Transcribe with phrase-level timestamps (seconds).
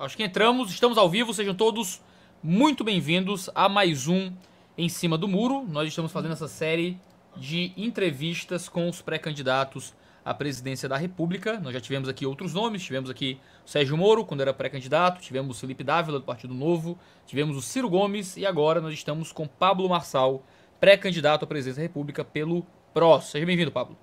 [0.00, 2.00] Acho que entramos, estamos ao vivo, sejam todos
[2.42, 4.32] muito bem-vindos a mais um
[4.78, 5.62] Em Cima do Muro.
[5.68, 6.98] Nós estamos fazendo essa série
[7.36, 9.92] de entrevistas com os pré-candidatos
[10.24, 11.60] à presidência da República.
[11.60, 15.58] Nós já tivemos aqui outros nomes, tivemos aqui o Sérgio Moro, quando era pré-candidato, tivemos
[15.58, 19.46] o Felipe Dávila, do Partido Novo, tivemos o Ciro Gomes e agora nós estamos com
[19.46, 20.42] Pablo Marçal,
[20.80, 22.64] pré-candidato à presidência da República pelo
[22.94, 23.32] PROS.
[23.32, 23.98] Seja bem-vindo, Pablo.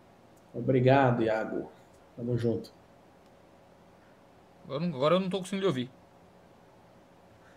[0.54, 1.71] Obrigado, Iago.
[2.16, 2.76] Tamo junto.
[4.68, 5.89] Agora, agora eu não tô conseguindo lhe ouvir.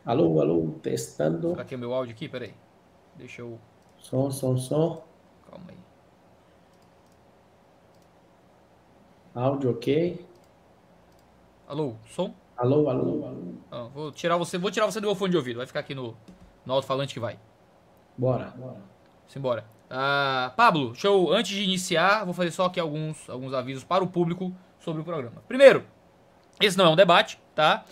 [0.06, 1.50] Alô, alô, testando.
[1.50, 2.28] Será que é meu áudio aqui?
[2.28, 2.54] Peraí.
[3.16, 3.58] Deixa eu.
[3.98, 5.02] Som, som, som.
[5.50, 5.76] Calma aí.
[9.34, 10.24] Áudio ok.
[11.66, 12.32] Alô, som?
[12.56, 13.54] Alô, alô, alô.
[13.70, 15.56] Ah, vou tirar você, vou tirar você do meu fone de ouvido.
[15.56, 16.16] Vai ficar aqui no,
[16.64, 17.38] no alto-falante que vai.
[18.16, 18.80] Bora, bora.
[19.26, 19.64] Simbora.
[19.90, 21.32] Ah, Pablo, show.
[21.32, 25.04] Antes de iniciar, vou fazer só aqui alguns, alguns avisos para o público sobre o
[25.04, 25.42] programa.
[25.48, 25.84] Primeiro,
[26.60, 27.84] esse não é um debate, tá?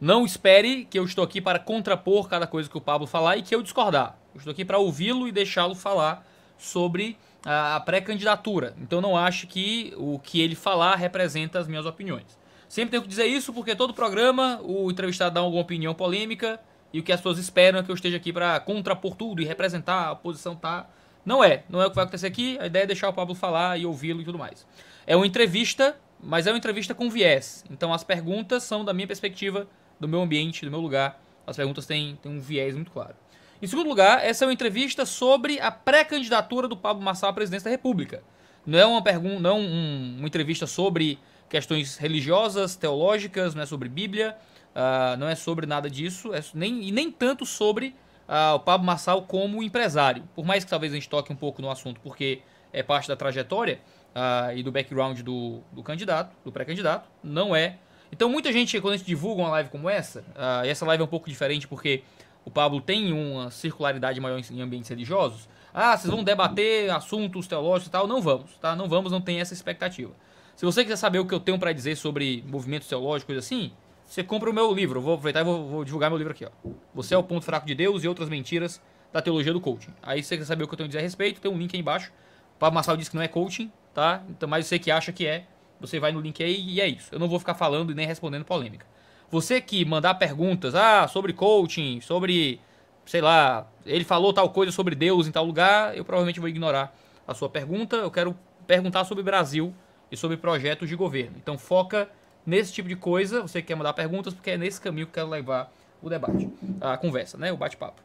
[0.00, 3.42] Não espere que eu estou aqui para contrapor cada coisa que o Pablo falar e
[3.42, 4.18] que eu discordar.
[4.34, 6.26] Eu estou aqui para ouvi-lo e deixá-lo falar
[6.58, 8.74] sobre a pré-candidatura.
[8.80, 12.38] Então não ache que o que ele falar representa as minhas opiniões.
[12.68, 16.60] Sempre tenho que dizer isso porque todo programa o entrevistado dá alguma opinião polêmica
[16.92, 19.44] e o que as pessoas esperam é que eu esteja aqui para contrapor tudo e
[19.44, 20.88] representar a posição tá.
[21.24, 22.58] Não é, não é o que vai acontecer aqui.
[22.60, 24.66] A ideia é deixar o Pablo falar e ouvi-lo e tudo mais.
[25.06, 27.64] É uma entrevista, mas é uma entrevista com viés.
[27.70, 29.66] Então as perguntas são da minha perspectiva,
[29.98, 31.20] do meu ambiente, do meu lugar.
[31.46, 33.14] As perguntas têm, têm um viés muito claro.
[33.60, 37.64] Em segundo lugar, essa é uma entrevista sobre a pré-candidatura do Pablo Marçal à presidência
[37.64, 38.22] da República.
[38.66, 43.88] Não é uma pergunta, não um, uma entrevista sobre questões religiosas, teológicas, não é sobre
[43.88, 44.36] Bíblia,
[44.74, 47.94] uh, não é sobre nada disso, é nem, e nem tanto sobre
[48.28, 50.24] uh, o Pablo Marçal como empresário.
[50.34, 52.42] Por mais que talvez a gente toque um pouco no assunto, porque
[52.72, 53.80] é parte da trajetória
[54.16, 57.76] uh, e do background do, do candidato, do pré-candidato, não é.
[58.10, 60.24] Então muita gente, quando a gente divulga uma live como essa,
[60.64, 62.02] e essa live é um pouco diferente porque
[62.44, 65.48] o Pablo tem uma circularidade maior em ambientes religiosos.
[65.74, 68.06] Ah, vocês vão debater assuntos teológicos e tal?
[68.06, 68.74] Não vamos, tá?
[68.74, 70.12] Não vamos, não tem essa expectativa.
[70.54, 73.72] Se você quiser saber o que eu tenho para dizer sobre movimentos teológicos, coisa assim,
[74.06, 75.02] você compra o meu livro.
[75.02, 76.70] Vou aproveitar e vou, vou, divulgar meu livro aqui, ó.
[76.94, 78.80] Você é o ponto fraco de Deus e outras mentiras
[79.12, 79.92] da teologia do coaching.
[80.02, 81.58] Aí se você quer saber o que eu tenho a dizer a respeito, tem um
[81.58, 82.10] link aí embaixo.
[82.54, 84.22] O Pablo Massal disse que não é coaching, tá?
[84.28, 85.46] Então, mas você que acha que é,
[85.80, 87.08] você vai no link aí e é isso.
[87.14, 88.84] Eu não vou ficar falando e nem respondendo polêmica.
[89.30, 92.60] Você que mandar perguntas, ah, sobre coaching, sobre,
[93.06, 96.94] sei lá, ele falou tal coisa sobre Deus em tal lugar, eu provavelmente vou ignorar
[97.26, 97.96] a sua pergunta.
[97.96, 98.36] Eu quero
[98.66, 99.74] perguntar sobre Brasil
[100.12, 101.38] e sobre projetos de governo.
[101.38, 102.06] Então foca
[102.44, 105.30] nesse tipo de coisa, você quer mandar perguntas, porque é nesse caminho que eu quero
[105.30, 106.50] levar o debate,
[106.82, 108.02] a conversa, né, o bate-papo.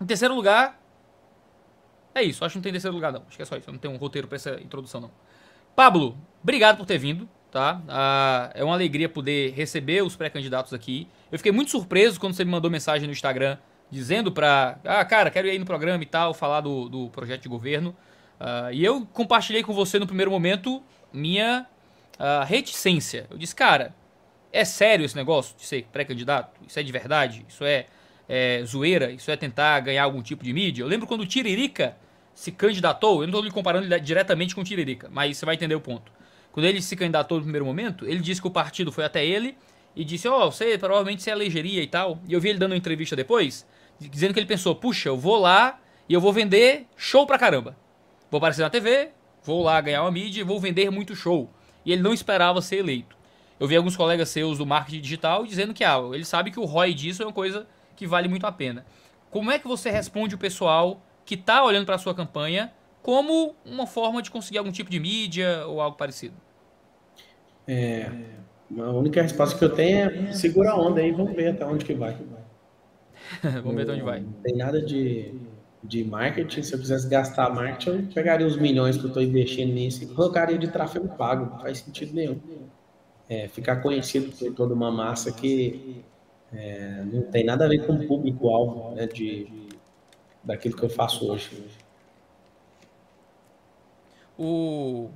[0.00, 0.80] Em terceiro lugar,
[2.14, 3.78] é isso, acho que não tem terceiro lugar não, acho que é só isso, não
[3.78, 5.10] tem um roteiro para essa introdução não.
[5.76, 7.80] Pablo, obrigado por ter vindo, tá?
[7.88, 11.06] Ah, é uma alegria poder receber os pré-candidatos aqui.
[11.30, 13.56] Eu fiquei muito surpreso quando você me mandou mensagem no Instagram
[13.90, 14.78] dizendo pra.
[14.84, 17.96] Ah, cara, quero ir aí no programa e tal, falar do, do projeto de governo.
[18.40, 20.82] Uh, e eu compartilhei com você no primeiro momento
[21.12, 21.66] minha
[22.18, 23.26] uh, reticência.
[23.30, 23.94] Eu disse, cara,
[24.52, 26.58] é sério esse negócio de ser pré-candidato?
[26.66, 27.44] Isso é de verdade?
[27.48, 27.86] Isso é,
[28.30, 29.10] é, zoeira?
[29.10, 30.84] Isso é tentar ganhar algum tipo de mídia?
[30.84, 31.96] Eu lembro quando o Tiririca
[32.32, 35.74] se candidatou, eu não estou lhe comparando diretamente com o Tiririca, mas você vai entender
[35.74, 36.12] o ponto.
[36.52, 39.56] Quando ele se candidatou no primeiro momento, ele disse que o partido foi até ele
[39.96, 42.20] e disse: Ó, oh, você provavelmente se elegeria e tal.
[42.28, 43.66] E eu vi ele dando uma entrevista depois,
[43.98, 47.76] dizendo que ele pensou: puxa, eu vou lá e eu vou vender show pra caramba.
[48.30, 49.10] Vou aparecer na TV,
[49.42, 51.50] vou lá ganhar uma mídia e vou vender muito show.
[51.84, 53.16] E ele não esperava ser eleito.
[53.58, 56.64] Eu vi alguns colegas seus do marketing digital dizendo que ah, ele sabe que o
[56.64, 57.66] ROI disso é uma coisa
[58.00, 58.86] que vale muito a pena.
[59.30, 62.72] Como é que você responde o pessoal que está olhando para a sua campanha
[63.02, 66.34] como uma forma de conseguir algum tipo de mídia ou algo parecido?
[67.68, 68.10] É,
[68.78, 71.84] a única resposta que eu tenho é segura a onda aí, vamos ver até onde
[71.84, 72.16] que vai.
[73.62, 74.20] vamos ver até onde vai.
[74.20, 75.34] Não tem nada de,
[75.84, 76.62] de marketing.
[76.62, 80.06] Se eu quisesse gastar marketing, eu pegaria os milhões que eu estou investindo nisso e
[80.06, 81.50] colocaria de tráfego pago.
[81.52, 82.40] Não faz sentido nenhum.
[83.28, 86.02] É, ficar conhecido por toda uma massa que
[86.52, 89.46] é, não tem nada a ver com o público-alvo né, de,
[90.42, 91.50] daquilo que eu faço hoje.
[94.38, 95.10] O...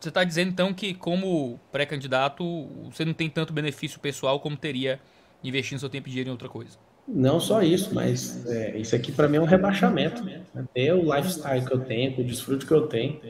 [0.00, 2.44] Você está dizendo então que, como pré-candidato,
[2.90, 5.00] você não tem tanto benefício pessoal como teria
[5.42, 6.78] investindo seu tempo e dinheiro em outra coisa?
[7.06, 10.24] Não só isso, mas é, isso aqui para mim é um rebaixamento.
[10.24, 10.42] Né?
[10.54, 13.20] Até o lifestyle que eu tenho, o desfrute que eu tenho,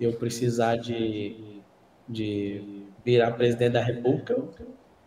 [0.00, 1.60] eu precisar de,
[2.08, 4.36] de virar presidente da República,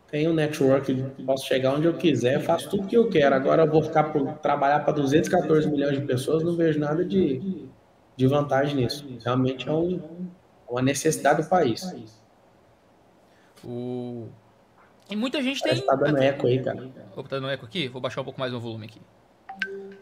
[0.10, 0.94] tenho um network,
[1.26, 3.36] posso chegar onde eu quiser, faço tudo que eu quero.
[3.36, 7.68] Agora eu vou ficar por, trabalhar para 214 milhões de pessoas, não vejo nada de,
[8.16, 9.06] de vantagem nisso.
[9.24, 10.02] Realmente é um,
[10.70, 11.84] uma necessidade do país.
[13.64, 14.28] O...
[15.10, 15.82] E muita gente tem.
[15.82, 16.90] Tá dando eco aí, cara.
[17.16, 17.88] Opa, tá dando eco aqui?
[17.90, 19.02] Vou baixar um pouco mais o volume aqui.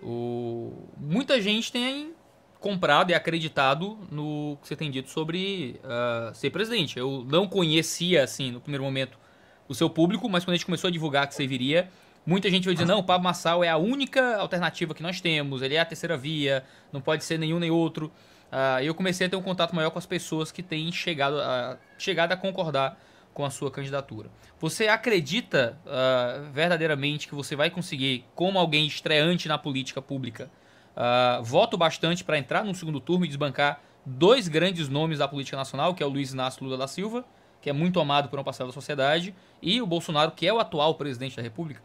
[0.04, 0.72] O...
[0.98, 2.14] Muita gente tem
[2.60, 6.98] comprado e acreditado no que você tem dito sobre uh, ser presidente.
[6.98, 9.20] Eu não conhecia, assim, no primeiro momento,
[9.68, 11.90] o seu público, mas quando a gente começou a divulgar que você viria,
[12.26, 15.62] muita gente vai dizer, não, o Pablo Massal é a única alternativa que nós temos,
[15.62, 18.12] ele é a terceira via, não pode ser nenhum nem outro.
[18.52, 21.78] Uh, eu comecei a ter um contato maior com as pessoas que têm chegado a,
[21.98, 22.98] chegado a concordar
[23.34, 24.30] com a sua candidatura.
[24.60, 30.50] Você acredita uh, verdadeiramente que você vai conseguir, como alguém estreante na política pública,
[30.96, 35.58] uh, voto bastante para entrar no segundo turno e desbancar dois grandes nomes da política
[35.58, 37.26] nacional, que é o Luiz Inácio Lula da Silva,
[37.66, 40.60] que é muito amado por uma parcela da sociedade, e o Bolsonaro, que é o
[40.60, 41.82] atual presidente da República?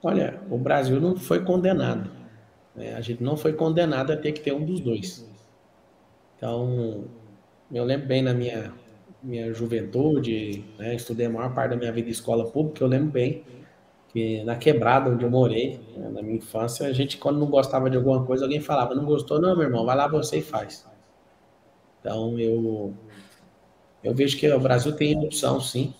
[0.00, 2.08] Olha, o Brasil não foi condenado.
[2.76, 2.94] Né?
[2.94, 5.28] A gente não foi condenado a ter que ter um dos dois.
[6.36, 7.06] Então,
[7.72, 8.72] eu lembro bem na minha
[9.20, 13.10] minha juventude, né, estudei a maior parte da minha vida em escola pública, eu lembro
[13.10, 13.42] bem
[14.12, 17.90] que na quebrada onde eu morei, né, na minha infância, a gente, quando não gostava
[17.90, 20.86] de alguma coisa, alguém falava, não gostou, não, meu irmão, vai lá você e faz.
[22.00, 22.94] Então, eu,
[24.08, 25.92] eu vejo que o Brasil tem opção, sim.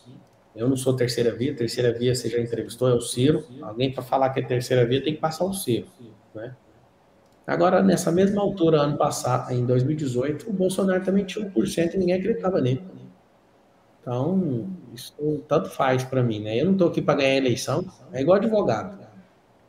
[0.57, 3.45] Eu não sou terceira via, terceira via você já entrevistou, é o Ciro.
[3.61, 5.87] Alguém para falar que é terceira via tem que passar o Ciro,
[6.35, 6.57] né?
[7.47, 12.15] Agora, nessa mesma altura, ano passado, em 2018, o Bolsonaro também tinha 1% e ninguém
[12.15, 12.83] acreditava nele.
[14.01, 16.59] Então, isso tanto faz para mim, né?
[16.59, 18.99] Eu não estou aqui para ganhar eleição, é igual advogado.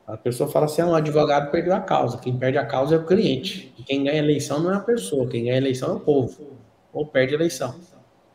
[0.07, 2.17] A pessoa fala assim: ah, o advogado perdeu a causa.
[2.17, 3.73] Quem perde a causa é o cliente.
[3.85, 6.57] Quem ganha eleição não é a pessoa, quem ganha eleição é o povo.
[6.93, 7.75] Ou perde a eleição.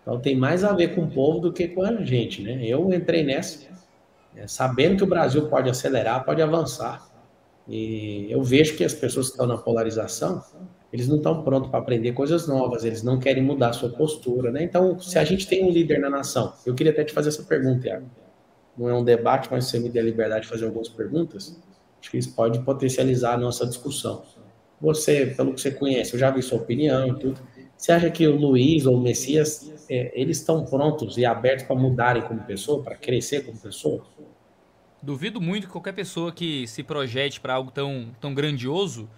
[0.05, 2.62] Então tem mais a ver com o povo do que com a gente, né?
[2.62, 3.67] Eu entrei nessa,
[4.35, 7.11] né, sabendo que o Brasil pode acelerar, pode avançar.
[7.67, 10.43] E eu vejo que as pessoas que estão na polarização,
[10.93, 14.53] eles não estão prontos para aprender coisas novas, eles não querem mudar a sua postura,
[14.53, 14.62] né?
[14.62, 17.43] Então, se a gente tem um líder na nação, eu queria até te fazer essa
[17.43, 18.07] pergunta, Iago.
[18.77, 21.59] Não é um debate, mas você me der a liberdade de fazer algumas perguntas,
[21.99, 24.23] acho que isso pode potencializar a nossa discussão.
[24.81, 27.41] Você, pelo que você conhece, eu já vi sua opinião e tudo.
[27.77, 31.77] Você acha que o Luiz ou o Messias, é, eles estão prontos e abertos para
[31.77, 34.05] mudarem como pessoa, para crescer como pessoa?
[35.03, 39.09] Duvido muito que qualquer pessoa que se projete para algo tão, tão grandioso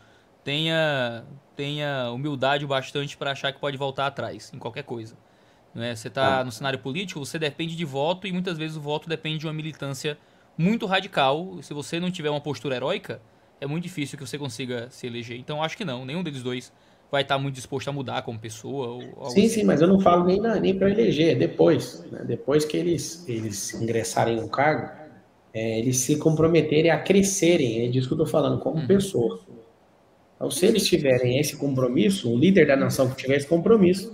[0.42, 1.24] tenha
[1.56, 5.16] tenha humildade bastante para achar que pode voltar atrás em qualquer coisa.
[5.74, 5.94] Né?
[5.94, 6.44] Você está ah.
[6.44, 9.52] no cenário político, você depende de voto e muitas vezes o voto depende de uma
[9.54, 10.18] militância
[10.56, 11.58] muito radical.
[11.62, 13.20] Se você não tiver uma postura heróica,
[13.60, 15.38] é muito difícil que você consiga se eleger.
[15.38, 16.72] Então acho que não, nenhum deles dois
[17.10, 19.00] vai estar muito disposto a mudar como pessoa.
[19.02, 19.48] Sim, assim.
[19.48, 22.04] sim, mas eu não falo nem, nem para eleger, é depois.
[22.10, 22.24] Né?
[22.26, 24.90] Depois que eles, eles ingressarem no cargo,
[25.54, 28.86] é, eles se comprometerem a crescerem, é disso que eu estou falando, como uhum.
[28.86, 29.40] pessoa.
[30.34, 34.12] Então, se eles tiverem esse compromisso, o líder da nação que tiver esse compromisso,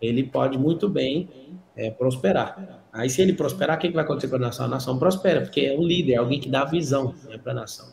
[0.00, 1.28] ele pode muito bem
[1.74, 2.84] é, prosperar.
[2.92, 4.66] Aí, se ele prosperar, o que, vai acontecer com a nação?
[4.66, 7.54] A nação prospera, porque é um líder, é alguém que dá visão né, para a
[7.54, 7.88] nação.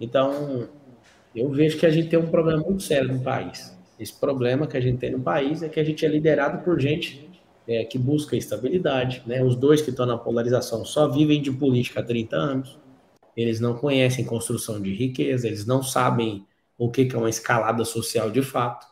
[0.00, 0.68] Então,
[1.36, 3.76] eu vejo que a gente tem um problema muito sério no país.
[4.00, 6.80] Esse problema que a gente tem no país é que a gente é liderado por
[6.80, 7.28] gente
[7.68, 9.22] é, que busca estabilidade.
[9.26, 9.42] Né?
[9.42, 12.78] Os dois que estão na polarização só vivem de política há 30 anos.
[13.36, 16.46] Eles não conhecem construção de riqueza, eles não sabem
[16.78, 18.86] o que, é uma escalada social de fato.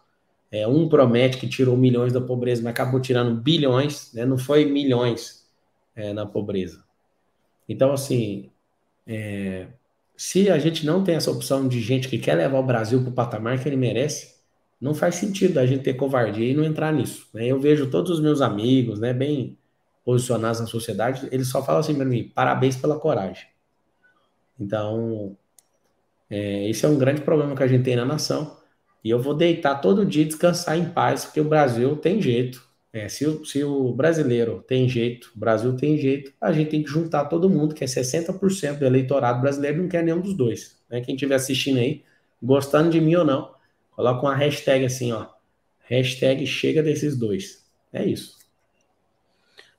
[0.50, 4.24] É, um promete que tirou milhões da pobreza, mas acabou tirando bilhões, né?
[4.26, 5.48] não foi milhões
[5.96, 6.84] é, na pobreza.
[7.68, 8.50] Então, assim,
[9.06, 9.66] é,
[10.16, 13.10] se a gente não tem essa opção de gente que quer levar o Brasil para
[13.10, 14.34] o patamar que ele merece,
[14.80, 17.28] não faz sentido a gente ter covardia e não entrar nisso.
[17.32, 17.46] Né?
[17.46, 19.58] Eu vejo todos os meus amigos, né, bem
[20.04, 23.46] posicionados na sociedade, eles só falam assim para mim: parabéns pela coragem.
[24.60, 25.36] Então,
[26.28, 28.58] é, esse é um grande problema que a gente tem na nação.
[29.02, 32.66] E eu vou deitar todo dia descansar em paz, porque o Brasil tem jeito.
[32.94, 36.80] É, se, o, se o brasileiro tem jeito, o Brasil tem jeito, a gente tem
[36.80, 40.80] que juntar todo mundo, que é 60% do eleitorado brasileiro não quer nenhum dos dois.
[40.88, 41.00] Né?
[41.00, 42.04] Quem estiver assistindo aí,
[42.40, 43.52] gostando de mim ou não,
[43.90, 45.26] coloca uma hashtag assim, ó.
[45.80, 47.66] Hashtag chega desses dois.
[47.92, 48.38] É isso.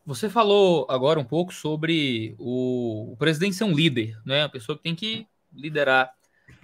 [0.05, 4.43] Você falou agora um pouco sobre o, o presidente ser um líder, né?
[4.43, 6.13] A pessoa que tem que liderar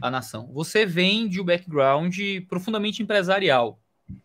[0.02, 0.52] a nação.
[0.52, 2.14] Você vem de um background
[2.50, 3.80] profundamente empresarial,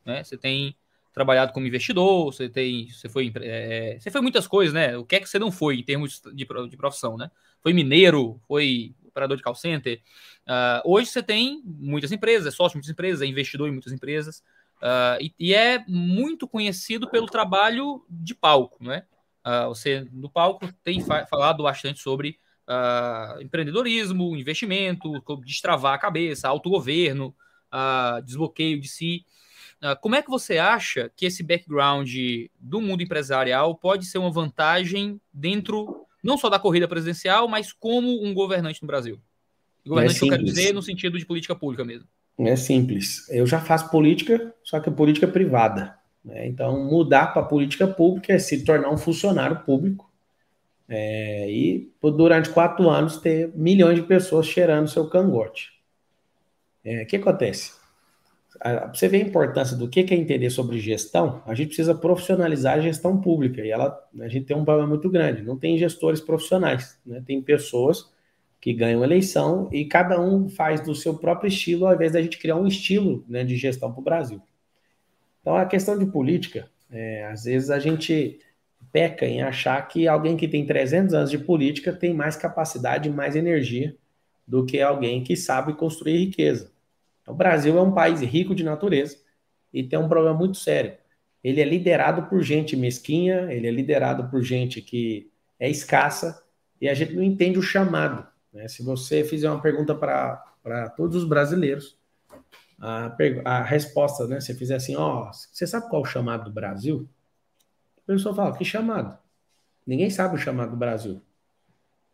[0.05, 0.25] né?
[0.25, 0.75] Você tem
[1.17, 4.99] trabalhado como investidor, você tem, você foi, é, você foi muitas coisas, né?
[4.99, 7.31] O que é que você não foi em termos de, de profissão, né?
[7.63, 10.03] Foi mineiro, foi operador de call center.
[10.47, 13.95] Uh, hoje você tem muitas empresas, é sócio de muitas empresas, é investidor em muitas
[13.95, 14.43] empresas,
[14.83, 19.05] uh, e, e, é muito conhecido pelo trabalho de palco, né?
[19.47, 25.11] Uh, você no palco tem fa falado bastante sobre uh, empreendedorismo, investimento,
[25.47, 27.35] destravar a cabeça, autogoverno,
[27.73, 29.25] uh, desbloqueio de si.
[29.83, 32.11] Uh, como é que você acha que esse background
[32.59, 38.25] do mundo empresarial pode ser uma vantagem dentro não só da corrida presidencial, mas como
[38.25, 39.21] um governante no Brasil?
[39.87, 42.09] Governante, é eu quero dizer, no sentido de política pública mesmo.
[42.39, 43.29] É simples.
[43.31, 45.97] Eu já faço política, só que é política privada.
[46.25, 46.49] Né?
[46.49, 50.13] Então, mudar para política pública é se tornar um funcionário público
[50.89, 55.73] é, e, durante quatro anos, ter milhões de pessoas cheirando seu cangote.
[56.85, 57.73] É, o que acontece?
[58.59, 62.79] Para você ver a importância do que é entender sobre gestão, a gente precisa profissionalizar
[62.79, 63.61] a gestão pública.
[63.61, 65.43] E ela, a gente tem um problema muito grande.
[65.43, 67.23] Não tem gestores profissionais, né?
[67.27, 68.11] tem pessoas
[68.61, 72.39] que ganham eleição e cada um faz do seu próprio estilo, ao invés da gente
[72.39, 74.43] criar um estilo né, de gestão para o Brasil.
[75.41, 78.41] Então, a questão de política, é, às vezes a gente
[78.91, 83.37] peca em achar que alguém que tem 300 anos de política tem mais capacidade, mais
[83.37, 83.95] energia
[84.47, 86.71] do que alguém que sabe construir riqueza.
[87.27, 89.19] Então, o Brasil é um país rico de natureza
[89.73, 90.97] e tem um problema muito sério.
[91.43, 95.29] Ele é liderado por gente mesquinha, ele é liderado por gente que
[95.59, 96.43] é escassa
[96.81, 98.27] e a gente não entende o chamado.
[98.53, 98.69] Né?
[98.69, 101.97] Se você fizer uma pergunta para todos os brasileiros,
[102.79, 104.41] a, a resposta, né?
[104.41, 107.09] Se fizer assim, ó, você sabe qual é o chamado do Brasil?
[107.99, 109.19] A pessoa fala, que chamado?
[109.87, 111.23] Ninguém sabe o chamado do Brasil.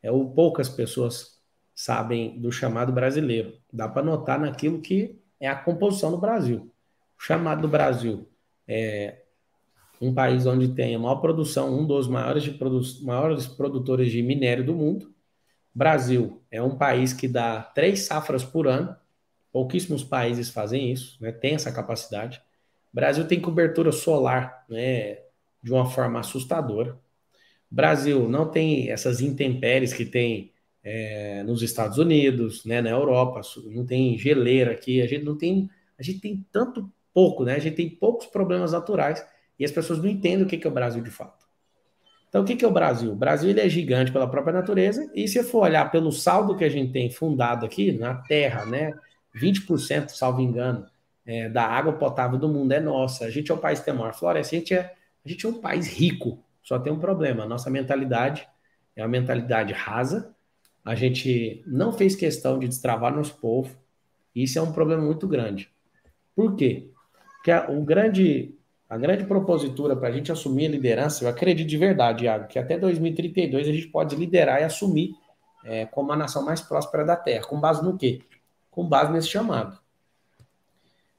[0.02, 1.31] É o poucas pessoas
[1.74, 3.54] sabem do chamado brasileiro.
[3.72, 6.72] Dá para notar naquilo que é a composição do Brasil.
[7.18, 8.28] O chamado do Brasil
[8.66, 9.22] é
[10.00, 14.64] um país onde tem a maior produção, um dos maiores, produ maiores produtores de minério
[14.64, 15.12] do mundo.
[15.74, 18.94] Brasil é um país que dá três safras por ano.
[19.52, 21.30] Pouquíssimos países fazem isso, né?
[21.30, 22.42] tem essa capacidade.
[22.92, 25.18] Brasil tem cobertura solar né?
[25.62, 26.98] de uma forma assustadora.
[27.70, 30.51] Brasil não tem essas intempéries que tem
[30.84, 35.70] é, nos Estados Unidos, né, na Europa, não tem geleira aqui, a gente não tem,
[35.98, 37.54] a gente tem tanto pouco, né?
[37.54, 39.24] A gente tem poucos problemas naturais
[39.58, 41.42] e as pessoas não entendem o que é o Brasil de fato.
[42.28, 43.12] Então, o que é o Brasil?
[43.12, 46.64] O Brasil ele é gigante pela própria natureza e se for olhar pelo saldo que
[46.64, 48.94] a gente tem fundado aqui na Terra, né,
[49.34, 50.86] 20%, salvo engano,
[51.26, 53.26] é, da água potável do mundo é nossa.
[53.26, 55.44] A gente é o país que tem a maior floresta, a gente é, a gente
[55.44, 56.42] é um país rico.
[56.62, 58.48] Só tem um problema, a nossa mentalidade
[58.96, 60.31] é uma mentalidade rasa,
[60.84, 63.76] a gente não fez questão de destravar nosso povo.
[64.34, 65.70] E isso é um problema muito grande.
[66.34, 66.90] Por quê?
[67.36, 68.54] Porque a, o grande,
[68.88, 72.58] a grande propositura para a gente assumir a liderança, eu acredito de verdade, Iago, que
[72.58, 75.14] até 2032 a gente pode liderar e assumir
[75.64, 77.46] é, como a nação mais próspera da Terra.
[77.46, 78.22] Com base no quê?
[78.70, 79.78] Com base nesse chamado.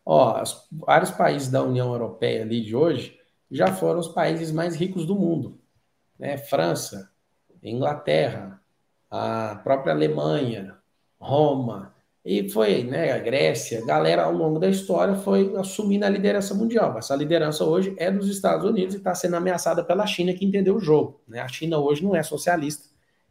[0.05, 4.75] Ó, os, vários países da União Europeia ali de hoje já foram os países mais
[4.75, 5.60] ricos do mundo.
[6.17, 6.38] Né?
[6.38, 7.12] França,
[7.62, 8.62] Inglaterra,
[9.15, 10.75] a própria Alemanha,
[11.20, 11.93] Roma,
[12.25, 16.55] e foi, né, a Grécia, a galera ao longo da história foi assumindo a liderança
[16.55, 16.98] mundial.
[16.98, 20.77] Essa liderança hoje é dos Estados Unidos e está sendo ameaçada pela China, que entendeu
[20.77, 21.22] o jogo.
[21.27, 21.39] Né?
[21.39, 22.89] A China hoje não é socialista,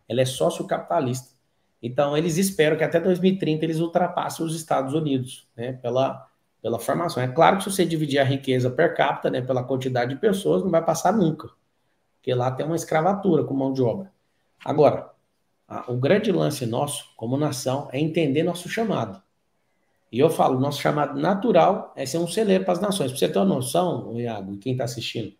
[0.08, 1.30] ela é sócio-capitalista.
[1.82, 6.28] Então, eles esperam que até 2030 eles ultrapassem os Estados Unidos, né, pela,
[6.60, 7.20] pela formação.
[7.20, 10.62] É claro que se você dividir a riqueza per capita, né, pela quantidade de pessoas,
[10.62, 11.48] não vai passar nunca,
[12.18, 14.12] porque lá tem uma escravatura com mão de obra.
[14.64, 15.12] Agora,
[15.88, 19.22] o grande lance nosso, como nação, é entender nosso chamado.
[20.10, 23.10] E eu falo, nosso chamado natural é ser um celeiro para as nações.
[23.10, 25.32] Para você ter uma noção, Iago, quem está assistindo,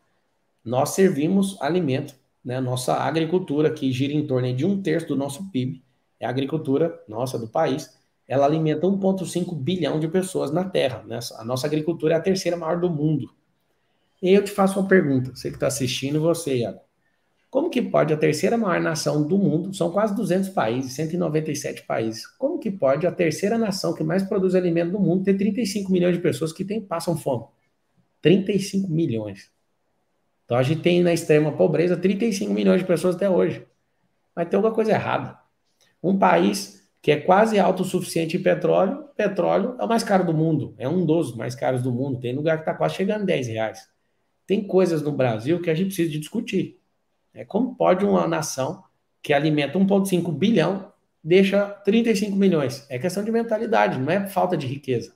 [0.64, 2.60] nós servimos alimento, né?
[2.60, 5.82] Nossa agricultura, que gira em torno de um terço do nosso PIB,
[6.18, 11.02] é a agricultura nossa do país, ela alimenta 1,5 bilhão de pessoas na Terra.
[11.06, 11.18] Né?
[11.36, 13.30] A nossa agricultura é a terceira maior do mundo.
[14.22, 16.80] E eu te faço uma pergunta, você que está assistindo, você, Iago.
[17.52, 22.26] Como que pode a terceira maior nação do mundo, são quase 200 países, 197 países,
[22.26, 26.16] como que pode a terceira nação que mais produz alimento do mundo ter 35 milhões
[26.16, 27.44] de pessoas que tem, passam fome?
[28.22, 29.50] 35 milhões.
[30.46, 33.66] Então a gente tem na extrema pobreza 35 milhões de pessoas até hoje.
[34.34, 35.38] Mas tem alguma coisa errada.
[36.02, 40.74] Um país que é quase autossuficiente em petróleo, petróleo é o mais caro do mundo,
[40.78, 42.18] é um dos mais caros do mundo.
[42.18, 43.86] Tem lugar que está quase chegando a 10 reais.
[44.46, 46.80] Tem coisas no Brasil que a gente precisa de discutir.
[47.34, 48.82] É, como pode uma nação
[49.22, 52.86] que alimenta 1,5 bilhão deixa 35 milhões?
[52.90, 55.14] É questão de mentalidade, não é falta de riqueza.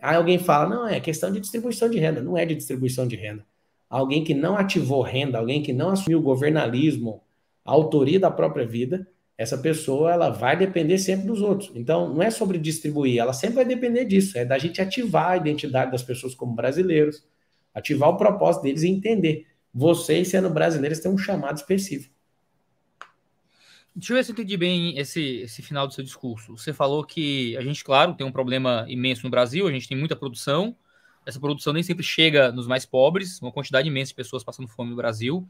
[0.00, 2.20] Aí alguém fala, não, é questão de distribuição de renda.
[2.20, 3.44] Não é de distribuição de renda.
[3.88, 7.22] Alguém que não ativou renda, alguém que não assumiu o governalismo,
[7.64, 11.72] a autoria da própria vida, essa pessoa ela vai depender sempre dos outros.
[11.74, 14.36] Então, não é sobre distribuir, ela sempre vai depender disso.
[14.38, 17.24] É da gente ativar a identidade das pessoas como brasileiros,
[17.74, 22.14] ativar o propósito deles e entender vocês, sendo brasileiros, têm um chamado específico.
[23.96, 26.56] Deixa eu ver se eu entendi bem esse, esse final do seu discurso.
[26.56, 29.96] Você falou que a gente, claro, tem um problema imenso no Brasil, a gente tem
[29.96, 30.76] muita produção,
[31.24, 34.90] essa produção nem sempre chega nos mais pobres, uma quantidade imensa de pessoas passando fome
[34.90, 35.48] no Brasil.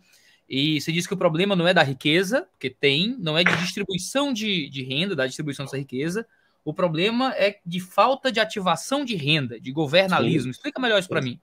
[0.48, 3.56] E você diz que o problema não é da riqueza, porque tem, não é de
[3.56, 6.26] distribuição de, de renda, da distribuição dessa riqueza.
[6.62, 10.52] O problema é de falta de ativação de renda, de governalismo.
[10.52, 10.58] Sim.
[10.58, 11.40] Explica melhor isso para mim.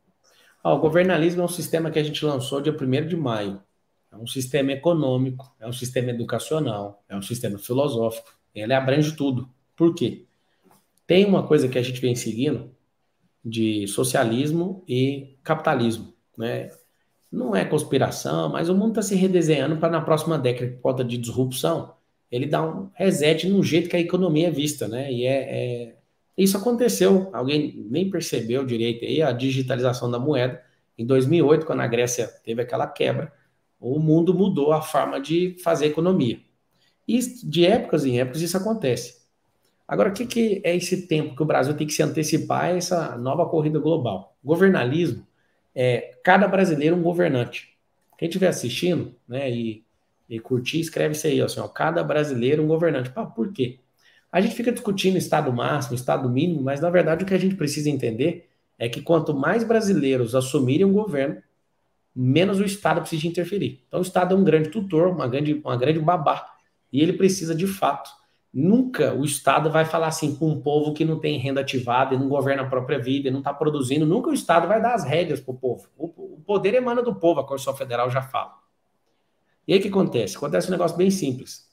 [0.63, 3.62] O governalismo é um sistema que a gente lançou dia 1 de maio.
[4.12, 8.38] É um sistema econômico, é um sistema educacional, é um sistema filosófico.
[8.53, 9.50] Ele abrange tudo.
[9.75, 10.25] Por quê?
[11.08, 12.70] Tem uma coisa que a gente vem seguindo
[13.44, 16.70] de socialismo e capitalismo, né?
[17.32, 21.03] Não é conspiração, mas o mundo está se redesenhando para na próxima década, por conta
[21.03, 21.94] de disrupção,
[22.32, 25.12] ele dá um reset no jeito que a economia é vista, né?
[25.12, 25.96] E é, é...
[26.38, 30.61] isso aconteceu, alguém nem percebeu direito aí a digitalização da moeda.
[30.97, 33.33] Em 2008, quando a Grécia teve aquela quebra,
[33.79, 36.39] o mundo mudou a forma de fazer economia.
[37.07, 39.21] E de épocas em épocas isso acontece.
[39.88, 42.77] Agora, o que, que é esse tempo que o Brasil tem que se antecipar a
[42.77, 44.38] essa nova corrida global?
[44.43, 45.27] Governalismo
[45.75, 47.75] é cada brasileiro um governante.
[48.17, 49.83] Quem estiver assistindo né, e,
[50.29, 53.09] e curtir, escreve isso aí, assim, ó, cada brasileiro um governante.
[53.09, 53.79] Pá, por quê?
[54.31, 57.55] A gente fica discutindo estado máximo, estado mínimo, mas na verdade o que a gente
[57.55, 61.41] precisa entender é que quanto mais brasileiros assumirem um governo,
[62.15, 63.83] menos o Estado precisa interferir.
[63.88, 66.45] Então o Estado é um grande tutor, uma grande, uma grande babá,
[66.91, 68.09] e ele precisa de fato
[68.53, 72.27] Nunca o Estado vai falar assim com um povo que não tem renda ativada não
[72.27, 74.05] governa a própria vida e não está produzindo.
[74.05, 75.88] Nunca o Estado vai dar as rédeas para o povo.
[75.97, 78.55] O poder emana do povo, a Constituição Federal já fala.
[79.65, 80.35] E aí o que acontece?
[80.35, 81.69] Acontece um negócio bem simples.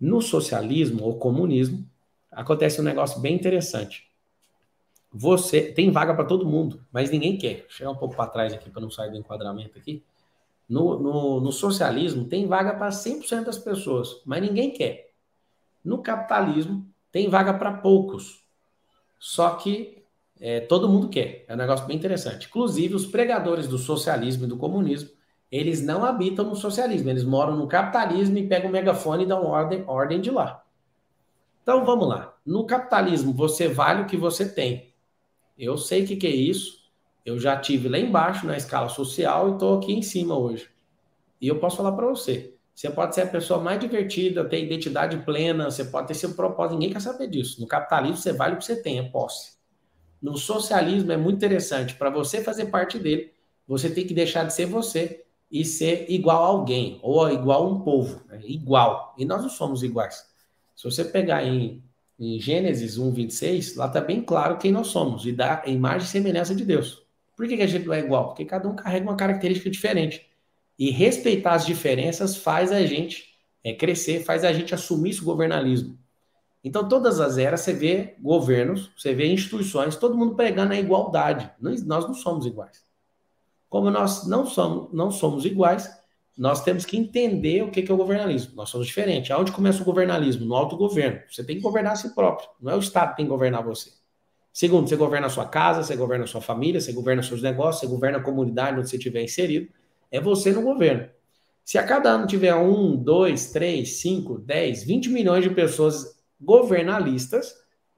[0.00, 1.86] No socialismo ou comunismo,
[2.34, 4.10] acontece um negócio bem interessante.
[5.12, 7.60] Você tem vaga para todo mundo, mas ninguém quer.
[7.60, 10.04] Vou chegar um pouco para trás aqui para não sair do enquadramento aqui.
[10.68, 15.10] No, no, no socialismo, tem vaga para 100% das pessoas, mas ninguém quer.
[15.84, 18.42] No capitalismo, tem vaga para poucos.
[19.20, 20.02] Só que
[20.40, 21.44] é, todo mundo quer.
[21.46, 22.48] É um negócio bem interessante.
[22.48, 25.10] Inclusive, os pregadores do socialismo e do comunismo,
[25.48, 27.08] eles não habitam no socialismo.
[27.08, 30.63] Eles moram no capitalismo e pegam o megafone e dão ordem, ordem de lá.
[31.64, 32.36] Então, vamos lá.
[32.44, 34.92] No capitalismo, você vale o que você tem.
[35.58, 36.84] Eu sei o que, que é isso.
[37.24, 40.68] Eu já tive lá embaixo na escala social e estou aqui em cima hoje.
[41.40, 42.54] E eu posso falar para você.
[42.74, 46.74] Você pode ser a pessoa mais divertida, ter identidade plena, você pode ter seu propósito,
[46.74, 47.58] ninguém quer saber disso.
[47.62, 49.54] No capitalismo, você vale o que você tem, é posse.
[50.20, 51.94] No socialismo, é muito interessante.
[51.94, 53.32] Para você fazer parte dele,
[53.66, 57.68] você tem que deixar de ser você e ser igual a alguém, ou igual a
[57.70, 58.20] um povo.
[58.28, 58.40] Né?
[58.44, 59.14] Igual.
[59.16, 60.33] E nós não somos iguais.
[60.74, 61.82] Se você pegar em,
[62.18, 66.06] em Gênesis 1, 26, lá está bem claro quem nós somos, e dá a imagem
[66.06, 67.04] e semelhança de Deus.
[67.36, 68.28] Por que, que a gente não é igual?
[68.28, 70.26] Porque cada um carrega uma característica diferente.
[70.78, 75.98] E respeitar as diferenças faz a gente é, crescer, faz a gente assumir esse governalismo.
[76.62, 81.50] Então, todas as eras, você vê governos, você vê instituições, todo mundo pregando a igualdade.
[81.60, 82.82] Nós, não somos iguais.
[83.68, 85.90] Como nós não somos, não somos iguais,
[86.36, 88.54] nós temos que entender o que é o governalismo.
[88.56, 89.30] Nós somos diferentes.
[89.30, 90.44] Aonde começa o governalismo?
[90.44, 91.20] No autogoverno.
[91.30, 92.48] Você tem que governar a si próprio.
[92.60, 93.90] Não é o Estado que tem que governar você.
[94.52, 97.80] Segundo, você governa a sua casa, você governa a sua família, você governa seus negócios,
[97.80, 99.68] você governa a comunidade onde você estiver inserido
[100.14, 101.08] é você no governo.
[101.64, 107.52] Se a cada ano tiver um, dois, três, cinco, dez, vinte milhões de pessoas governalistas,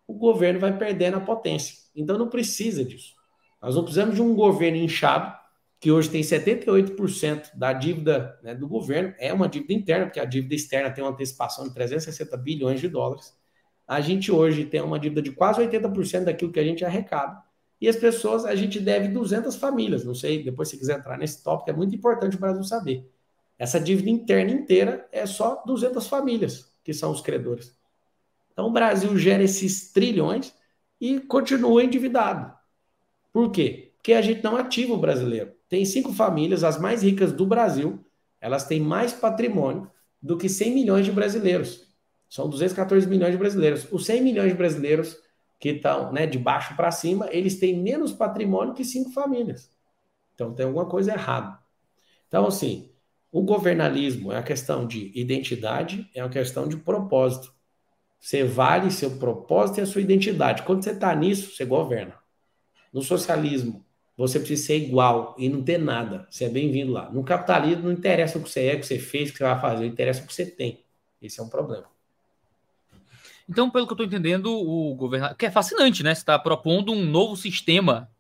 [0.07, 1.75] o governo vai perdendo a potência.
[1.95, 3.13] Então não precisa disso.
[3.61, 5.36] Nós não precisamos de um governo inchado,
[5.79, 10.25] que hoje tem 78% da dívida né, do governo, é uma dívida interna, porque a
[10.25, 13.37] dívida externa tem uma antecipação de 360 bilhões de dólares.
[13.87, 17.41] A gente hoje tem uma dívida de quase 80% daquilo que a gente arrecada.
[17.81, 21.45] E as pessoas, a gente deve 200 famílias, não sei, depois se quiser entrar nesse
[21.45, 23.09] tópico, é muito importante o Brasil saber.
[23.59, 27.77] Essa dívida interna inteira é só 200 famílias que são os credores.
[28.53, 30.55] Então o Brasil gera esses trilhões
[31.01, 32.55] e continua endividado.
[33.33, 33.93] Por quê?
[33.97, 35.56] Porque a gente não ativa o brasileiro.
[35.69, 38.05] Tem cinco famílias, as mais ricas do Brasil,
[38.41, 39.91] elas têm mais patrimônio
[40.23, 41.87] do que 100 milhões de brasileiros.
[42.29, 43.87] São 214 milhões de brasileiros.
[43.91, 45.17] Os 100 milhões de brasileiros
[45.59, 49.71] que estão né, de baixo para cima, eles têm menos patrimônio que cinco famílias.
[50.35, 51.59] Então tem alguma coisa errada.
[52.29, 52.91] Então, assim,
[53.33, 57.55] o governalismo é uma questão de identidade, é uma questão de propósito.
[58.21, 60.63] Você vale seu propósito e a sua identidade.
[60.63, 62.19] Quando você está nisso, você governa.
[62.93, 63.86] No socialismo,
[64.17, 66.27] você precisa ser igual e não ter nada.
[66.31, 67.11] Você é bem-vindo lá.
[67.11, 69.45] No capitalismo, não interessa o que você é, o que você fez, o que você
[69.45, 70.81] vai fazer, interessa o que você tem.
[71.21, 71.85] Esse é um problema.
[73.49, 75.37] Então, pelo que eu estou entendendo, o governador.
[75.37, 76.15] Que é fascinante, né?
[76.15, 78.11] Você está propondo um novo sistema.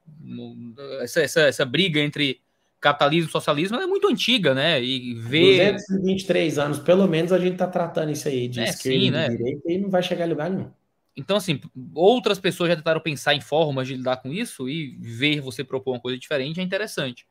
[1.00, 2.40] Essa, essa, essa briga entre
[2.80, 4.82] capitalismo e socialismo é muito antiga, né?
[4.82, 5.72] E ver.
[5.72, 9.10] 223 anos, pelo menos, a gente está tratando isso aí de é, esquerda sim, e
[9.10, 9.28] né?
[9.28, 10.70] direita e não vai chegar a lugar nenhum.
[11.16, 11.60] Então, assim,
[11.94, 15.92] outras pessoas já tentaram pensar em formas de lidar com isso e ver você propor
[15.92, 17.26] uma coisa diferente é interessante.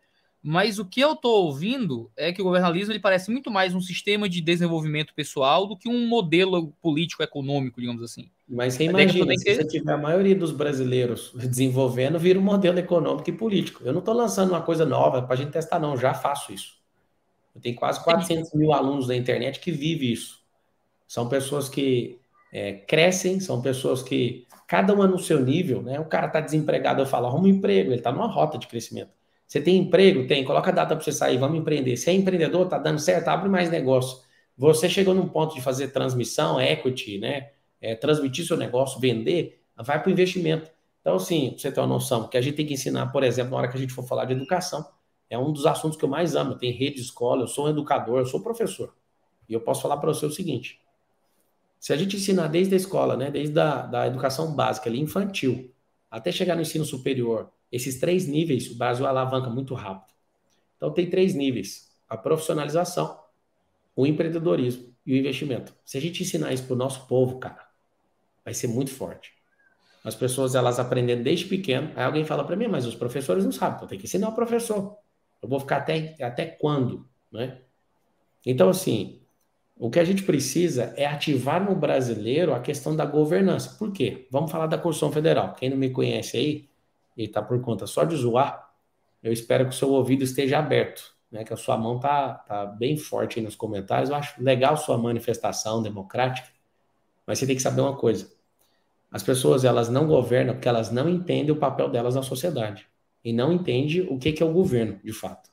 [0.47, 3.81] Mas o que eu estou ouvindo é que o governalismo ele parece muito mais um
[3.81, 8.29] sistema de desenvolvimento pessoal do que um modelo político-econômico, digamos assim.
[8.47, 9.39] Mas você imagina, que...
[9.39, 13.83] se você tiver a maioria dos brasileiros desenvolvendo, vira um modelo econômico e político.
[13.83, 15.97] Eu não estou lançando uma coisa nova para a gente testar, não.
[15.97, 16.75] Já faço isso.
[17.55, 20.43] Eu tenho quase 400 mil alunos da internet que vivem isso.
[21.07, 22.19] São pessoas que
[22.55, 25.99] é, crescem, são pessoas que, cada uma no seu nível, né?
[25.99, 29.11] O cara está desempregado, eu falo, arruma um emprego, ele está numa rota de crescimento.
[29.45, 30.25] Você tem emprego?
[30.25, 30.45] Tem.
[30.45, 31.97] Coloca a data para você sair, vamos empreender.
[31.97, 34.23] Se é empreendedor, tá dando certo, abre mais negócio.
[34.57, 37.49] Você chegou num ponto de fazer transmissão, equity, né?
[37.81, 40.71] É, transmitir seu negócio, vender, vai para o investimento.
[41.01, 43.51] Então, assim, pra você ter uma noção, que a gente tem que ensinar, por exemplo,
[43.51, 44.87] na hora que a gente for falar de educação,
[45.29, 46.55] é um dos assuntos que eu mais amo.
[46.55, 48.95] Tem rede de escola, eu sou um educador, eu sou professor.
[49.49, 50.79] E eu posso falar para você o seguinte:
[51.85, 55.71] se a gente ensinar desde a escola, né, desde a da educação básica, ali, infantil,
[56.09, 60.11] até chegar no ensino superior, esses três níveis, o Brasil alavanca muito rápido.
[60.77, 63.19] Então, tem três níveis: a profissionalização,
[63.95, 65.75] o empreendedorismo e o investimento.
[65.85, 67.67] Se a gente ensinar isso para o nosso povo, cara,
[68.43, 69.31] vai ser muito forte.
[70.03, 71.91] As pessoas, elas aprendendo desde pequeno.
[71.95, 73.75] Aí alguém fala para mim, mas os professores não sabem.
[73.75, 74.97] Então, tem que ensinar o professor.
[75.39, 77.07] Eu vou ficar até, até quando?
[77.31, 77.61] Né?
[78.43, 79.21] Então, assim,
[79.77, 83.75] o que a gente precisa é ativar no brasileiro a questão da governança.
[83.77, 84.27] Por quê?
[84.31, 85.53] Vamos falar da Constituição Federal.
[85.53, 86.69] Quem não me conhece aí,
[87.17, 88.73] e está por conta só de zoar,
[89.21, 91.43] eu espero que o seu ouvido esteja aberto, né?
[91.43, 94.09] Que a sua mão tá, tá bem forte aí nos comentários.
[94.09, 96.47] Eu acho legal sua manifestação democrática,
[97.25, 98.31] mas você tem que saber uma coisa.
[99.11, 102.87] As pessoas elas não governam porque elas não entendem o papel delas na sociedade
[103.23, 105.49] e não entendem o que, que é o governo, de fato.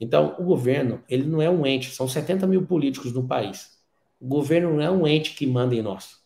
[0.00, 3.78] Então, o governo, ele não é um ente, são 70 mil políticos no país.
[4.20, 6.18] O governo não é um ente que manda em nós.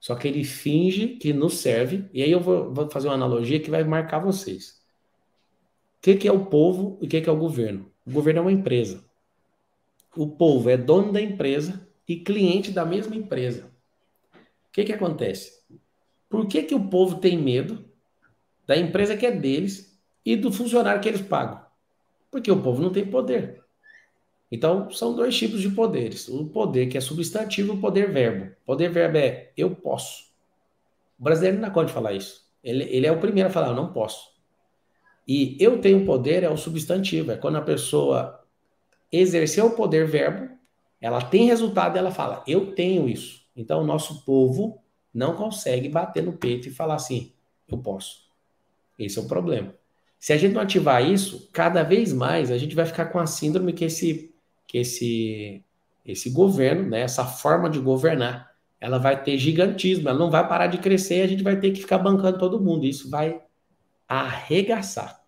[0.00, 3.60] Só que ele finge que nos serve, e aí eu vou, vou fazer uma analogia
[3.60, 4.80] que vai marcar vocês.
[5.98, 7.90] O que, que é o povo e o que, que é o governo?
[8.06, 9.04] O governo é uma empresa.
[10.16, 13.70] O povo é dono da empresa e cliente da mesma empresa.
[14.34, 15.60] O que, que acontece?
[16.28, 17.84] Por que, que o povo tem medo
[18.66, 21.67] da empresa que é deles e do funcionário que eles pagam?
[22.30, 23.62] Porque o povo não tem poder.
[24.50, 26.28] Então, são dois tipos de poderes.
[26.28, 28.52] O poder que é substantivo e o poder verbo.
[28.62, 30.24] O poder verbo é eu posso.
[31.18, 32.46] O brasileiro não pode falar isso.
[32.62, 34.32] Ele, ele é o primeiro a falar, eu não posso.
[35.26, 37.32] E eu tenho poder é o substantivo.
[37.32, 38.42] É quando a pessoa
[39.12, 40.48] exerceu o poder verbo,
[41.00, 43.46] ela tem resultado ela fala, eu tenho isso.
[43.54, 47.32] Então, o nosso povo não consegue bater no peito e falar assim,
[47.68, 48.28] eu posso.
[48.98, 49.74] Esse é o problema.
[50.18, 53.26] Se a gente não ativar isso, cada vez mais a gente vai ficar com a
[53.26, 54.34] síndrome que esse,
[54.66, 55.62] que esse,
[56.04, 58.50] esse governo, né, essa forma de governar,
[58.80, 61.80] ela vai ter gigantismo, ela não vai parar de crescer a gente vai ter que
[61.80, 62.86] ficar bancando todo mundo.
[62.86, 63.40] Isso vai
[64.08, 65.18] arregaçar.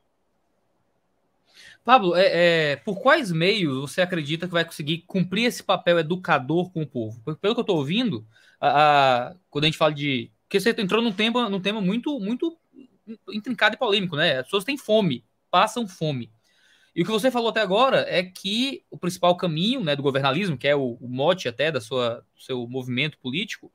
[1.84, 6.70] Pablo, é, é, por quais meios você acredita que vai conseguir cumprir esse papel educador
[6.70, 7.20] com o povo?
[7.24, 8.24] Porque, pelo que eu estou ouvindo,
[8.60, 10.30] a, a, quando a gente fala de.
[10.42, 12.56] Porque você entrou num tema, num tema muito, muito
[13.32, 14.38] intrincado e polêmico, né?
[14.38, 16.30] As pessoas têm fome, passam fome.
[16.94, 20.58] E o que você falou até agora é que o principal caminho né, do governalismo,
[20.58, 23.72] que é o, o mote até da sua, do seu movimento político,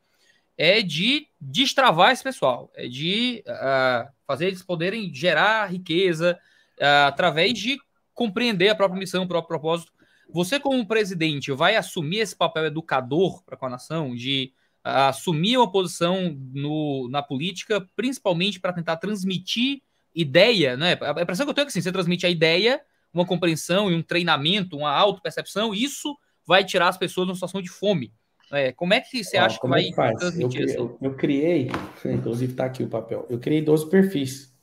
[0.57, 6.39] é de destravar esse pessoal, é de uh, fazer eles poderem gerar riqueza
[6.79, 7.77] uh, através de
[8.13, 9.91] compreender a própria missão, o próprio propósito.
[10.29, 14.53] Você, como presidente, vai assumir esse papel educador para com a nação, de
[14.85, 19.81] assumir uma posição no, na política, principalmente para tentar transmitir
[20.13, 20.97] ideia, né?
[21.01, 22.79] A impressão que eu tenho é que assim, você transmite a ideia,
[23.11, 27.63] uma compreensão e um treinamento, uma auto-percepção, isso vai tirar as pessoas de uma situação
[27.63, 28.13] de fome.
[28.51, 30.19] É, como é que você acha que vai é que faz?
[30.19, 31.71] transmitir eu, eu, eu, criei,
[32.05, 34.53] inclusive está aqui o papel, eu criei 12 perfis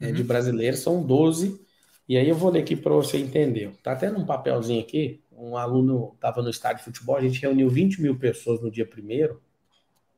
[0.00, 0.14] né, uhum.
[0.14, 1.60] de brasileiros, são 12,
[2.08, 3.70] e aí eu vou ler aqui para você entender.
[3.82, 7.68] Tá até num papelzinho aqui, um aluno estava no estádio de futebol, a gente reuniu
[7.68, 9.42] 20 mil pessoas no dia primeiro,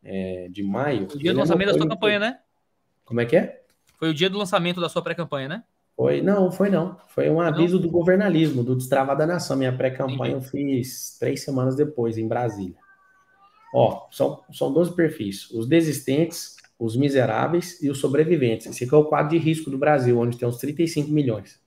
[0.02, 1.08] é, de maio.
[1.12, 2.38] O dia do lançamento da sua campanha, né?
[3.04, 3.62] Como é que é?
[3.98, 5.64] Foi o dia do lançamento da sua pré-campanha, né?
[5.96, 6.96] Foi, não, foi não.
[7.08, 7.82] Foi um aviso não.
[7.82, 9.56] do governalismo, do Destrava da Nação.
[9.56, 12.76] Minha pré-campanha eu fiz três semanas depois, em Brasília.
[13.74, 15.50] Ó, são, são 12 perfis.
[15.50, 18.66] Os desistentes, os miseráveis e os sobreviventes.
[18.66, 21.60] Esse aqui é o quadro de risco do Brasil, onde tem uns 35 milhões.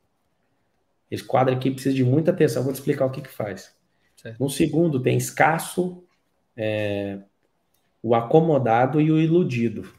[1.11, 2.63] Esse quadro aqui precisa de muita atenção.
[2.63, 3.75] Vou te explicar o que, que faz.
[4.15, 4.39] Certo.
[4.39, 6.03] No segundo, tem escasso,
[6.57, 7.19] é,
[8.03, 9.89] o acomodado e o iludido.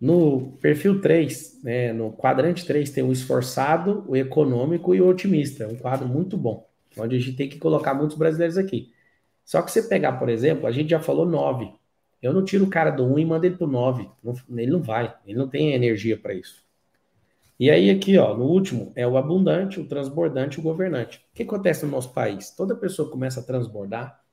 [0.00, 5.64] No perfil 3, né, no quadrante 3, tem o esforçado, o econômico e o otimista.
[5.64, 8.92] É um quadro muito bom, onde a gente tem que colocar muitos brasileiros aqui.
[9.44, 11.72] Só que você pegar, por exemplo, a gente já falou nove.
[12.20, 14.10] Eu não tiro o cara do 1 e mando ele pro 9.
[14.56, 16.64] ele não vai, ele não tem energia para isso.
[17.60, 21.18] E aí, aqui, ó, no último, é o abundante, o transbordante o governante.
[21.18, 22.50] O que acontece no nosso país?
[22.50, 24.23] Toda pessoa começa a transbordar,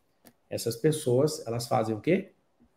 [0.51, 2.33] essas pessoas, elas fazem o quê?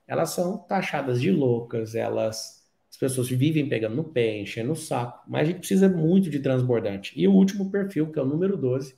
[0.06, 2.62] Elas são taxadas de loucas, elas.
[2.88, 6.38] As pessoas vivem pegando no pé, enchendo o saco, mas a gente precisa muito de
[6.38, 7.12] transbordante.
[7.20, 8.96] E o último perfil, que é o número 12,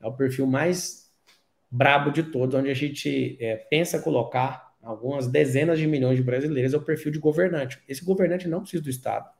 [0.00, 1.10] é o perfil mais
[1.70, 6.74] brabo de todos, onde a gente é, pensa colocar algumas dezenas de milhões de brasileiros,
[6.74, 7.80] é o perfil de governante.
[7.88, 9.30] Esse governante não precisa do Estado.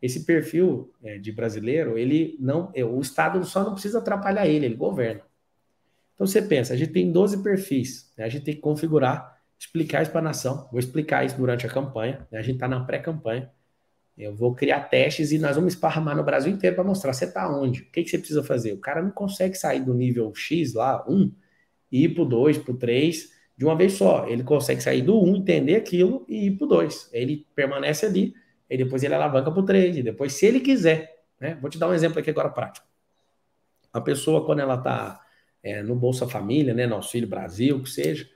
[0.00, 4.66] Esse perfil é, de brasileiro, ele não, é, o Estado só não precisa atrapalhar ele,
[4.66, 5.22] ele governa.
[6.14, 8.24] Então você pensa, a gente tem 12 perfis, né?
[8.24, 10.68] a gente tem que configurar, explicar isso para a nação.
[10.70, 12.38] Vou explicar isso durante a campanha, né?
[12.38, 13.50] a gente está na pré-campanha.
[14.16, 17.50] Eu vou criar testes e nós vamos esparramar no Brasil inteiro para mostrar você está
[17.52, 18.72] onde, o que, que você precisa fazer.
[18.72, 21.32] O cara não consegue sair do nível X lá, 1,
[21.90, 24.28] e ir para o 2, para o 3, de uma vez só.
[24.28, 27.10] Ele consegue sair do 1, entender aquilo e ir para o 2.
[27.12, 28.34] Ele permanece ali,
[28.70, 31.58] e depois ele alavanca para o 3, e depois, se ele quiser, né?
[31.60, 32.86] Vou te dar um exemplo aqui agora prático.
[33.92, 35.23] A pessoa, quando ela está
[35.64, 38.28] é, no Bolsa Família, né, no Auxílio Brasil, que seja,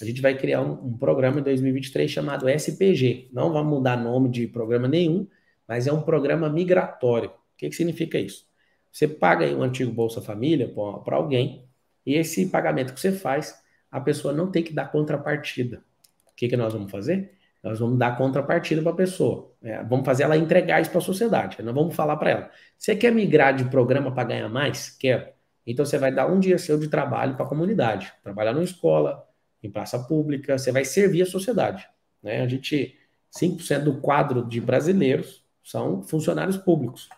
[0.00, 3.30] a gente vai criar um, um, programa em 2023 chamado SPG.
[3.32, 5.28] Não vamos mudar nome de programa nenhum,
[5.66, 7.30] mas é um programa migratório.
[7.30, 8.44] O que, que significa isso?
[8.90, 10.68] Você paga aí um antigo Bolsa Família
[11.04, 11.64] para alguém,
[12.04, 15.84] e esse pagamento que você faz, a pessoa não tem que dar contrapartida.
[16.32, 17.32] O que, que nós vamos fazer?
[17.62, 19.52] Nós vamos dar contrapartida para a pessoa.
[19.62, 21.62] É, vamos fazer ela entregar isso para a sociedade.
[21.62, 24.90] Nós vamos falar para ela: você quer migrar de programa para ganhar mais?
[24.90, 25.36] Quer.
[25.66, 29.26] Então você vai dar um dia seu de trabalho para a comunidade, trabalhar numa escola,
[29.62, 31.88] em praça pública, você vai servir a sociedade.
[32.22, 32.42] Né?
[32.42, 32.98] A gente,
[33.30, 37.08] 5% do quadro de brasileiros são funcionários públicos.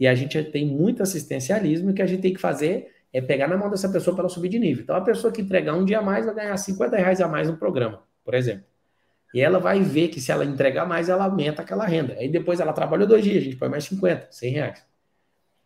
[0.00, 3.46] E a gente tem muito assistencialismo e que a gente tem que fazer é pegar
[3.46, 4.82] na mão dessa pessoa para ela subir de nível.
[4.82, 7.46] Então, a pessoa que entregar um dia a mais vai ganhar 50 reais a mais
[7.48, 8.64] no programa, por exemplo.
[9.34, 12.14] E ela vai ver que se ela entregar mais, ela aumenta aquela renda.
[12.14, 14.86] Aí depois ela trabalhou dois dias, a gente põe mais 50, 100 reais.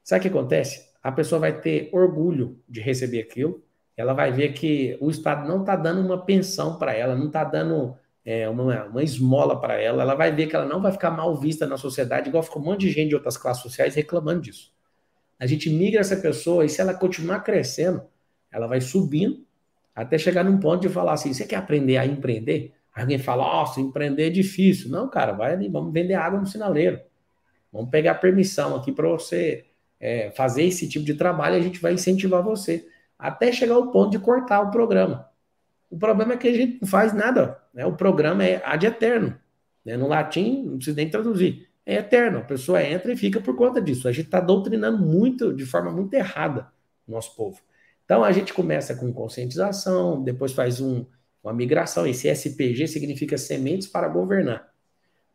[0.02, 0.85] Sabe o que acontece?
[1.06, 3.62] A pessoa vai ter orgulho de receber aquilo.
[3.96, 7.44] Ela vai ver que o Estado não está dando uma pensão para ela, não está
[7.44, 10.02] dando é, uma, uma esmola para ela.
[10.02, 12.64] Ela vai ver que ela não vai ficar mal vista na sociedade, igual ficou um
[12.64, 14.72] monte de gente de outras classes sociais reclamando disso.
[15.38, 18.02] A gente migra essa pessoa e se ela continuar crescendo,
[18.50, 19.46] ela vai subindo
[19.94, 22.74] até chegar num ponto de falar assim: você quer aprender a empreender?
[22.92, 24.90] Alguém fala, nossa, empreender é difícil.
[24.90, 27.00] Não, cara, vai ali, vamos vender água no sinaleiro.
[27.72, 29.66] Vamos pegar permissão aqui para você
[30.00, 32.86] é, fazer esse tipo de trabalho a gente vai incentivar você.
[33.18, 35.28] Até chegar ao ponto de cortar o programa.
[35.90, 37.58] O problema é que a gente não faz nada.
[37.72, 37.86] Né?
[37.86, 39.38] O programa é ad eterno.
[39.84, 39.96] Né?
[39.96, 42.38] No latim, não precisa nem traduzir é eterno.
[42.38, 44.08] A pessoa entra e fica por conta disso.
[44.08, 46.66] A gente está doutrinando muito, de forma muito errada,
[47.06, 47.60] o nosso povo.
[48.04, 51.06] Então a gente começa com conscientização, depois faz um,
[51.42, 52.06] uma migração.
[52.06, 54.68] Esse SPG significa sementes para governar.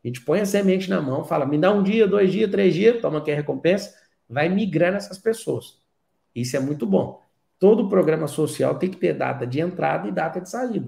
[0.04, 2.74] A gente põe a semente na mão, fala, me dá um dia, dois dias, três
[2.74, 3.94] dias, toma aqui a recompensa,
[4.32, 5.78] vai migrando essas pessoas.
[6.34, 7.22] Isso é muito bom.
[7.60, 10.88] Todo programa social tem que ter data de entrada e data de saída.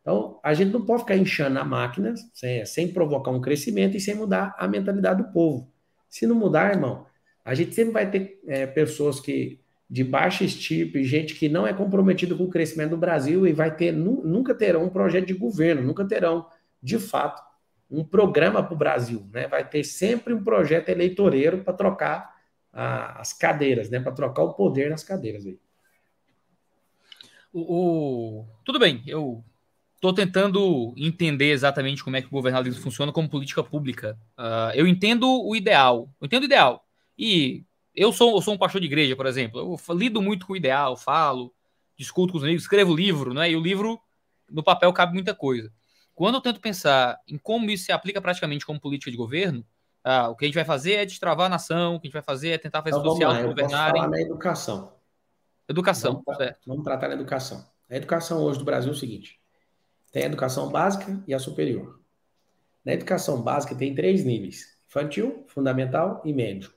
[0.00, 4.00] Então, a gente não pode ficar inchando a máquina sem, sem provocar um crescimento e
[4.00, 5.70] sem mudar a mentalidade do povo.
[6.08, 7.06] Se não mudar, irmão,
[7.44, 11.72] a gente sempre vai ter é, pessoas que de baixa estirpe, gente que não é
[11.72, 15.82] comprometida com o crescimento do Brasil e vai ter nunca terão um projeto de governo,
[15.82, 16.46] nunca terão,
[16.82, 17.42] de fato,
[17.90, 19.46] um programa para o Brasil, né?
[19.46, 22.33] Vai ter sempre um projeto eleitoreiro para trocar
[22.74, 24.00] a, as cadeiras, né?
[24.00, 25.58] Para trocar o poder nas cadeiras aí.
[27.52, 29.44] O, o, Tudo bem, eu
[30.04, 34.20] Estou tentando entender exatamente como é que o governalismo funciona como política pública.
[34.38, 36.14] Uh, eu entendo o ideal.
[36.20, 36.86] Eu entendo o ideal.
[37.16, 39.58] E eu sou, eu sou um pastor de igreja, por exemplo.
[39.58, 41.54] Eu lido muito com o ideal, falo,
[41.96, 43.50] discuto com os amigos, escrevo livro, né?
[43.50, 43.98] E o livro,
[44.50, 45.72] no papel, cabe muita coisa.
[46.14, 49.64] Quando eu tento pensar em como isso se aplica praticamente como política de governo,
[50.04, 52.14] uh, o que a gente vai fazer é destravar a nação, o que a gente
[52.14, 54.02] vai fazer é tentar fazer então, social lá, governarem.
[54.02, 54.92] falar na educação.
[55.68, 56.60] Educação, vamos, certo.
[56.66, 57.66] Vamos tratar da educação.
[57.88, 59.40] A educação hoje do Brasil é o seguinte:
[60.12, 62.00] tem a educação básica e a superior.
[62.84, 66.72] Na educação básica tem três níveis: infantil, fundamental e médio.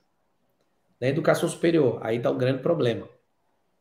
[1.00, 3.08] Na educação superior, aí está o grande problema.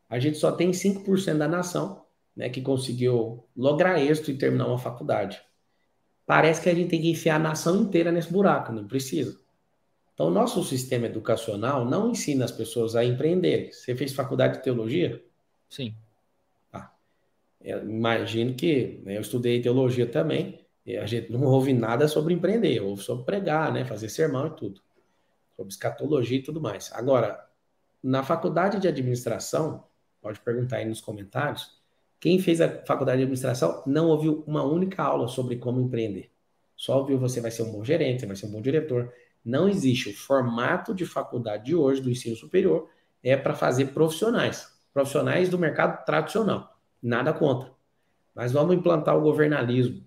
[0.10, 2.06] A gente só tem 5% da nação
[2.36, 5.42] né, que conseguiu lograr êxito e terminar uma faculdade.
[6.28, 9.40] Parece que a gente tem que enfiar a nação inteira nesse buraco, não precisa.
[10.13, 13.72] Então, o nosso sistema educacional não ensina as pessoas a empreender.
[13.72, 15.24] Você fez faculdade de teologia?
[15.70, 15.96] Sim.
[17.68, 22.34] Eu imagino que né, eu estudei teologia também, e a gente não ouve nada sobre
[22.34, 24.82] empreender, ouve sobre pregar, né, fazer sermão e tudo,
[25.56, 26.92] sobre escatologia e tudo mais.
[26.94, 27.46] Agora,
[28.02, 29.84] na faculdade de administração,
[30.22, 31.78] pode perguntar aí nos comentários,
[32.19, 36.32] Quem fez a faculdade de administração não ouviu uma única aula sobre como empreender.
[36.75, 39.12] Só ouviu você vai ser um bom gerente, você vai ser um bom diretor.
[39.43, 40.10] Não existe.
[40.10, 42.89] O formato de faculdade de hoje, do ensino superior,
[43.23, 44.67] é para fazer profissionais.
[44.93, 46.77] Profissionais do mercado tradicional.
[47.01, 47.71] Nada contra.
[48.34, 50.03] Mas vamos implantar o governalismo.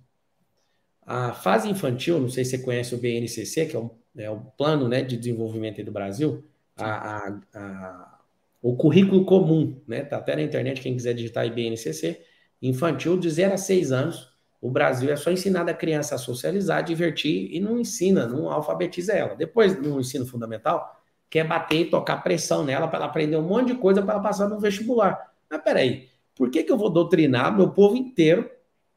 [1.04, 4.88] A fase infantil, não sei se você conhece o BNCC, que é um, é plano
[4.88, 6.44] né, de desenvolvimento do Brasil,
[6.76, 8.19] a, a,
[8.62, 10.02] o currículo comum, né?
[10.02, 12.20] Tá até na internet, quem quiser digitar aí BNCC,
[12.60, 14.28] infantil de 0 a 6 anos.
[14.60, 19.14] O Brasil é só ensinar a criança a socializar, divertir e não ensina, não alfabetiza
[19.14, 19.34] ela.
[19.34, 23.68] Depois, no ensino fundamental, quer bater e tocar pressão nela para ela aprender um monte
[23.68, 25.32] de coisa para ela passar no vestibular.
[25.48, 28.50] Mas peraí, por que, que eu vou doutrinar meu povo inteiro,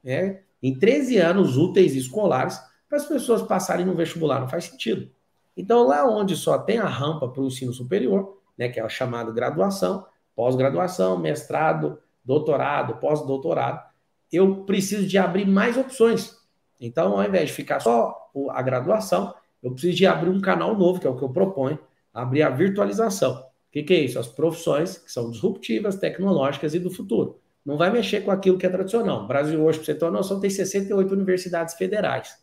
[0.03, 4.41] né, em 13 anos úteis escolares, para as pessoas passarem no vestibular?
[4.41, 5.09] Não faz sentido.
[5.55, 8.89] Então, lá onde só tem a rampa para o ensino superior, né, que é a
[8.89, 13.81] chamada graduação, pós-graduação, mestrado, doutorado, pós-doutorado,
[14.31, 16.35] eu preciso de abrir mais opções.
[16.79, 20.99] Então, ao invés de ficar só a graduação, eu preciso de abrir um canal novo,
[20.99, 21.79] que é o que eu proponho,
[22.13, 23.41] abrir a virtualização.
[23.41, 24.19] O que, que é isso?
[24.19, 27.39] As profissões que são disruptivas, tecnológicas e do futuro.
[27.65, 29.23] Não vai mexer com aquilo que é tradicional.
[29.23, 32.37] O Brasil hoje, para você ter uma noção, tem 68 universidades federais,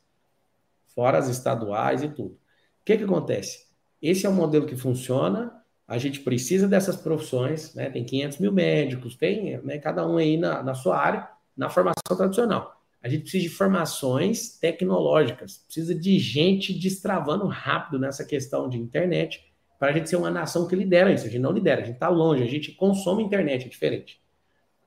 [0.94, 2.32] fora as estaduais e tudo.
[2.32, 2.38] O
[2.84, 3.66] que, que acontece?
[4.00, 5.59] Esse é um modelo que funciona,
[5.90, 7.90] a gente precisa dessas profissões, né?
[7.90, 12.16] tem 500 mil médicos, tem né, cada um aí na, na sua área, na formação
[12.16, 12.80] tradicional.
[13.02, 19.44] A gente precisa de formações tecnológicas, precisa de gente destravando rápido nessa questão de internet,
[19.80, 21.26] para a gente ser uma nação que lidera isso.
[21.26, 24.22] A gente não lidera, a gente está longe, a gente consome internet, é diferente.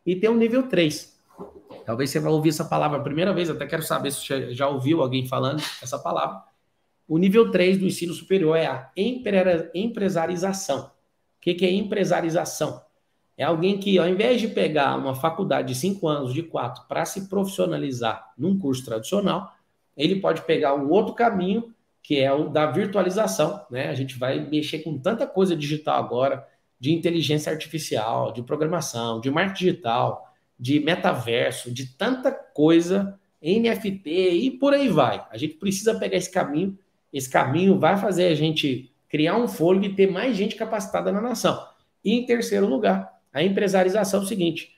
[0.06, 1.22] E tem um nível 3.
[1.86, 4.70] Talvez você vai ouvir essa palavra a primeira vez, até quero saber se você já
[4.70, 6.44] ouviu alguém falando essa palavra.
[7.06, 10.93] O nível 3 do ensino superior é a empresarização.
[11.52, 12.82] O que é empresarização?
[13.38, 17.04] É alguém que, ao invés de pegar uma faculdade de 5 anos, de 4, para
[17.04, 19.54] se profissionalizar num curso tradicional,
[19.98, 23.66] ele pode pegar um outro caminho, que é o da virtualização.
[23.70, 23.90] Né?
[23.90, 26.48] A gente vai mexer com tanta coisa digital agora,
[26.80, 34.52] de inteligência artificial, de programação, de marketing digital, de metaverso, de tanta coisa, NFT e
[34.52, 35.26] por aí vai.
[35.30, 36.78] A gente precisa pegar esse caminho
[37.14, 41.22] esse caminho vai fazer a gente criar um fôlego e ter mais gente capacitada na
[41.22, 41.64] nação.
[42.04, 44.76] E em terceiro lugar, a empresarização é o seguinte: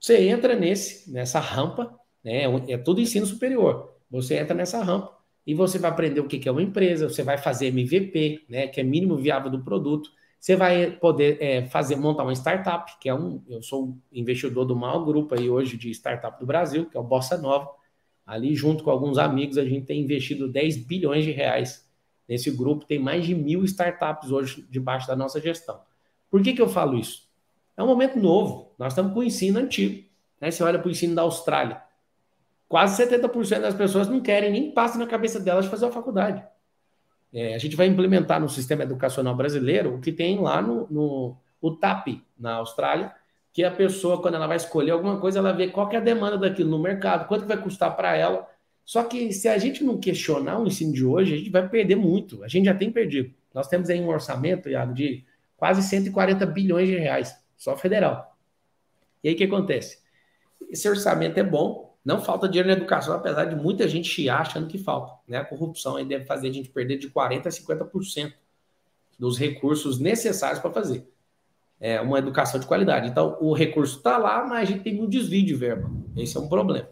[0.00, 2.42] você entra nesse, nessa rampa, né?
[2.66, 3.94] É tudo ensino superior.
[4.10, 7.38] Você entra nessa rampa e você vai aprender o que é uma empresa, você vai
[7.38, 8.66] fazer MVP, né?
[8.66, 10.10] Que é mínimo viável do produto.
[10.40, 13.40] Você vai poder é, fazer montar uma startup, que é um.
[13.48, 17.04] Eu sou investidor do maior grupo aí hoje de startup do Brasil, que é o
[17.04, 17.70] Bossa Nova.
[18.26, 21.88] Ali, junto com alguns amigos, a gente tem investido 10 bilhões de reais
[22.30, 22.86] nesse grupo.
[22.86, 25.80] Tem mais de mil startups hoje debaixo da nossa gestão.
[26.30, 27.28] Por que, que eu falo isso?
[27.76, 28.72] É um momento novo.
[28.78, 30.08] Nós estamos com o ensino antigo.
[30.40, 30.50] Né?
[30.50, 31.82] Você olha para o ensino da Austrália.
[32.68, 36.44] Quase 70% das pessoas não querem, nem passa na cabeça delas de fazer a faculdade.
[37.32, 41.36] É, a gente vai implementar no sistema educacional brasileiro o que tem lá no, no
[41.60, 43.12] o TAP, na Austrália,
[43.52, 46.38] que a pessoa, quando ela vai escolher alguma coisa, ela vê qual é a demanda
[46.38, 48.48] daquilo no mercado, quanto vai custar para ela.
[48.90, 51.94] Só que se a gente não questionar o ensino de hoje, a gente vai perder
[51.94, 52.42] muito.
[52.42, 53.32] A gente já tem perdido.
[53.54, 55.24] Nós temos aí um orçamento, Iago, de
[55.56, 58.36] quase 140 bilhões de reais, só federal.
[59.22, 59.98] E aí o que acontece?
[60.68, 64.66] Esse orçamento é bom, não falta dinheiro na educação, apesar de muita gente chiar achando
[64.66, 65.12] que falta.
[65.28, 65.38] Né?
[65.38, 68.32] A corrupção aí deve fazer a gente perder de 40% a 50%
[69.16, 71.08] dos recursos necessários para fazer
[71.78, 73.08] é, uma educação de qualidade.
[73.08, 75.88] Então, o recurso está lá, mas a gente tem um desvio de verba.
[76.16, 76.88] Esse é um problema.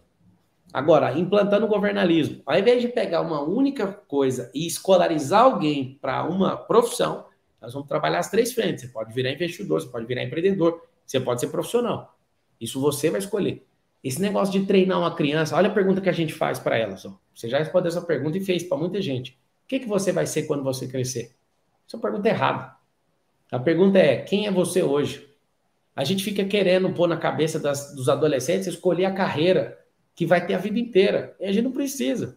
[0.73, 6.25] Agora, implantando o governalismo, ao invés de pegar uma única coisa e escolarizar alguém para
[6.25, 7.27] uma profissão,
[7.61, 8.85] nós vamos trabalhar as três frentes.
[8.85, 12.17] Você pode virar investidor, você pode virar empreendedor, você pode ser profissional.
[12.61, 13.67] Isso você vai escolher.
[14.05, 17.05] Esse negócio de treinar uma criança, olha a pergunta que a gente faz para elas.
[17.05, 17.19] Ó.
[17.35, 19.33] Você já respondeu essa pergunta e fez para muita gente.
[19.65, 21.35] O que, que você vai ser quando você crescer?
[21.87, 22.77] Essa é pergunta errada.
[23.51, 25.29] A pergunta é: quem é você hoje?
[25.97, 29.77] A gente fica querendo pôr na cabeça das, dos adolescentes escolher a carreira
[30.19, 31.37] que vai ter a vida inteira.
[31.39, 32.37] E a gente não precisa.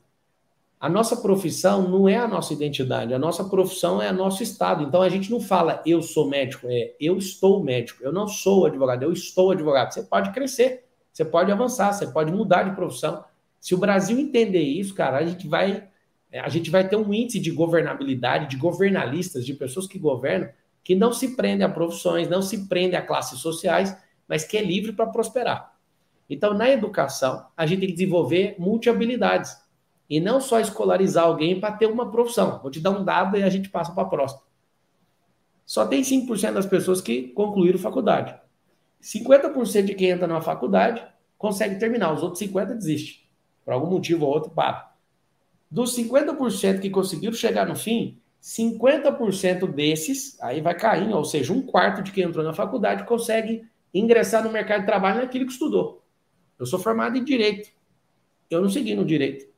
[0.80, 4.84] A nossa profissão não é a nossa identidade, a nossa profissão é o nosso estado.
[4.84, 8.04] Então a gente não fala eu sou médico, é eu estou médico.
[8.04, 9.92] Eu não sou advogado, eu estou advogado.
[9.92, 13.26] Você pode crescer, você pode avançar, você pode mudar de profissão.
[13.60, 15.88] Se o Brasil entender isso, cara, a gente vai
[16.32, 20.50] a gente vai ter um índice de governabilidade, de governalistas, de pessoas que governam,
[20.84, 23.98] que não se prende a profissões, não se prende a classes sociais,
[24.28, 25.71] mas que é livre para prosperar.
[26.32, 29.54] Então, na educação, a gente tem que desenvolver multi-habilidades
[30.10, 32.62] e não só escolarizar alguém para ter uma profissão.
[32.62, 34.42] Vou te dar um dado e a gente passa para a próxima.
[35.66, 38.34] Só tem 5% das pessoas que concluíram faculdade.
[39.02, 41.06] 50% de quem entra numa faculdade
[41.38, 43.24] consegue terminar, os outros 50% desistem.
[43.66, 44.90] Por algum motivo ou outro, para.
[45.70, 51.62] Dos 50% que conseguiram chegar no fim, 50% desses, aí vai caindo, ou seja, um
[51.62, 53.64] quarto de quem entrou na faculdade consegue
[53.94, 56.01] ingressar no mercado de trabalho naquilo que estudou.
[56.62, 57.72] Eu sou formado em direito.
[58.48, 59.52] Eu não segui no direito.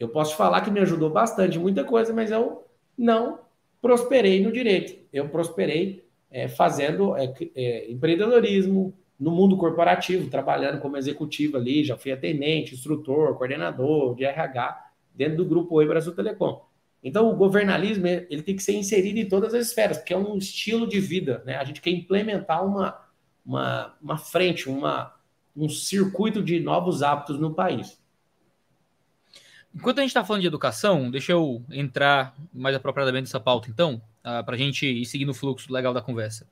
[0.00, 2.64] Eu posso falar que me ajudou bastante, muita coisa, mas eu
[2.96, 3.40] não
[3.82, 4.98] prosperei no direito.
[5.12, 11.94] Eu prosperei é, fazendo é, é, empreendedorismo no mundo corporativo, trabalhando como executivo ali, já
[11.94, 16.64] fui atendente, instrutor, coordenador de RH dentro do grupo Oi Brasil Telecom.
[17.02, 20.38] Então, o governalismo ele tem que ser inserido em todas as esferas, porque é um
[20.38, 21.42] estilo de vida.
[21.44, 21.56] Né?
[21.56, 22.98] A gente quer implementar uma,
[23.44, 25.14] uma, uma frente, uma,
[25.56, 27.98] um circuito de novos hábitos no país.
[29.74, 33.96] Enquanto a gente está falando de educação, deixa eu entrar mais apropriadamente nessa pauta, então,
[33.96, 36.46] uh, ah, para a gente ir seguindo o fluxo legal da conversa.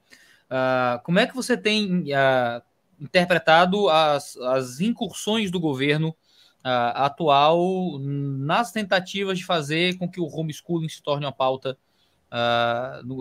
[0.50, 2.62] Uh, como é que você tem uh,
[3.00, 6.14] interpretado as, as incursões do governo
[6.64, 11.72] atual nas tentativas de fazer com que o homeschooling se torne uma pauta.
[11.72, 11.76] Uh,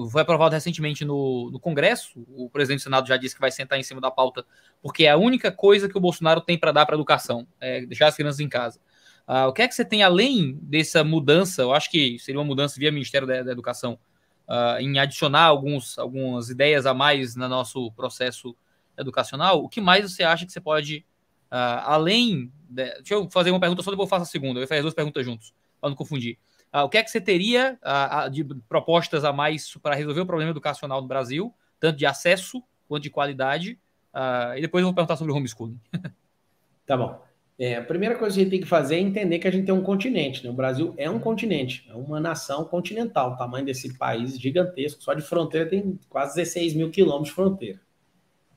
[0.09, 2.25] foi aprovado recentemente no, no, Congresso.
[2.29, 4.45] O presidente do Senado já disse que vai sentar em cima da pauta,
[4.81, 7.85] porque é a única coisa que o Bolsonaro tem para dar para a educação, é
[7.85, 8.79] deixar as crianças em casa.
[9.27, 11.61] Uh, o que é que você tem além dessa mudança?
[11.61, 13.99] Eu acho que seria uma mudança via Ministério da, da Educação,
[14.47, 18.55] uh, em adicionar alguns, algumas ideias a mais no nosso processo
[18.97, 19.63] educacional.
[19.63, 21.05] O que mais você acha que você pode
[21.51, 22.51] Uh, além.
[22.69, 22.85] De...
[22.95, 24.59] Deixa eu fazer uma pergunta só, depois eu faço a segunda.
[24.59, 26.39] Eu vou fazer duas perguntas juntos, para não confundir.
[26.73, 30.25] Uh, o que é que você teria uh, de propostas a mais para resolver o
[30.25, 33.79] problema educacional do Brasil, tanto de acesso quanto de qualidade?
[34.57, 35.79] e depois eu vou perguntar sobre o homeschooling.
[36.85, 37.23] tá bom.
[37.63, 39.67] É, a primeira coisa que a gente tem que fazer é entender que a gente
[39.67, 40.43] tem um continente.
[40.43, 40.49] Né?
[40.49, 43.33] O Brasil é um continente, é uma nação continental.
[43.33, 47.79] O tamanho desse país gigantesco, só de fronteira tem quase 16 mil quilômetros de fronteira.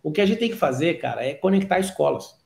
[0.03, 2.43] O que a gente tem que fazer, cara, é conectar escolas.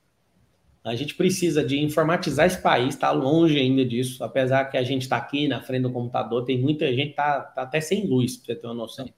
[0.84, 5.02] A gente precisa de informatizar esse país, está longe ainda disso, apesar que a gente
[5.02, 8.54] está aqui na frente do computador, tem muita gente tá, tá até sem luz, para
[8.54, 9.08] você ter uma noção.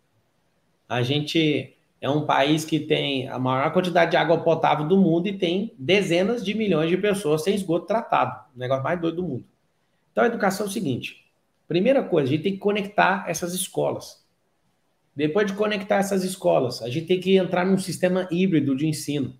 [0.88, 5.28] A gente é um país que tem a maior quantidade de água potável do mundo
[5.28, 9.22] e tem dezenas de milhões de pessoas sem esgoto tratado, o negócio mais doido do
[9.22, 9.44] mundo.
[10.10, 11.26] Então a educação é o seguinte:
[11.68, 14.24] primeira coisa, a gente tem que conectar essas escolas.
[15.14, 19.36] Depois de conectar essas escolas, a gente tem que entrar num sistema híbrido de ensino.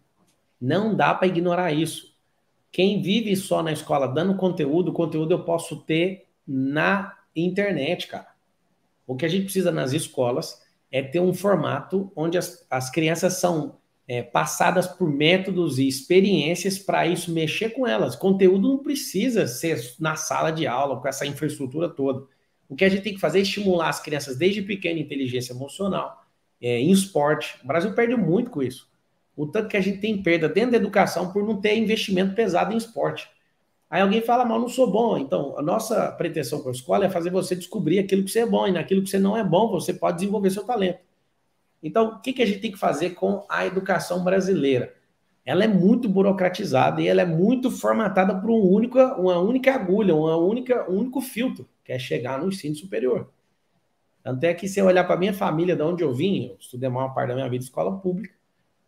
[0.61, 2.10] Não dá para ignorar isso.
[2.73, 8.29] Quem vive só na escola dando conteúdo, conteúdo eu posso ter na internet, cara.
[9.07, 13.35] O que a gente precisa nas escolas é ter um formato onde as, as crianças
[13.35, 18.15] são é, passadas por métodos e experiências para isso mexer com elas.
[18.15, 22.27] Conteúdo não precisa ser na sala de aula, com essa infraestrutura toda.
[22.69, 26.25] O que a gente tem que fazer é estimular as crianças desde pequena inteligência emocional,
[26.61, 27.59] é, em esporte.
[27.65, 28.90] O Brasil perde muito com isso
[29.43, 32.75] o tanto que a gente tem perda dentro da educação por não ter investimento pesado
[32.75, 33.27] em esporte.
[33.89, 35.17] Aí alguém fala, mas não sou bom.
[35.17, 38.47] Então, a nossa pretensão com a escola é fazer você descobrir aquilo que você é
[38.47, 41.01] bom, e naquilo que você não é bom, você pode desenvolver seu talento.
[41.83, 44.95] Então, o que, que a gente tem que fazer com a educação brasileira?
[45.43, 50.15] Ela é muito burocratizada e ela é muito formatada por um único, uma única agulha,
[50.15, 53.33] uma única, um único filtro, que é chegar no ensino superior.
[54.23, 56.57] Tanto é que, se eu olhar para a minha família, de onde eu vim, eu
[56.61, 58.35] estudei a maior parte da minha vida em escola pública,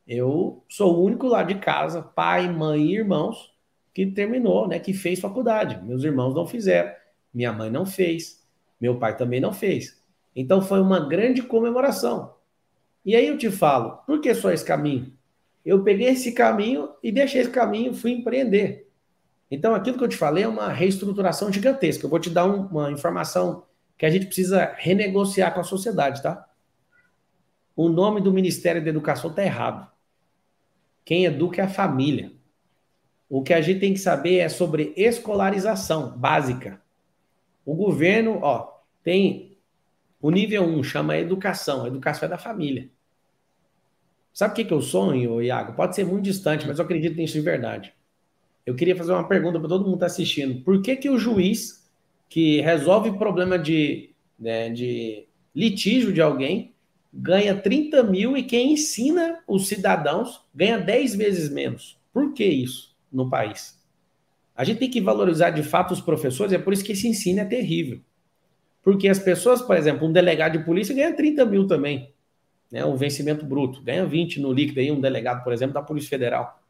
[0.06, 3.52] eu sou o único lá de casa, pai, mãe e irmãos,
[3.94, 5.82] que terminou, né, que fez faculdade.
[5.84, 6.92] Meus irmãos não fizeram,
[7.32, 8.42] minha mãe não fez,
[8.80, 10.02] meu pai também não fez.
[10.34, 12.34] Então foi uma grande comemoração.
[13.04, 15.12] E aí eu te falo, por que só esse caminho?
[15.64, 18.90] Eu peguei esse caminho e deixei esse caminho, fui empreender.
[19.50, 22.06] Então aquilo que eu te falei é uma reestruturação gigantesca.
[22.06, 23.64] Eu vou te dar um, uma informação
[23.98, 26.48] que a gente precisa renegociar com a sociedade, tá?
[27.76, 29.91] O nome do Ministério da Educação está errado.
[31.04, 32.32] Quem educa é a família.
[33.28, 36.80] O que a gente tem que saber é sobre escolarização básica.
[37.64, 39.56] O governo, ó, tem
[40.20, 41.84] o nível 1, chama educação.
[41.84, 42.90] A educação é da família.
[44.32, 45.74] Sabe o que, que eu sonho, Iago?
[45.74, 47.92] Pode ser muito distante, mas eu acredito nisso de verdade.
[48.64, 50.62] Eu queria fazer uma pergunta para todo mundo que está assistindo.
[50.62, 51.90] Por que, que o juiz
[52.28, 56.72] que resolve problema de, né, de litígio de alguém
[57.12, 62.00] ganha 30 mil e quem ensina os cidadãos ganha 10 vezes menos.
[62.12, 63.80] Por que isso no país?
[64.56, 67.40] A gente tem que valorizar de fato os professores, é por isso que esse ensino
[67.40, 68.00] é terrível.
[68.82, 72.12] Porque as pessoas, por exemplo, um delegado de polícia ganha 30 mil também,
[72.70, 76.10] né, um vencimento bruto, ganha 20 no líquido aí, um delegado, por exemplo, da Polícia
[76.10, 76.60] Federal.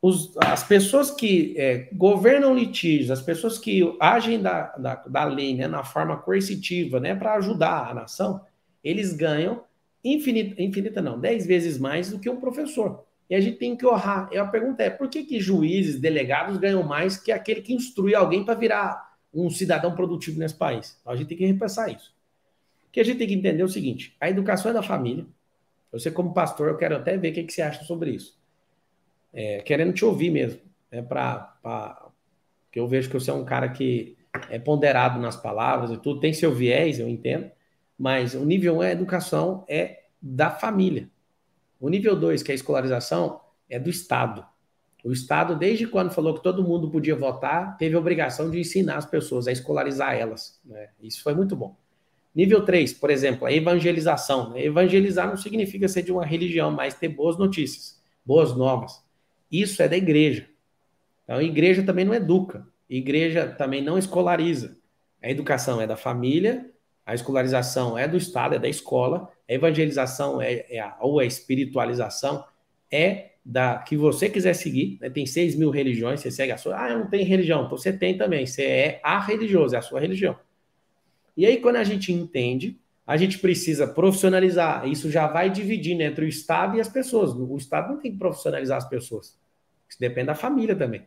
[0.00, 5.54] Os, as pessoas que é, governam litígios, as pessoas que agem da, da, da lei
[5.54, 8.40] né, na forma coercitiva, né, para ajudar a nação,
[8.82, 9.64] eles ganham
[10.04, 13.04] infinita, infinita não, 10 vezes mais do que um professor.
[13.30, 14.28] E a gente tem que honrar.
[14.32, 18.14] E a pergunta é: por que, que juízes, delegados ganham mais que aquele que instrui
[18.14, 20.98] alguém para virar um cidadão produtivo nesse país?
[21.00, 22.14] Então, a gente tem que repensar isso.
[22.92, 25.24] Que a gente tem que entender é o seguinte: a educação é da família.
[25.90, 28.38] Você, como pastor, eu quero até ver o que, que você acha sobre isso.
[29.32, 30.60] É, querendo te ouvir mesmo.
[30.90, 31.56] É para.
[32.64, 34.16] Porque eu vejo que você é um cara que
[34.50, 37.50] é ponderado nas palavras e tudo, tem seu viés, eu entendo.
[38.02, 41.08] Mas o nível 1 é educação, é da família.
[41.78, 43.40] O nível 2, que é a escolarização,
[43.70, 44.44] é do Estado.
[45.04, 48.96] O Estado, desde quando falou que todo mundo podia votar, teve a obrigação de ensinar
[48.96, 50.60] as pessoas a escolarizar elas.
[50.64, 50.88] Né?
[51.00, 51.76] Isso foi muito bom.
[52.34, 54.58] Nível 3, por exemplo, a evangelização.
[54.58, 59.00] Evangelizar não significa ser de uma religião, mas ter boas notícias, boas novas.
[59.48, 60.48] Isso é da igreja.
[61.22, 62.66] Então, a igreja também não educa.
[62.90, 64.76] A igreja também não escolariza.
[65.22, 66.71] A educação é da família
[67.04, 69.28] a escolarização é do Estado, é da escola.
[69.48, 72.44] A evangelização é, é a, ou a espiritualização
[72.90, 74.98] é da que você quiser seguir.
[75.00, 75.10] Né?
[75.10, 76.80] Tem 6 mil religiões, você segue a sua.
[76.80, 77.64] Ah, eu não tenho religião.
[77.64, 78.46] Então você tem também.
[78.46, 80.38] Você é a religioso, é a sua religião.
[81.36, 84.86] E aí, quando a gente entende, a gente precisa profissionalizar.
[84.86, 87.32] Isso já vai dividindo entre o Estado e as pessoas.
[87.32, 89.38] O Estado não tem que profissionalizar as pessoas.
[89.88, 91.02] Isso depende da família também.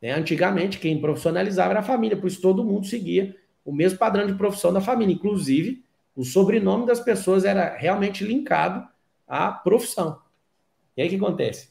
[0.00, 0.12] Né?
[0.12, 3.34] Antigamente, quem profissionalizava era a família, por isso todo mundo seguia
[3.70, 5.14] o mesmo padrão de profissão da família.
[5.14, 5.84] Inclusive,
[6.16, 8.84] o sobrenome das pessoas era realmente linkado
[9.28, 10.20] à profissão.
[10.96, 11.70] E aí o que acontece?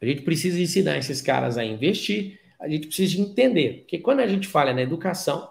[0.00, 3.80] A gente precisa ensinar esses caras a investir, a gente precisa entender.
[3.80, 5.50] Porque quando a gente fala na educação,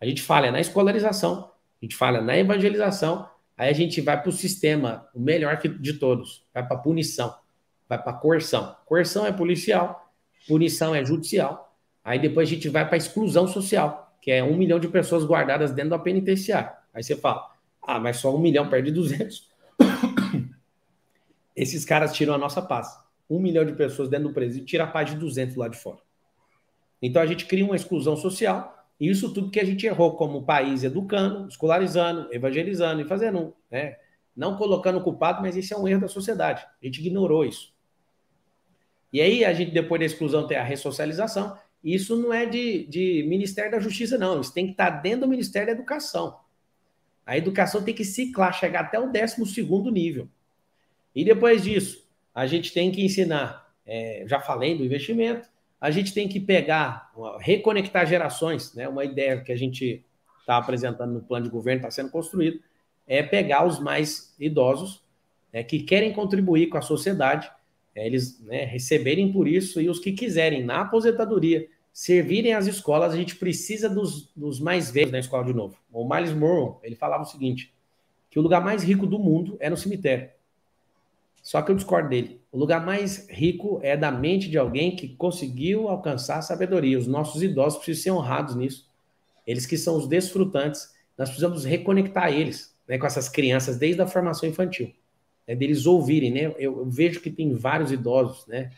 [0.00, 1.50] a gente fala na escolarização,
[1.82, 5.94] a gente fala na evangelização, aí a gente vai para o sistema, o melhor de
[5.94, 7.34] todos, vai para punição,
[7.88, 8.76] vai para coerção.
[8.86, 10.08] Coerção é policial,
[10.46, 14.80] punição é judicial, aí depois a gente vai para exclusão social que é um milhão
[14.80, 16.72] de pessoas guardadas dentro da penitenciária.
[16.92, 17.48] Aí você fala,
[17.80, 19.48] ah, mas só um milhão perde 200.
[21.54, 22.88] Esses caras tiram a nossa paz.
[23.30, 25.98] Um milhão de pessoas dentro do presídio tira a paz de 200 lá de fora.
[27.00, 30.42] Então a gente cria uma exclusão social, e isso tudo que a gente errou como
[30.42, 33.94] país, educando, escolarizando, evangelizando e fazendo, né?
[34.34, 36.66] Não colocando o culpado, mas isso é um erro da sociedade.
[36.82, 37.72] A gente ignorou isso.
[39.12, 41.56] E aí a gente, depois da exclusão, tem a ressocialização,
[41.94, 44.40] isso não é de, de Ministério da Justiça, não.
[44.40, 46.38] Isso tem que estar dentro do Ministério da Educação.
[47.24, 49.62] A educação tem que ciclar, chegar até o 12
[49.92, 50.28] nível.
[51.14, 55.48] E depois disso, a gente tem que ensinar, é, já falei do investimento,
[55.80, 58.88] a gente tem que pegar, reconectar gerações, né?
[58.88, 60.04] Uma ideia que a gente
[60.40, 62.60] está apresentando no plano de governo, está sendo construído,
[63.06, 65.02] é pegar os mais idosos
[65.52, 67.50] né, que querem contribuir com a sociedade,
[67.94, 71.66] é, eles né, receberem por isso, e os que quiserem, na aposentadoria,
[71.96, 75.78] servirem as escolas, a gente precisa dos, dos mais velhos na escola de novo.
[75.90, 77.72] O Miles Monroe, ele falava o seguinte,
[78.28, 80.28] que o lugar mais rico do mundo é no cemitério.
[81.42, 82.38] Só que eu discordo dele.
[82.52, 86.98] O lugar mais rico é da mente de alguém que conseguiu alcançar a sabedoria.
[86.98, 88.90] Os nossos idosos precisam ser honrados nisso.
[89.46, 94.06] Eles que são os desfrutantes, nós precisamos reconectar eles né, com essas crianças desde a
[94.06, 94.92] formação infantil.
[95.48, 96.40] Né, deles ouvirem, né?
[96.58, 98.70] Eu, eu, vejo que tem vários idosos, né,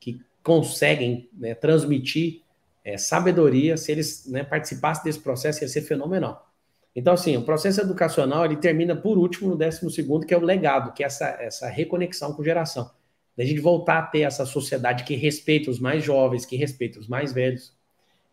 [0.00, 2.44] que conseguem né, transmitir
[2.86, 6.48] é, sabedoria, se eles né, participassem desse processo, ia ser fenomenal.
[6.94, 10.40] Então, assim, o processo educacional ele termina por último no décimo segundo, que é o
[10.40, 12.88] legado, que é essa, essa reconexão com geração.
[13.36, 17.08] Da gente voltar a ter essa sociedade que respeita os mais jovens, que respeita os
[17.08, 17.76] mais velhos.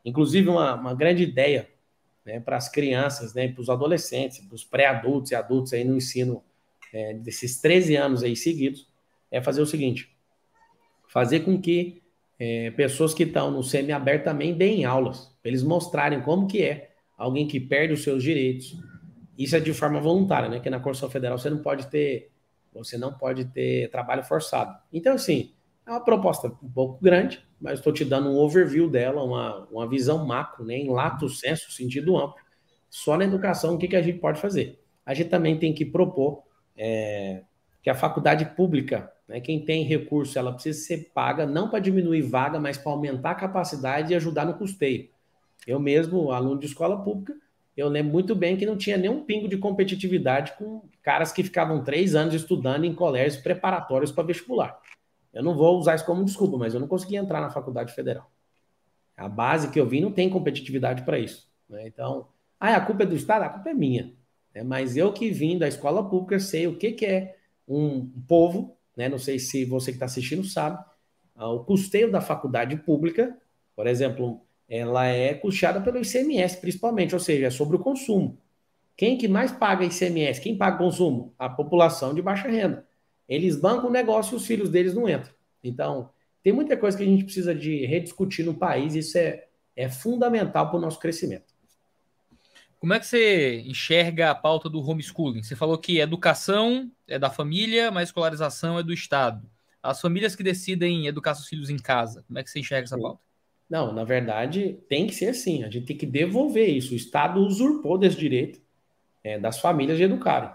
[0.05, 1.67] Inclusive, uma, uma grande ideia
[2.23, 5.97] né, para as crianças, né, para os adolescentes, para os pré-adultos e adultos aí no
[5.97, 6.43] ensino
[6.93, 8.87] é, desses 13 anos aí seguidos,
[9.31, 10.15] é fazer o seguinte:
[11.07, 12.02] fazer com que
[12.45, 16.91] é, pessoas que estão no semi-aberto também deem aulas, para eles mostrarem como que é
[17.17, 18.77] alguém que perde os seus direitos.
[19.37, 20.59] Isso é de forma voluntária, né?
[20.59, 22.31] Que na Constituição Federal você não pode ter,
[22.73, 24.77] você não pode ter trabalho forçado.
[24.91, 25.53] Então, assim,
[25.87, 29.87] é uma proposta um pouco grande, mas estou te dando um overview dela, uma, uma
[29.87, 30.75] visão macro, né?
[30.75, 32.43] Em lato senso, sentido amplo.
[32.89, 34.81] Só na educação, o que, que a gente pode fazer?
[35.05, 36.43] A gente também tem que propor
[36.75, 37.43] é,
[37.81, 39.39] que a faculdade pública né?
[39.39, 43.35] Quem tem recurso, ela precisa ser paga, não para diminuir vaga, mas para aumentar a
[43.35, 45.09] capacidade e ajudar no custeio.
[45.65, 47.33] Eu mesmo, aluno de escola pública,
[47.75, 51.83] eu lembro muito bem que não tinha nenhum pingo de competitividade com caras que ficavam
[51.83, 54.79] três anos estudando em colégios preparatórios para vestibular.
[55.33, 58.31] Eu não vou usar isso como desculpa, mas eu não consegui entrar na faculdade federal.
[59.17, 61.49] A base que eu vi não tem competitividade para isso.
[61.67, 61.87] Né?
[61.87, 62.27] Então,
[62.59, 63.43] ah, a culpa é do Estado?
[63.43, 64.13] A culpa é minha.
[64.53, 64.63] Né?
[64.63, 67.35] Mas eu que vim da escola pública sei o que, que é
[67.67, 69.09] um povo né?
[69.09, 70.83] Não sei se você que está assistindo sabe.
[71.35, 73.35] Ah, o custeio da faculdade pública,
[73.75, 78.37] por exemplo, ela é custeada pelo ICMS, principalmente, ou seja, é sobre o consumo.
[78.95, 80.39] Quem que mais paga ICMS?
[80.39, 81.33] Quem paga consumo?
[81.37, 82.87] A população de baixa renda.
[83.27, 85.33] Eles bancam o negócio e os filhos deles não entram.
[85.63, 86.09] Então,
[86.43, 90.69] tem muita coisa que a gente precisa de rediscutir no país, isso é, é fundamental
[90.69, 91.52] para o nosso crescimento.
[92.83, 95.41] Como é que você enxerga a pauta do homeschooling?
[95.41, 99.49] Você falou que educação é da família, mas escolarização é do Estado.
[99.81, 102.99] As famílias que decidem educar seus filhos em casa, como é que você enxerga essa
[102.99, 103.21] pauta?
[103.69, 105.63] Não, na verdade, tem que ser assim.
[105.63, 106.91] A gente tem que devolver isso.
[106.91, 108.59] O Estado usurpou desse direito
[109.23, 110.49] é, das famílias de educarem.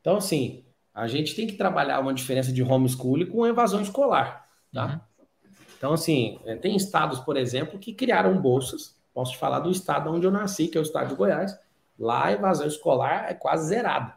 [0.00, 0.64] Então, assim,
[0.94, 4.48] a gente tem que trabalhar uma diferença de homeschooling com evasão escolar.
[4.72, 4.86] Tá?
[4.86, 5.26] Uhum.
[5.78, 8.96] Então, assim, é, tem estados, por exemplo, que criaram bolsas.
[9.12, 11.60] Posso te falar do estado onde eu nasci, que é o estado de Goiás
[11.98, 14.14] Lá a evasão escolar é quase zerada.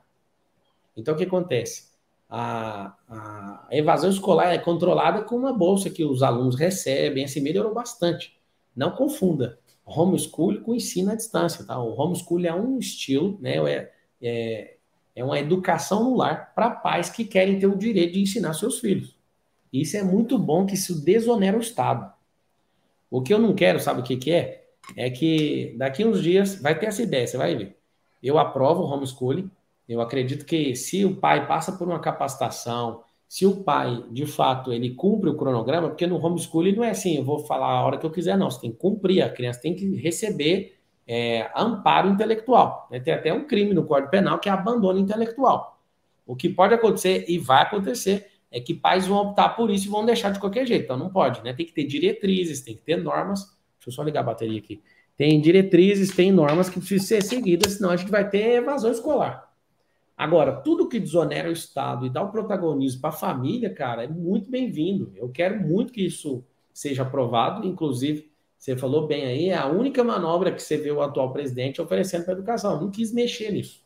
[0.96, 1.94] Então o que acontece?
[2.30, 7.74] A, a, evasão escolar é controlada com uma bolsa que os alunos recebem, assim melhorou
[7.74, 8.38] bastante.
[8.76, 11.80] Não confunda homeschool com ensino à distância, tá?
[11.80, 13.58] O homeschool é um estilo, né?
[13.72, 14.78] É, é,
[15.16, 18.80] é uma educação no lar para pais que querem ter o direito de ensinar seus
[18.80, 19.16] filhos.
[19.72, 22.12] Isso é muito bom que isso desonera o Estado.
[23.10, 24.65] O que eu não quero, sabe o que, que é?
[24.96, 27.78] É que daqui uns dias vai ter essa ideia, você vai ver.
[28.22, 29.50] Eu aprovo o homeschooling,
[29.88, 34.72] eu acredito que se o pai passa por uma capacitação, se o pai, de fato,
[34.72, 37.98] ele cumpre o cronograma, porque no homeschooling não é assim, eu vou falar a hora
[37.98, 38.50] que eu quiser, não.
[38.50, 40.76] Você tem que cumprir, a criança tem que receber
[41.08, 42.88] é, amparo intelectual.
[42.90, 43.00] Né?
[43.00, 45.80] Tem até um crime no Código Penal que é abandono intelectual.
[46.26, 49.90] O que pode acontecer e vai acontecer é que pais vão optar por isso e
[49.90, 50.86] vão deixar de qualquer jeito.
[50.86, 51.54] Então não pode, né?
[51.54, 53.56] Tem que ter diretrizes, tem que ter normas
[53.86, 54.82] Deixa eu só ligar a bateria aqui.
[55.16, 59.54] Tem diretrizes, tem normas que precisam ser seguidas, senão a gente vai ter evasão escolar.
[60.18, 64.08] Agora, tudo que desonera o Estado e dá o protagonismo para a família, cara, é
[64.08, 65.12] muito bem-vindo.
[65.16, 67.68] Eu quero muito que isso seja aprovado.
[67.68, 71.82] Inclusive, você falou bem aí, é a única manobra que você vê o atual presidente
[71.82, 72.82] oferecendo para a educação.
[72.82, 73.84] Não quis mexer nisso.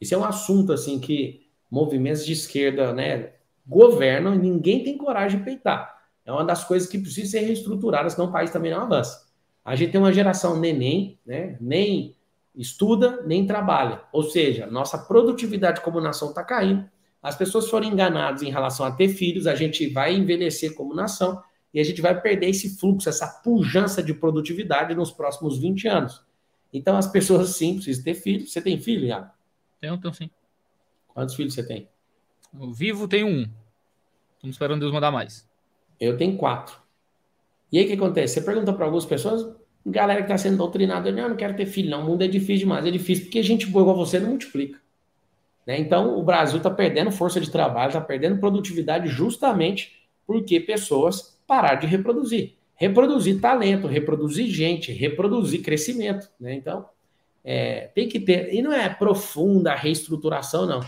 [0.00, 3.32] Isso é um assunto assim que movimentos de esquerda, né,
[3.66, 5.94] governam e ninguém tem coragem de peitar.
[6.24, 9.23] É uma das coisas que precisa ser reestruturada, senão o país também não avança.
[9.64, 11.56] A gente tem uma geração neném, né?
[11.60, 12.14] Nem
[12.54, 14.02] estuda, nem trabalha.
[14.12, 16.88] Ou seja, nossa produtividade como nação está caindo.
[17.22, 21.42] As pessoas foram enganadas em relação a ter filhos, a gente vai envelhecer como nação
[21.72, 26.22] e a gente vai perder esse fluxo, essa pujança de produtividade nos próximos 20 anos.
[26.72, 28.52] Então, as pessoas sim precisam ter filhos.
[28.52, 29.30] Você tem filho, Iago?
[29.80, 30.30] Tenho, tenho sim.
[31.08, 31.88] Quantos filhos você tem?
[32.52, 33.42] O vivo tem um.
[34.34, 35.48] Estamos esperando Deus mandar mais.
[35.98, 36.83] Eu tenho quatro.
[37.70, 38.34] E aí o que acontece?
[38.34, 39.54] Você pergunta para algumas pessoas,
[39.84, 42.02] galera que está sendo doutrinada, não, eu não quero ter filho, não.
[42.02, 42.86] O mundo é difícil demais.
[42.86, 44.78] É difícil porque gente boa igual você não multiplica.
[45.66, 45.78] Né?
[45.78, 49.92] Então, o Brasil está perdendo força de trabalho, está perdendo produtividade justamente
[50.26, 52.54] porque pessoas pararam de reproduzir.
[52.76, 56.28] Reproduzir talento, reproduzir gente, reproduzir crescimento.
[56.40, 56.54] Né?
[56.54, 56.86] Então,
[57.44, 58.52] é, tem que ter.
[58.54, 60.80] E não é profunda reestruturação, não.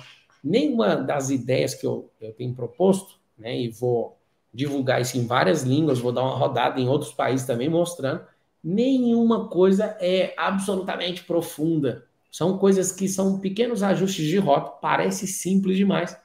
[0.42, 4.15] Nenhuma das ideias que eu, eu tenho proposto, né, e vou
[4.56, 8.22] divulgar isso em várias línguas, vou dar uma rodada em outros países também mostrando.
[8.64, 12.06] Nenhuma coisa é absolutamente profunda.
[12.32, 16.16] São coisas que são pequenos ajustes de rota, parece simples demais,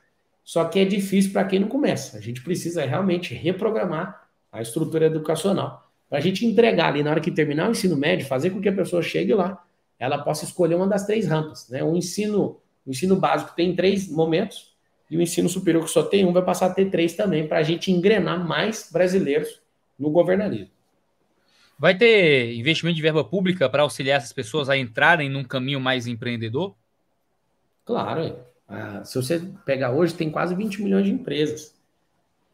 [0.44, 2.18] só que é difícil para quem não começa.
[2.18, 7.22] A gente precisa realmente reprogramar a estrutura educacional para a gente entregar ali na hora
[7.22, 9.64] que terminar o ensino médio, fazer com que a pessoa chegue lá,
[9.98, 11.70] ela possa escolher uma das três rampas.
[11.70, 11.82] Né?
[11.82, 14.71] O ensino, o ensino básico tem três momentos,
[15.12, 17.58] e o ensino superior, que só tem um, vai passar a ter três também, para
[17.58, 19.62] a gente engrenar mais brasileiros
[20.00, 20.72] no governarismo.
[21.78, 26.08] Vai ter investimento de verba pública para auxiliar essas pessoas a entrarem num caminho mais
[26.08, 26.74] empreendedor?
[27.84, 28.38] Claro.
[28.66, 31.76] Ah, se você pegar hoje, tem quase 20 milhões de empresas.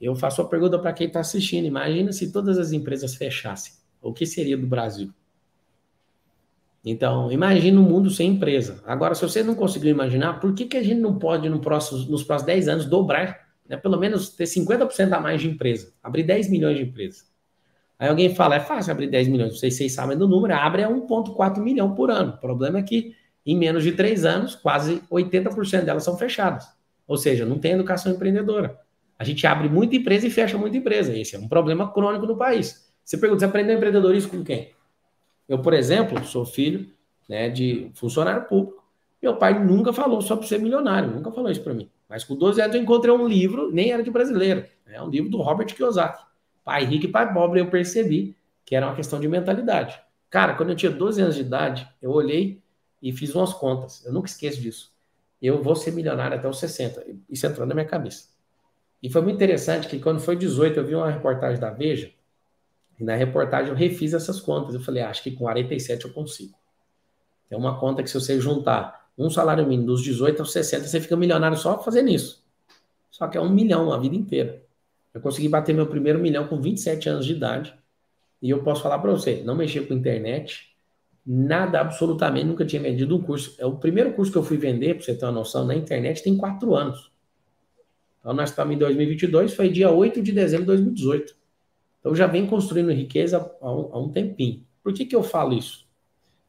[0.02, 3.74] Eu faço a pergunta para quem está assistindo: imagina se todas as empresas fechassem.
[4.02, 5.14] O que seria do Brasil?
[6.90, 8.82] Então, imagine um mundo sem empresa.
[8.86, 12.00] Agora, se você não conseguiu imaginar, por que, que a gente não pode, no próximo,
[12.10, 16.24] nos próximos 10 anos, dobrar, né, pelo menos ter 50% a mais de empresa, abrir
[16.24, 17.26] 10 milhões de empresas?
[18.00, 20.54] Aí alguém fala, é fácil abrir 10 milhões, não sei se vocês sabem do número,
[20.54, 22.34] abre a 1,4 milhão por ano.
[22.34, 23.14] O problema é que,
[23.46, 26.68] em menos de 3 anos, quase 80% delas são fechadas.
[27.06, 28.80] Ou seja, não tem educação empreendedora.
[29.20, 31.18] A gente abre muita empresa e fecha muita empresa.
[31.18, 32.88] Esse é um problema crônico no país.
[33.04, 34.77] Você pergunta, você aprendeu empreendedorismo com quem?
[35.48, 36.92] Eu, por exemplo, sou filho
[37.28, 38.84] né, de funcionário público.
[39.22, 41.90] Meu pai nunca falou sobre ser milionário, nunca falou isso para mim.
[42.08, 45.30] Mas com 12 anos eu encontrei um livro, nem era de brasileiro, é um livro
[45.30, 46.24] do Robert Kiyosaki.
[46.64, 48.36] Pai rico e pai pobre, eu percebi
[48.66, 50.00] que era uma questão de mentalidade.
[50.30, 52.62] Cara, quando eu tinha 12 anos de idade, eu olhei
[53.02, 54.06] e fiz umas contas.
[54.06, 54.92] Eu nunca esqueço disso.
[55.42, 57.06] Eu vou ser milionário até os 60.
[57.30, 58.28] Isso entrou na minha cabeça.
[59.02, 62.12] E foi muito interessante que quando foi 18, eu vi uma reportagem da Veja
[63.00, 64.74] e na reportagem eu refiz essas contas.
[64.74, 66.58] Eu falei, ah, acho que com 47 eu consigo.
[67.50, 71.00] É uma conta que se você juntar um salário mínimo dos 18 aos 60, você
[71.00, 72.44] fica milionário só fazendo isso.
[73.10, 74.62] Só que é um milhão a vida inteira.
[75.14, 77.74] Eu consegui bater meu primeiro milhão com 27 anos de idade.
[78.42, 80.76] E eu posso falar para você, não mexer com internet,
[81.26, 83.56] nada, absolutamente, nunca tinha vendido um curso.
[83.58, 86.22] É o primeiro curso que eu fui vender, para você ter uma noção, na internet
[86.22, 87.12] tem quatro anos.
[88.20, 91.37] Então, nós estamos em 2022, foi dia 8 de dezembro de 2018.
[92.00, 94.66] Então, já vem construindo riqueza há um, há um tempinho.
[94.84, 95.88] Por que, que eu falo isso?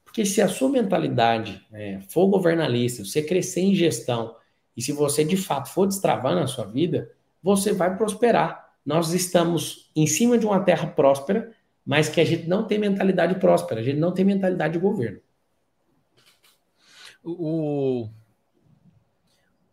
[0.05, 4.35] Porque se a sua mentalidade é, for governalista, você crescer em gestão,
[4.77, 7.11] e se você de fato for destravar na sua vida,
[7.43, 8.73] você vai prosperar.
[8.85, 11.53] Nós estamos em cima de uma terra próspera,
[11.85, 15.21] mas que a gente não tem mentalidade próspera, a gente não tem mentalidade de governo.
[17.25, 18.09] O,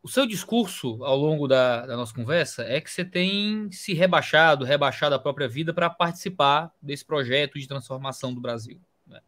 [0.05, 4.63] o seu discurso ao longo da, da, nossa conversa é que você tem se rebaixado,
[4.63, 8.79] rebaixado a própria vida para participar desse projeto de transformação do Brasil.
[9.07, 9.19] Né?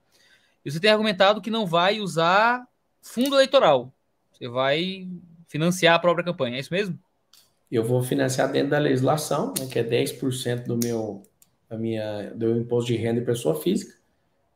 [0.64, 2.64] E você tem argumentado que não vai usar
[3.02, 3.92] fundo eleitoral.
[4.32, 5.10] Você vai
[5.48, 7.00] financiar a própria campanha, é isso mesmo?
[7.72, 11.24] Eu vou financiar dentro da legislação, né, que é 10% do meu,
[11.68, 13.96] da minha, do imposto de renda e pessoa física.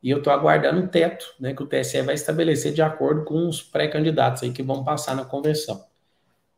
[0.00, 3.48] E eu estou aguardando um teto né, que o TSE vai estabelecer de acordo com
[3.48, 5.90] os pré-candidatos aí que vão passar na convenção.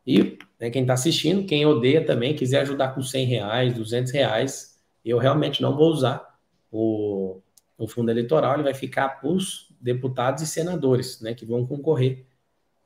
[0.07, 4.79] E né, quem está assistindo, quem odeia também, quiser ajudar com 100 reais, 200 reais,
[5.05, 6.39] eu realmente não vou usar
[6.71, 7.41] o,
[7.79, 12.27] o fundo eleitoral, ele vai ficar para os deputados e senadores né, que vão concorrer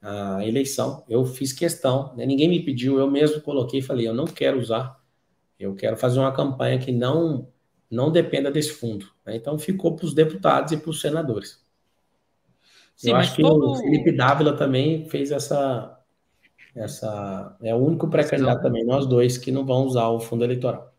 [0.00, 1.04] à eleição.
[1.08, 4.58] Eu fiz questão, né, ninguém me pediu, eu mesmo coloquei e falei, eu não quero
[4.58, 5.00] usar,
[5.58, 7.48] eu quero fazer uma campanha que não,
[7.90, 9.06] não dependa desse fundo.
[9.26, 11.66] Né, então ficou para os deputados e para os senadores.
[12.96, 13.70] Sim, eu acho que todo...
[13.70, 15.97] o Felipe Dávila também fez essa,
[16.78, 20.94] essa é o único pré-candidato também, nós dois, que não vão usar o fundo eleitoral.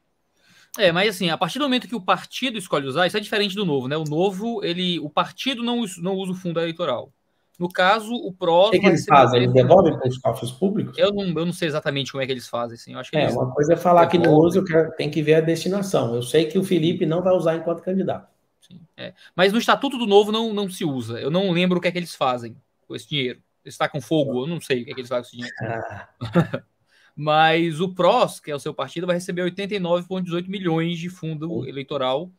[0.77, 3.55] É, mas assim, a partir do momento que o partido escolhe usar, isso é diferente
[3.55, 3.97] do novo, né?
[3.97, 7.11] O novo, ele, o partido não, não usa o fundo eleitoral.
[7.57, 8.69] No caso, o PROS.
[8.69, 9.41] O que, que eles fazem?
[9.41, 10.97] Eles devolvem para os cofres públicos?
[10.97, 12.75] Eu não, eu não sei exatamente como é que eles fazem.
[12.75, 12.93] Assim.
[12.93, 14.21] Eu acho que é, uma coisa é falar devolvem.
[14.21, 16.15] que não usa, tem que ver a destinação.
[16.15, 18.29] Eu sei que o Felipe não vai usar enquanto candidato.
[18.61, 19.13] Sim, é.
[19.35, 21.19] Mas no Estatuto do Novo não, não se usa.
[21.19, 22.55] Eu não lembro o que é que eles fazem
[22.87, 25.39] com esse dinheiro está com fogo, eu não sei o que, é que eles fazem
[25.39, 25.83] com esse dinheiro.
[26.21, 26.63] Ah.
[27.15, 32.31] Mas o PROS, que é o seu partido, vai receber 89,18 milhões de fundo eleitoral.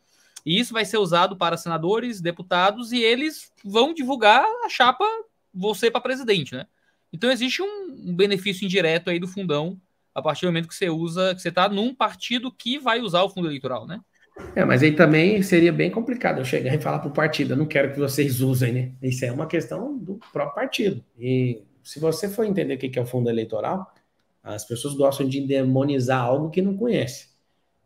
[0.44, 5.04] E isso vai ser usado para senadores, deputados, e eles vão divulgar a chapa
[5.52, 6.66] você para presidente, né?
[7.12, 9.80] Então existe um, benefício indireto aí do fundão
[10.14, 13.22] a partir do momento que você usa, que você está num partido que vai usar
[13.22, 14.00] o fundo eleitoral, né?
[14.54, 17.56] É, mas aí também seria bem complicado eu chegar e falar para o partido, eu
[17.56, 18.92] não quero que vocês usem, né?
[19.02, 21.04] Isso é uma questão do próprio partido.
[21.18, 23.92] E se você for entender o que é o fundo eleitoral,
[24.42, 27.28] as pessoas gostam de demonizar algo que não conhece.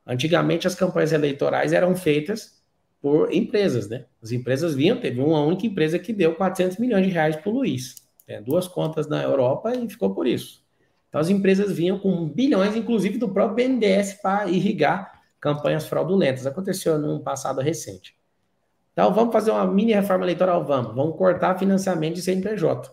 [0.06, 2.62] Antigamente as campanhas eleitorais eram feitas
[3.00, 4.06] por empresas, né?
[4.22, 7.54] As empresas vinham, teve uma única empresa que deu 400 milhões de reais para o
[7.54, 8.02] Luiz.
[8.26, 10.64] É, duas contas na Europa e ficou por isso.
[11.08, 15.13] Então as empresas vinham com bilhões, inclusive do próprio BNDES, para irrigar
[15.44, 16.46] campanhas fraudulentas.
[16.46, 18.16] Aconteceu num passado recente.
[18.94, 20.64] Então, vamos fazer uma mini reforma eleitoral?
[20.64, 20.94] Vamos.
[20.94, 22.90] Vamos cortar financiamento de CNPJ.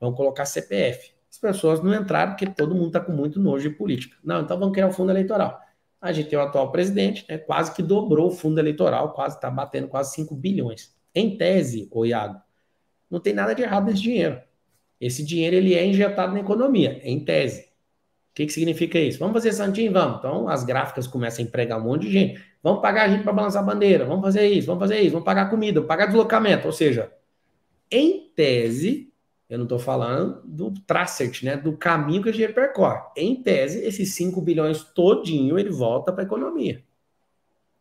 [0.00, 1.12] Vamos colocar CPF.
[1.30, 4.16] As pessoas não entraram porque todo mundo está com muito nojo de política.
[4.24, 5.60] Não, então vamos criar o um fundo eleitoral.
[6.00, 9.48] A gente tem o atual presidente, né, quase que dobrou o fundo eleitoral, quase está
[9.48, 10.92] batendo quase 5 bilhões.
[11.14, 12.40] Em tese, o Iago,
[13.08, 14.40] não tem nada de errado nesse dinheiro.
[15.00, 17.69] Esse dinheiro ele é injetado na economia, em tese.
[18.30, 19.18] O que, que significa isso?
[19.18, 19.92] Vamos fazer Santinho?
[19.92, 20.18] Vamos.
[20.18, 22.42] Então as gráficas começam a empregar um monte de gente.
[22.62, 24.04] Vamos pagar a gente para balançar a bandeira.
[24.04, 26.66] Vamos fazer isso, vamos fazer isso, vamos pagar comida, vamos pagar deslocamento.
[26.66, 27.10] Ou seja,
[27.90, 29.12] em tese,
[29.48, 31.56] eu não estou falando do tracet, né?
[31.56, 33.00] Do caminho que a gente percorre.
[33.16, 36.84] Em tese, esses 5 bilhões todinho ele volta para a economia.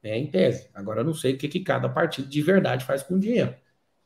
[0.02, 0.68] É em tese.
[0.74, 3.54] Agora eu não sei o que, que cada partido de verdade faz com o dinheiro.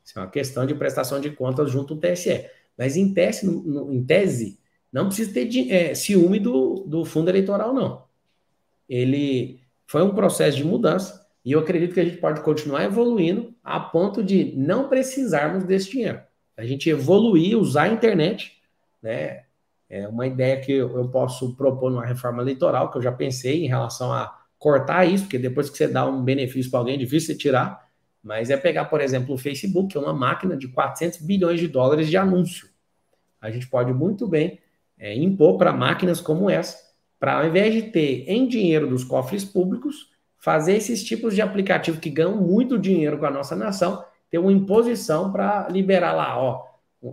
[0.04, 2.46] Isso é uma questão de prestação de contas junto ao TSE.
[2.76, 4.58] Mas em tese, no, no, em tese
[4.94, 8.04] não precisa ter é, ciúme do, do fundo eleitoral, não.
[8.88, 13.52] Ele foi um processo de mudança e eu acredito que a gente pode continuar evoluindo
[13.64, 16.20] a ponto de não precisarmos desse dinheiro.
[16.56, 18.52] A gente evoluir, usar a internet,
[19.02, 19.42] né?
[19.90, 23.68] É uma ideia que eu posso propor numa reforma eleitoral, que eu já pensei em
[23.68, 27.34] relação a cortar isso, porque depois que você dá um benefício para alguém, é difícil
[27.34, 27.88] você tirar.
[28.22, 31.66] Mas é pegar, por exemplo, o Facebook, que é uma máquina de 400 bilhões de
[31.66, 32.68] dólares de anúncio.
[33.40, 34.60] A gente pode muito bem
[35.04, 36.78] é, impor para máquinas como essa,
[37.20, 42.00] para ao invés de ter em dinheiro dos cofres públicos, fazer esses tipos de aplicativo
[42.00, 46.64] que ganham muito dinheiro com a nossa nação, ter uma imposição para liberar lá, ó,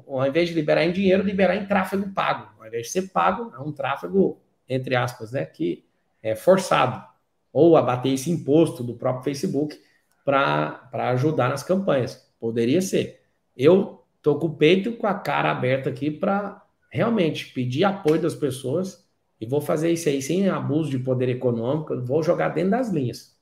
[0.07, 2.47] ao invés de liberar em dinheiro, liberar em tráfego pago.
[2.57, 4.39] Ao invés de ser pago, é um tráfego,
[4.69, 5.83] entre aspas, né, que
[6.23, 7.03] é forçado.
[7.51, 9.77] Ou abater esse imposto do próprio Facebook
[10.23, 12.31] para ajudar nas campanhas.
[12.39, 13.21] Poderia ser.
[13.55, 16.61] Eu Tô com o peito com a cara aberta aqui para
[16.91, 19.07] realmente pedir apoio das pessoas
[19.39, 23.35] e vou fazer isso aí sem abuso de poder econômico, vou jogar dentro das linhas.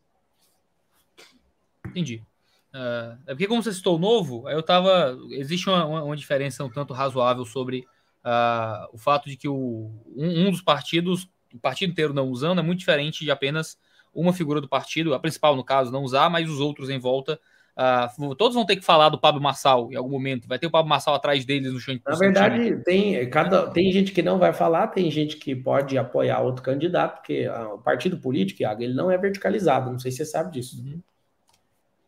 [1.85, 2.23] Entendi.
[2.73, 5.17] Uh, é porque como você citou novo, eu tava.
[5.31, 7.79] Existe uma, uma diferença um tanto razoável sobre
[8.23, 12.59] uh, o fato de que o, um, um, dos partidos, o partido inteiro não usando,
[12.59, 13.77] é muito diferente de apenas
[14.13, 17.39] uma figura do partido, a principal no caso, não usar, mas os outros em volta.
[17.79, 20.49] Uh, todos vão ter que falar do Pablo Marçal em algum momento.
[20.49, 21.97] Vai ter o Pablo Marçal atrás deles no chão.
[22.05, 26.41] Na verdade, tem, cada, tem gente que não vai falar, tem gente que pode apoiar
[26.41, 29.89] outro candidato, porque o partido político, Iago, ele não é verticalizado.
[29.89, 30.77] Não sei se você sabe disso.
[30.83, 30.99] Uhum.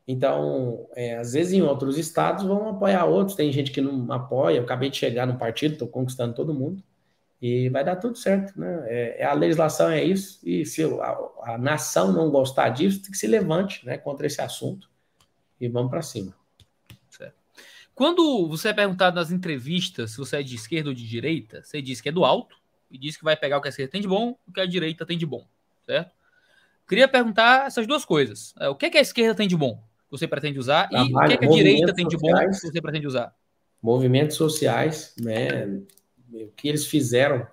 [0.05, 4.57] Então, é, às vezes em outros estados vão apoiar outros, tem gente que não apoia.
[4.57, 6.83] Eu acabei de chegar no partido, estou conquistando todo mundo
[7.41, 8.83] e vai dar tudo certo, né?
[8.87, 11.17] É, é a legislação é isso e se a,
[11.53, 14.90] a, nação não gostar disso, tem que se levante, né, contra esse assunto
[15.61, 16.35] e vamos para cima.
[17.09, 17.35] Certo.
[17.95, 21.81] Quando você é perguntado nas entrevistas se você é de esquerda ou de direita, você
[21.81, 22.57] diz que é do alto
[22.89, 24.61] e diz que vai pegar o que a esquerda tem de bom e o que
[24.61, 25.47] a direita tem de bom,
[25.85, 26.11] certo?
[26.87, 28.53] Queria perguntar essas duas coisas.
[28.59, 29.81] É, o que, é que a esquerda tem de bom?
[30.11, 30.89] você pretende usar?
[30.91, 33.33] E o que, é que a direita tem de bom que você pretende usar?
[33.81, 35.79] Movimentos sociais, né?
[36.31, 37.47] O que eles fizeram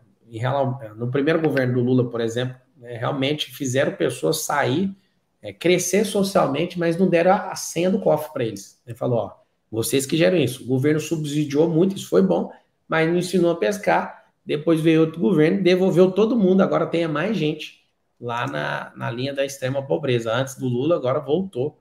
[0.96, 4.94] no primeiro governo do Lula, por exemplo, né, realmente fizeram pessoas sair,
[5.42, 8.80] é, crescer socialmente, mas não deram a, a senha do cofre para eles.
[8.86, 9.32] Ele falou: ó,
[9.70, 10.64] vocês que geram isso.
[10.64, 12.50] O governo subsidiou muito, isso foi bom,
[12.88, 14.32] mas não ensinou a pescar.
[14.44, 17.84] Depois veio outro governo, devolveu todo mundo, agora tem mais gente
[18.20, 20.34] lá na, na linha da extrema pobreza.
[20.34, 21.78] Antes do Lula, agora voltou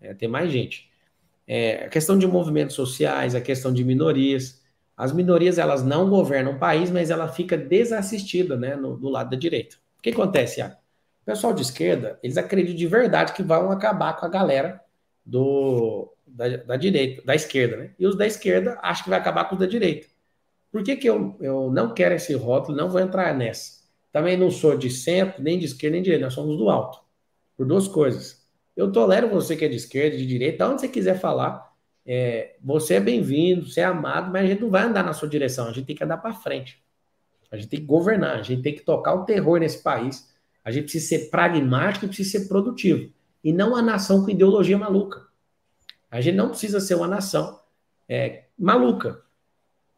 [0.00, 0.88] é, tem mais gente.
[1.46, 4.62] É, a questão de movimentos sociais, a questão de minorias.
[4.96, 9.30] As minorias, elas não governam o país, mas ela fica desassistida né, no, do lado
[9.30, 9.76] da direita.
[9.98, 10.76] O que acontece, Iago?
[11.22, 14.80] O pessoal de esquerda, eles acreditam de verdade que vão acabar com a galera
[15.24, 17.94] do, da, da direita, da esquerda, né?
[17.98, 20.08] E os da esquerda acham que vai acabar com os da direita.
[20.72, 23.80] Por que, que eu, eu não quero esse rótulo, não vou entrar nessa?
[24.12, 27.00] Também não sou de centro, nem de esquerda, nem de direita, nós somos do alto.
[27.56, 28.46] Por duas coisas.
[28.76, 31.70] Eu tolero você que é de esquerda, de direita, onde você quiser falar.
[32.06, 35.28] É, você é bem-vindo, você é amado, mas a gente não vai andar na sua
[35.28, 36.82] direção, a gente tem que andar para frente.
[37.50, 40.29] A gente tem que governar, a gente tem que tocar o terror nesse país.
[40.70, 43.12] A gente precisa ser pragmático e precisa ser produtivo.
[43.42, 45.26] E não uma nação com ideologia maluca.
[46.10, 47.60] A gente não precisa ser uma nação
[48.08, 49.22] é, maluca.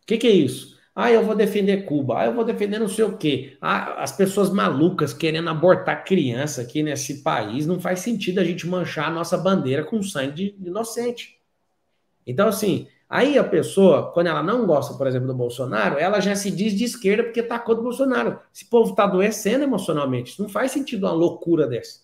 [0.02, 0.80] O que, que é isso?
[0.94, 2.20] Ah, eu vou defender Cuba.
[2.20, 3.56] Ah, eu vou defender não sei o quê.
[3.60, 7.66] Ah, as pessoas malucas querendo abortar criança aqui nesse país.
[7.66, 11.38] Não faz sentido a gente manchar a nossa bandeira com sangue de inocente.
[12.26, 16.34] Então, assim, aí a pessoa, quando ela não gosta, por exemplo, do Bolsonaro, ela já
[16.34, 18.40] se diz de esquerda porque tá contra o Bolsonaro.
[18.54, 20.32] Esse povo está adoecendo emocionalmente.
[20.32, 22.00] Isso não faz sentido uma loucura dessa.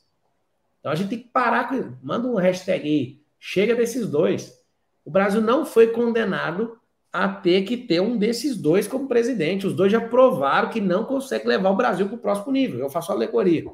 [0.78, 1.94] Então a gente tem que parar com.
[2.02, 3.20] Manda um hashtag aí.
[3.40, 4.62] Chega desses dois.
[5.02, 6.78] O Brasil não foi condenado
[7.11, 9.66] a ter que ter um desses dois como presidente.
[9.66, 12.80] Os dois já provaram que não consegue levar o Brasil para o próximo nível.
[12.80, 13.64] Eu faço alegoria.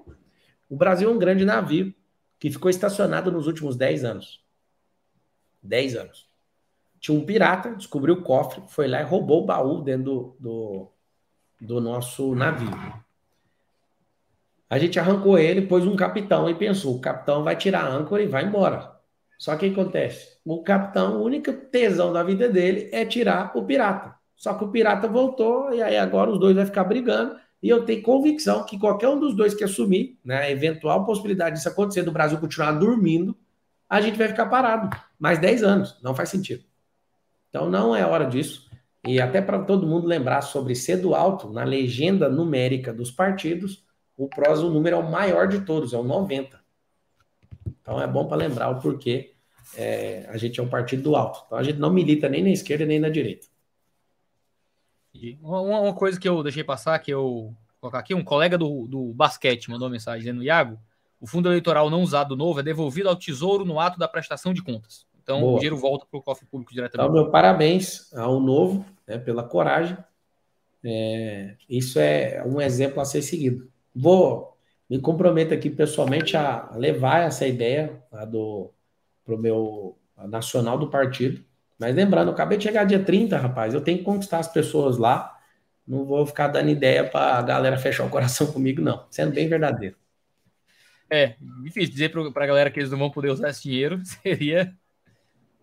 [0.71, 1.93] O Brasil é um grande navio
[2.39, 4.45] que ficou estacionado nos últimos 10 anos.
[5.65, 6.34] 10 anos.
[7.05, 10.93] Tinha um pirata, descobriu o cofre, foi lá e roubou o baú dentro do, do,
[11.61, 12.71] do nosso navio.
[14.71, 18.23] A gente arrancou ele, pôs um capitão e pensou: o capitão vai tirar a âncora
[18.23, 18.91] e vai embora.
[19.39, 20.39] Só que o que acontece?
[20.47, 24.15] O capitão, a única tesão da vida dele é tirar o pirata.
[24.35, 27.37] Só que o pirata voltou e aí agora os dois vão ficar brigando.
[27.63, 31.57] E eu tenho convicção que qualquer um dos dois que assumir, né, a eventual possibilidade
[31.57, 33.37] disso acontecer, do Brasil continuar dormindo,
[33.91, 34.89] a gente vai ficar parado.
[35.19, 36.01] Mais 10 anos.
[36.03, 36.65] Não faz sentido.
[37.55, 38.69] Então não é hora disso.
[39.07, 43.85] E até para todo mundo lembrar sobre cedo alto, na legenda numérica dos partidos,
[44.17, 46.59] o PROS, o número é o maior de todos, é o 90.
[47.65, 49.35] Então é bom para lembrar o porquê
[49.77, 51.45] é, a gente é um partido do alto.
[51.47, 53.47] Então a gente não milita nem na esquerda nem na direita.
[55.41, 59.15] Uma, uma coisa que eu deixei passar, que eu colocar aqui, um colega do, do
[59.15, 60.77] basquete mandou mensagem dizendo, Iago,
[61.21, 64.61] o fundo eleitoral não usado novo é devolvido ao Tesouro no ato da prestação de
[64.61, 65.07] contas.
[65.25, 65.55] Então Boa.
[65.55, 67.11] o dinheiro volta para o cofre público diretamente.
[67.11, 69.97] Então, meu parabéns ao novo, né, pela coragem.
[70.85, 73.69] É, isso é um exemplo a ser seguido.
[73.95, 74.57] Vou
[74.89, 78.71] me comprometo aqui pessoalmente a levar essa ideia do
[79.25, 79.99] para o meu
[80.29, 81.43] nacional do partido.
[81.79, 83.73] Mas lembrando, eu acabei de chegar dia 30, rapaz.
[83.73, 85.39] Eu tenho que conquistar as pessoas lá.
[85.87, 89.07] Não vou ficar dando ideia para a galera fechar o coração comigo, não.
[89.11, 89.97] Sendo bem verdadeiro.
[91.11, 94.01] É, difícil dizer para a galera que eles não vão poder usar esse dinheiro.
[94.05, 94.75] Seria.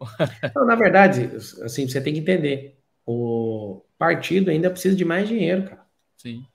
[0.55, 1.29] não, na verdade,
[1.63, 2.77] assim, você tem que entender.
[3.05, 5.85] O partido ainda precisa de mais dinheiro, cara.
[6.17, 6.45] Sim.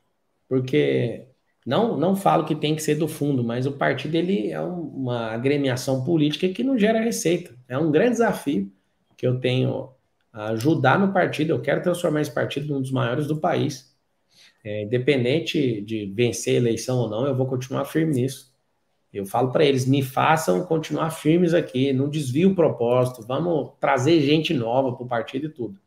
[0.49, 1.27] Porque
[1.67, 5.33] não, não falo que tem que ser do fundo, mas o partido ele é uma
[5.33, 7.55] agremiação política que não gera receita.
[7.69, 8.73] É um grande desafio
[9.17, 9.91] que eu tenho
[10.33, 11.53] ajudar no partido.
[11.53, 13.95] Eu quero transformar esse partido num dos maiores do país.
[14.63, 18.53] É, independente de vencer a eleição ou não, eu vou continuar firme nisso.
[19.19, 24.21] Eu falo para eles, me façam continuar firmes aqui, não desvie o propósito, vamos trazer
[24.21, 25.79] gente nova para o partido e tudo.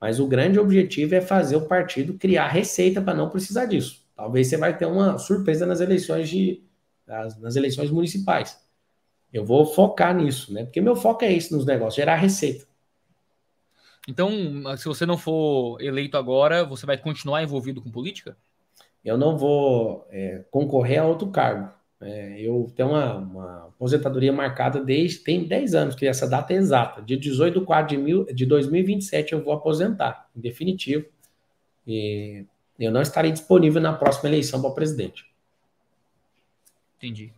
[0.00, 4.04] Mas o grande objetivo é fazer o partido criar receita para não precisar disso.
[4.14, 6.62] Talvez você vai ter uma surpresa nas eleições de
[7.06, 8.60] nas, nas eleições municipais.
[9.32, 10.64] Eu vou focar nisso, né?
[10.64, 12.66] Porque meu foco é isso nos negócios, gerar receita.
[14.08, 14.30] Então,
[14.76, 18.36] se você não for eleito agora, você vai continuar envolvido com política?
[19.04, 21.75] Eu não vou é, concorrer a outro cargo.
[22.00, 26.56] É, eu tenho uma, uma, aposentadoria marcada desde tem 10 anos, que essa data é
[26.56, 27.00] exata.
[27.02, 31.06] Dia 18 de 4 de, mil, de 2027 eu vou aposentar, em definitivo.
[31.86, 32.44] E
[32.78, 35.24] eu não estarei disponível na próxima eleição para presidente.
[36.98, 37.32] Entendi.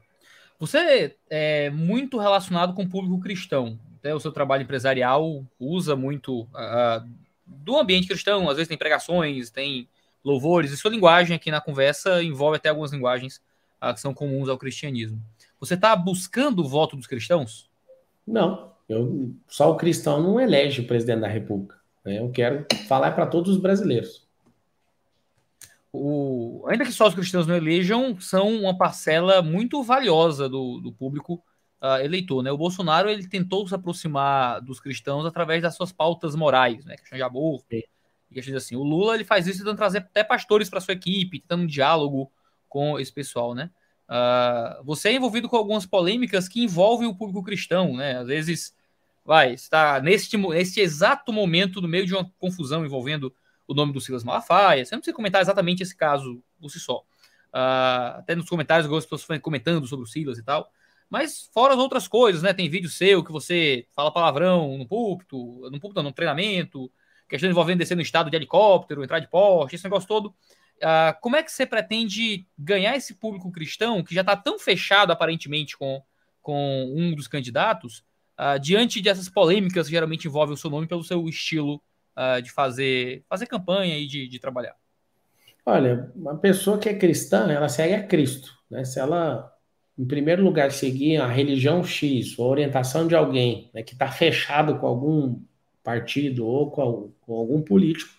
[0.59, 6.43] Você é muito relacionado com o público cristão até o seu trabalho empresarial usa muito
[6.43, 7.09] uh,
[7.45, 9.89] do ambiente cristão, às vezes tem pregações, tem
[10.25, 13.41] louvores, e sua linguagem aqui na conversa envolve até algumas linguagens
[13.81, 15.23] que são comuns ao cristianismo.
[15.61, 17.71] Você está buscando o voto dos cristãos?
[18.27, 21.77] Não, eu, só o cristão não elege o presidente da República.
[22.05, 22.19] Né?
[22.21, 24.27] Eu quero falar para todos os brasileiros.
[25.93, 30.93] O, ainda que só os cristãos não elejam, são uma parcela muito valiosa do, do
[30.93, 31.43] público
[31.83, 32.53] uh, eleitor, né?
[32.53, 36.97] O Bolsonaro ele tentou se aproximar dos cristãos através das suas pautas morais, né?
[36.97, 37.89] Questão de aborto, e
[38.33, 38.77] questões assim.
[38.77, 42.31] O Lula ele faz isso tentando trazer até pastores para sua equipe, tentando um diálogo
[42.69, 43.71] com esse pessoal, né?
[44.09, 48.19] Uh, você é envolvido com algumas polêmicas que envolvem o público cristão, né?
[48.19, 48.75] Às vezes,
[49.25, 53.33] vai, está neste, neste exato momento, no meio de uma confusão envolvendo
[53.67, 54.85] o nome do Silas Malafaia.
[54.85, 56.99] Você não precisa comentar exatamente esse caso por si só.
[57.49, 60.71] Uh, até nos comentários, algumas pessoas comentando sobre o Silas e tal.
[61.11, 62.53] Mas fora as outras coisas, né?
[62.53, 65.37] Tem vídeo seu que você fala palavrão no púlpito,
[65.71, 66.91] no púlpito, não, no treinamento,
[67.29, 70.35] questão envolvendo descer no estado de helicóptero, entrar de poste, esse negócio todo.
[70.79, 75.13] Uh, como é que você pretende ganhar esse público cristão que já está tão fechado
[75.13, 76.03] aparentemente com,
[76.41, 78.05] com um dos candidatos,
[78.39, 81.83] uh, diante dessas polêmicas que geralmente envolvem o seu nome pelo seu estilo
[82.17, 84.77] uh, de fazer, fazer campanha e de, de trabalhar?
[85.67, 88.57] Olha, uma pessoa que é cristã, ela segue a Cristo.
[88.71, 88.85] Né?
[88.85, 89.53] Se ela
[89.99, 94.09] em primeiro lugar, seguir a religião X, ou a orientação de alguém né, que está
[94.09, 95.41] fechado com algum
[95.83, 98.13] partido ou com, algum político,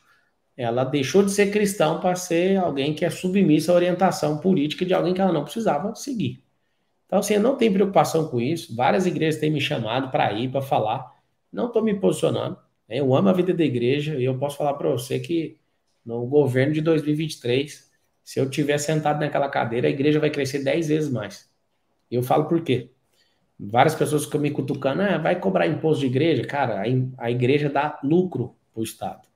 [0.60, 4.94] ela deixou de ser cristão para ser alguém que é submissa à orientação política de
[4.94, 6.44] alguém que ela não precisava seguir.
[7.06, 8.76] Então, assim, eu não tenho preocupação com isso.
[8.76, 11.16] Várias igrejas têm me chamado para ir, para falar.
[11.50, 12.58] Não estou me posicionando.
[12.90, 13.00] Né?
[13.00, 15.58] Eu amo a vida da igreja e eu posso falar para você que
[16.06, 17.90] no governo de 2023,
[18.22, 21.50] se eu tiver sentado naquela cadeira, a igreja vai crescer 10 vezes mais.
[22.12, 22.92] E eu falo por quê?
[23.58, 26.44] Várias pessoas ficam me cutucando, ah, vai cobrar imposto de igreja?
[26.44, 29.29] Cara, a, a igreja dá lucro para o Estado.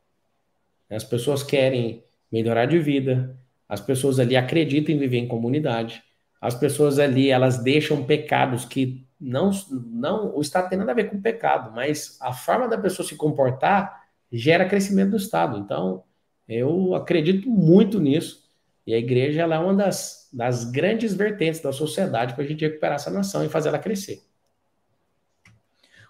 [0.96, 3.38] As pessoas querem melhorar de vida,
[3.68, 6.04] as pessoas ali acreditam em viver em comunidade,
[6.42, 11.10] as pessoas ali, elas deixam pecados que não, não, o Estado tem nada a ver
[11.10, 15.58] com pecado, mas a forma da pessoa se comportar gera crescimento do Estado.
[15.58, 16.04] Então,
[16.48, 18.44] eu acredito muito nisso,
[18.86, 22.96] e a igreja é uma das das grandes vertentes da sociedade para a gente recuperar
[22.96, 24.24] essa nação e fazer ela crescer.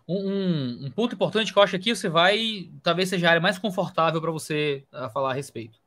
[0.08, 3.58] Um, um, ponto importante que eu acho aqui, você vai, talvez seja a área mais
[3.58, 5.80] confortável para você uh, falar a respeito.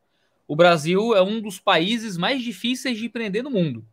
[0.48, 3.86] O Brasil é um dos países mais difíceis de empreender no mundo.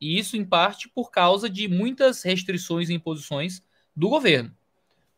[0.00, 3.62] E isso, em parte, por causa de muitas restrições e imposições
[3.94, 4.52] do governo.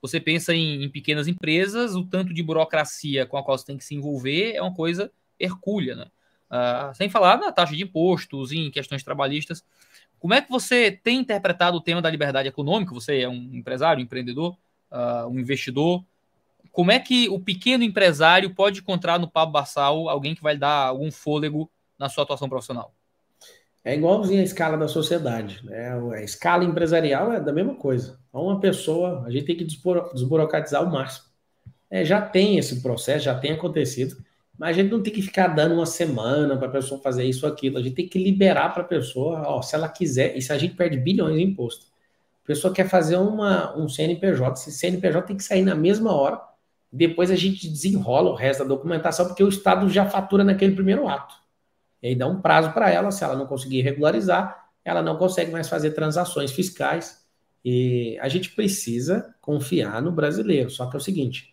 [0.02, 3.76] Você pensa em, em pequenas empresas, o tanto de burocracia com a qual você tem
[3.76, 6.06] que se envolver é uma coisa hercúlea, né?
[6.50, 9.64] Uh, sem falar na taxa de impostos, em questões trabalhistas.
[10.20, 12.92] Como é que você tem interpretado o tema da liberdade econômica?
[12.92, 14.54] Você é um empresário, um empreendedor,
[14.92, 16.04] uh, um investidor.
[16.70, 20.88] Como é que o pequeno empresário pode encontrar no Pablo Bassal alguém que vai dar
[20.88, 22.92] algum fôlego na sua atuação profissional?
[23.82, 25.64] É igualzinho a escala da sociedade.
[25.64, 25.90] Né?
[26.14, 28.20] A escala empresarial é da mesma coisa.
[28.30, 31.30] Uma pessoa, a gente tem que desburocratizar o máximo.
[31.90, 34.22] É, já tem esse processo, já tem acontecido.
[34.61, 37.46] Mas a gente não tem que ficar dando uma semana para a pessoa fazer isso
[37.46, 37.78] ou aquilo.
[37.78, 40.58] A gente tem que liberar para a pessoa, ó, se ela quiser, e se a
[40.58, 41.86] gente perde bilhões de imposto.
[42.44, 46.38] A pessoa quer fazer uma, um CNPJ, esse CNPJ tem que sair na mesma hora,
[46.92, 51.08] depois a gente desenrola o resto da documentação, porque o Estado já fatura naquele primeiro
[51.08, 51.34] ato.
[52.02, 55.50] E aí dá um prazo para ela, se ela não conseguir regularizar, ela não consegue
[55.50, 57.24] mais fazer transações fiscais.
[57.64, 60.68] E a gente precisa confiar no brasileiro.
[60.68, 61.49] Só que é o seguinte: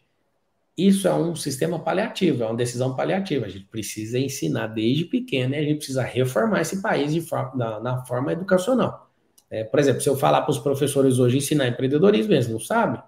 [0.78, 3.48] isso é um sistema paliativo, é uma decisão paliativa.
[3.48, 7.80] A gente precisa ensinar desde pequeno e a gente precisa reformar esse país forma, na,
[7.80, 9.10] na, forma educacional.
[9.50, 13.02] É, por exemplo, se eu falar para os professores hoje ensinar empreendedorismo, eles não sabem.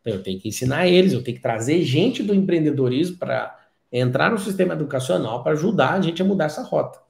[0.00, 3.58] Então, eu tenho que ensinar eles, eu tenho que trazer gente do empreendedorismo para
[3.90, 7.00] entrar no sistema educacional para ajudar a gente a mudar essa rota.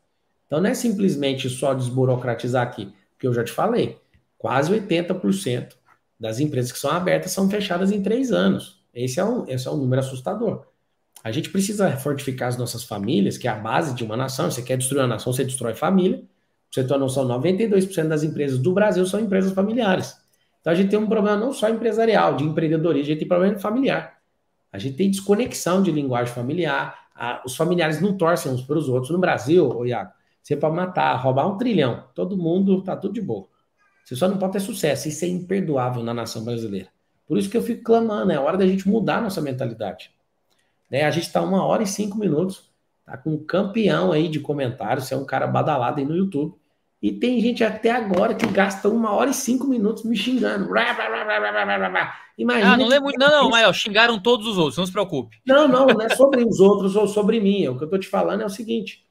[0.47, 3.99] Então, não é simplesmente só desburocratizar aqui, porque eu já te falei,
[4.39, 5.75] quase 80%
[6.19, 8.82] das empresas que são abertas são fechadas em três anos.
[8.95, 10.67] Esse é um, esse é um número assustador.
[11.25, 14.51] A gente precisa fortificar as nossas famílias, que é a base de uma nação.
[14.51, 16.19] Você quer destruir uma nação, você destrói família.
[16.19, 16.27] Pra
[16.71, 20.17] você ter uma noção, 92% das empresas do Brasil são empresas familiares.
[20.61, 23.59] Então a gente tem um problema não só empresarial, de empreendedorismo, a gente tem problema
[23.59, 24.19] familiar.
[24.73, 27.09] A gente tem desconexão de linguagem familiar.
[27.15, 29.11] A, os familiares não torcem uns para os outros.
[29.11, 30.13] No Brasil, ô Iago,
[30.43, 32.05] você pode matar, roubar um trilhão.
[32.15, 33.47] Todo mundo tá tudo de boa.
[34.05, 35.09] Você só não pode ter sucesso.
[35.09, 36.89] Isso é imperdoável na nação brasileira.
[37.33, 40.11] Por isso que eu fico clamando, é hora da gente mudar nossa mentalidade.
[40.91, 41.05] Né?
[41.05, 42.71] A gente está uma hora e cinco minutos,
[43.07, 46.55] tá com um campeão aí de comentários, você é um cara badalado aí no YouTube.
[47.01, 50.69] E tem gente até agora que gasta uma hora e cinco minutos me xingando.
[52.37, 52.75] Imagina.
[52.75, 53.19] Ah, não lembro muito.
[53.19, 55.41] Não, não, mas xingaram todos os outros, não se preocupe.
[55.47, 57.67] Não, não, não é sobre os outros ou sobre mim.
[57.67, 59.07] O que eu tô te falando é o seguinte: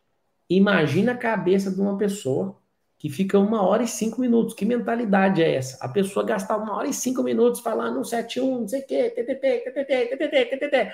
[0.47, 2.60] imagina a cabeça de uma pessoa
[3.01, 4.53] que fica uma hora e cinco minutos.
[4.53, 5.83] Que mentalidade é essa?
[5.83, 9.09] A pessoa gastar uma hora e cinco minutos falando um 71, não sei o quê,
[9.09, 10.93] TTT, TTT, TTT, TTT.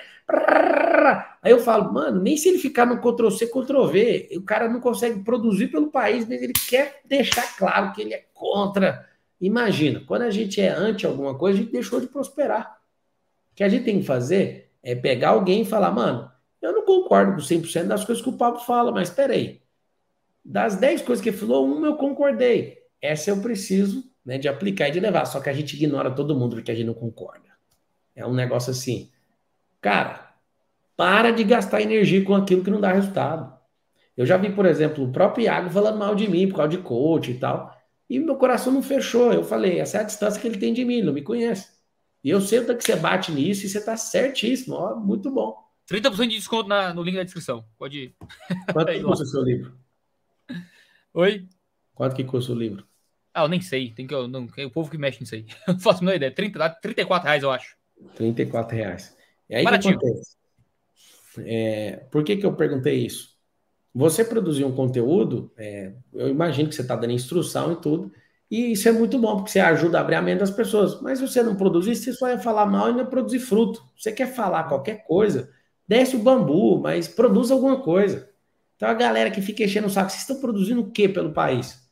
[1.42, 5.22] Aí eu falo, mano, nem se ele ficar no Ctrl-C, Ctrl-V, o cara não consegue
[5.22, 9.06] produzir pelo país, mas ele quer deixar claro que ele é contra.
[9.38, 12.78] Imagina, quando a gente é anti alguma coisa, a gente deixou de prosperar.
[13.52, 16.32] O que a gente tem que fazer é pegar alguém e falar, mano,
[16.62, 19.60] eu não concordo com 100% das coisas que o Pablo fala, mas peraí,
[20.44, 22.78] das 10 coisas que ele falou, uma eu concordei.
[23.00, 25.24] Essa eu preciso né, de aplicar e de levar.
[25.24, 27.48] Só que a gente ignora todo mundo porque a gente não concorda.
[28.14, 29.10] É um negócio assim.
[29.80, 30.34] Cara,
[30.96, 33.56] para de gastar energia com aquilo que não dá resultado.
[34.16, 36.78] Eu já vi, por exemplo, o próprio Iago falando mal de mim por causa de
[36.78, 37.72] coach e tal.
[38.10, 39.32] E meu coração não fechou.
[39.32, 41.68] Eu falei, essa é a distância que ele tem de mim, ele não me conhece.
[42.24, 44.74] E eu sei que você bate nisso e você está certíssimo.
[44.74, 45.56] Ó, muito bom.
[45.88, 47.64] 30% de desconto na, no link da descrição.
[47.78, 48.16] Pode ir.
[48.72, 49.72] Quanto custa o seu livro?
[51.18, 51.48] Oi?
[51.96, 52.86] Quanto que custa o livro?
[53.34, 53.90] Ah, eu nem sei.
[53.90, 55.46] Tem que, eu, não, o povo que mexe nisso aí.
[55.66, 56.32] Eu não faço a menor ideia.
[56.32, 57.76] 30, dá 34 reais, eu acho.
[58.14, 59.16] 34 reais.
[59.50, 59.98] E aí Baratinho.
[59.98, 60.36] que acontece?
[61.38, 63.36] É, por que, que eu perguntei isso?
[63.92, 68.12] Você produzir um conteúdo, é, eu imagino que você está dando instrução e tudo,
[68.48, 71.00] e isso é muito bom, porque você ajuda a abrir a mente das pessoas.
[71.02, 73.82] Mas se você não produzir, você só ia falar mal e não ia produzir fruto.
[73.96, 75.50] Você quer falar qualquer coisa,
[75.86, 78.30] desce o bambu, mas produz alguma coisa.
[78.78, 81.90] Então a galera que fica enchendo o saco, vocês estão produzindo o que pelo país?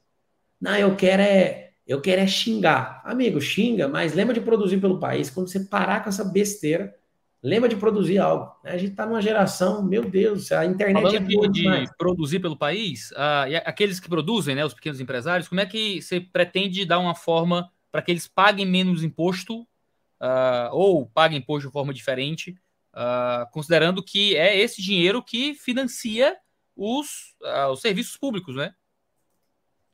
[0.60, 3.02] Não, eu quero é, eu quero é xingar.
[3.04, 5.28] Amigo, xinga, mas lembra de produzir pelo país.
[5.28, 6.94] Quando você parar com essa besteira,
[7.42, 8.52] lembra de produzir algo.
[8.62, 11.90] A gente está numa geração, meu Deus, a internet Falando é boa de demais.
[11.98, 16.00] produzir pelo país, uh, e aqueles que produzem, né, os pequenos empresários, como é que
[16.00, 21.66] você pretende dar uma forma para que eles paguem menos imposto uh, ou paguem imposto
[21.66, 22.56] de forma diferente,
[22.94, 26.36] uh, considerando que é esse dinheiro que financia
[26.76, 28.74] os, uh, os serviços públicos, né?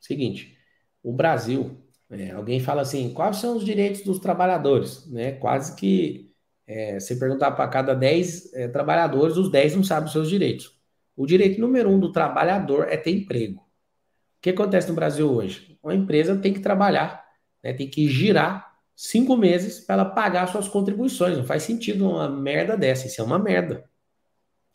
[0.01, 0.59] Seguinte,
[1.03, 1.81] o Brasil,
[2.11, 5.07] é, alguém fala assim, quais são os direitos dos trabalhadores?
[5.07, 5.33] Né?
[5.33, 6.33] Quase que
[6.67, 10.77] é, se perguntar para cada 10 é, trabalhadores, os 10 não sabem os seus direitos.
[11.17, 13.61] O direito número um do trabalhador é ter emprego.
[13.61, 15.79] O que acontece no Brasil hoje?
[15.83, 17.25] Uma empresa tem que trabalhar,
[17.63, 21.37] né, tem que girar cinco meses para ela pagar suas contribuições.
[21.37, 23.07] Não faz sentido uma merda dessa.
[23.07, 23.85] Isso é uma merda.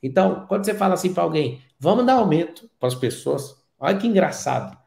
[0.01, 4.07] Então, quando você fala assim para alguém, vamos dar aumento para as pessoas, olha que
[4.07, 4.77] engraçado.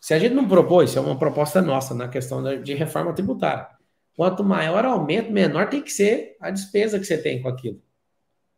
[0.00, 3.68] Se a gente não propôs, isso é uma proposta nossa na questão de reforma tributária.
[4.16, 7.80] Quanto maior o aumento, menor tem que ser a despesa que você tem com aquilo.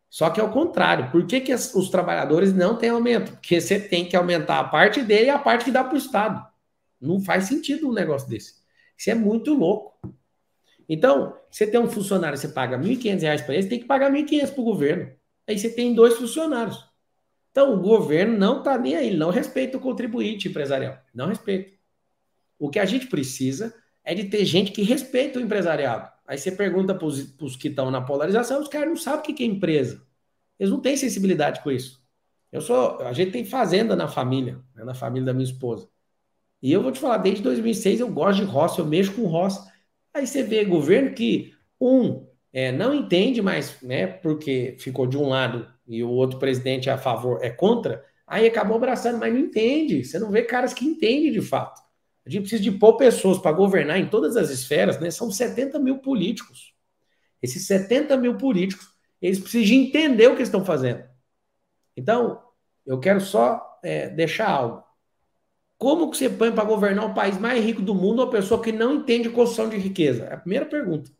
[0.08, 1.10] Só que é o contrário.
[1.10, 3.32] Por que, que os trabalhadores não têm aumento?
[3.32, 5.98] Porque você tem que aumentar a parte dele e a parte que dá para o
[5.98, 6.44] Estado.
[7.00, 8.54] Não faz sentido um negócio desse.
[8.98, 9.96] Isso é muito louco.
[10.88, 14.12] Então, você tem um funcionário, você paga R$ 1.500 para ele, você tem que pagar
[14.12, 15.12] R$ 1.500 para o governo.
[15.48, 16.89] Aí você tem dois funcionários.
[17.50, 20.98] Então, o governo não está nem aí, não respeita o contribuinte empresarial.
[21.14, 21.72] Não respeita.
[22.58, 23.74] O que a gente precisa
[24.04, 26.10] é de ter gente que respeita o empresariado.
[26.26, 29.42] Aí você pergunta para os que estão na polarização, os caras não sabem o que
[29.42, 30.00] é empresa.
[30.58, 32.00] Eles não têm sensibilidade com isso.
[32.52, 35.88] Eu sou, a gente tem fazenda na família, né, na família da minha esposa.
[36.62, 39.72] E eu vou te falar, desde 2006 eu gosto de roça, eu mexo com roça.
[40.12, 45.28] Aí você vê governo que, um, é, não entende mais, né, porque ficou de um
[45.28, 49.40] lado e o outro presidente é a favor, é contra, aí acabou abraçando, mas não
[49.40, 50.04] entende.
[50.04, 51.82] Você não vê caras que entendem de fato.
[52.24, 55.10] A gente precisa de pôr pessoas para governar em todas as esferas, né?
[55.10, 56.72] São 70 mil políticos.
[57.42, 61.02] Esses 70 mil políticos, eles precisam de entender o que estão fazendo.
[61.96, 62.40] Então,
[62.86, 64.84] eu quero só é, deixar algo.
[65.76, 68.70] Como que você põe para governar o país mais rico do mundo uma pessoa que
[68.70, 70.26] não entende construção de riqueza?
[70.26, 71.10] É a primeira pergunta.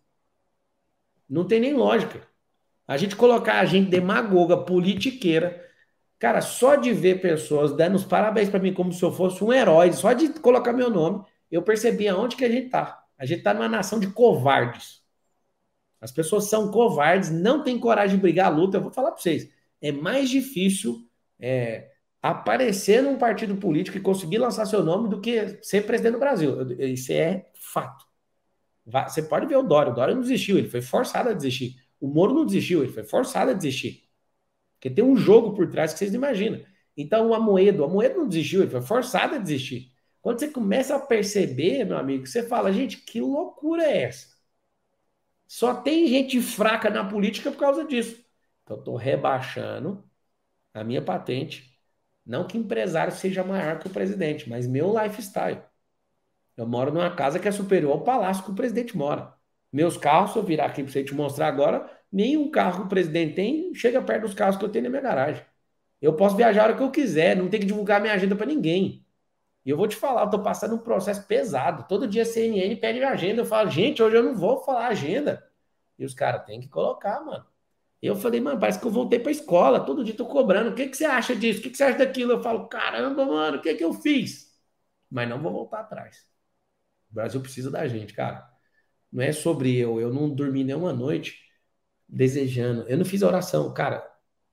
[1.28, 2.30] Não tem nem lógica.
[2.90, 5.64] A gente colocar a gente demagoga, politiqueira,
[6.18, 9.52] cara, só de ver pessoas dando os parabéns para mim como se eu fosse um
[9.52, 13.00] herói, só de colocar meu nome, eu percebi aonde que a gente tá.
[13.16, 15.04] A gente tá numa nação de covardes.
[16.00, 18.78] As pessoas são covardes, não têm coragem de brigar a luta.
[18.78, 19.48] Eu vou falar para vocês,
[19.80, 21.08] é mais difícil
[21.38, 26.18] é, aparecer num partido político e conseguir lançar seu nome do que ser presidente do
[26.18, 26.68] Brasil.
[26.80, 28.04] Isso é fato.
[28.84, 29.92] Você pode ver o Dória.
[29.92, 31.76] O Dória não desistiu, ele foi forçado a desistir.
[32.00, 34.08] O Moro não desistiu, ele foi forçado a desistir.
[34.74, 36.64] Porque tem um jogo por trás que vocês não imaginam.
[36.96, 39.92] Então, o Amoedo, o Amoedo não desistiu, ele foi forçado a desistir.
[40.22, 44.28] Quando você começa a perceber, meu amigo, você fala, gente, que loucura é essa?
[45.46, 48.24] Só tem gente fraca na política por causa disso.
[48.62, 50.04] Então, eu estou rebaixando
[50.74, 51.78] a minha patente.
[52.24, 55.62] Não que empresário seja maior que o presidente, mas meu lifestyle.
[56.56, 59.34] Eu moro numa casa que é superior ao palácio que o presidente mora.
[59.72, 62.88] Meus carros, se eu virar aqui para você te mostrar agora, nenhum carro que o
[62.88, 65.44] presidente tem chega perto dos carros que eu tenho na minha garagem.
[66.00, 68.46] Eu posso viajar a hora que eu quiser, não tem que divulgar minha agenda para
[68.46, 69.06] ninguém.
[69.64, 71.86] E eu vou te falar, eu tô passando um processo pesado.
[71.88, 73.42] Todo dia a CNN pede minha agenda.
[73.42, 75.46] Eu falo, gente, hoje eu não vou falar agenda.
[75.98, 77.46] E os caras têm que colocar, mano.
[78.02, 79.80] Eu falei, mano, parece que eu voltei pra escola.
[79.84, 80.70] Todo dia tô cobrando.
[80.70, 81.60] O que, que você acha disso?
[81.60, 82.32] O que, que você acha daquilo?
[82.32, 84.50] Eu falo, caramba, mano, o que, que eu fiz?
[85.10, 86.26] Mas não vou voltar atrás.
[87.10, 88.49] O Brasil precisa da gente, cara.
[89.12, 90.00] Não é sobre eu.
[90.00, 91.38] Eu não dormi nenhuma noite
[92.08, 92.82] desejando.
[92.88, 94.06] Eu não fiz oração, cara.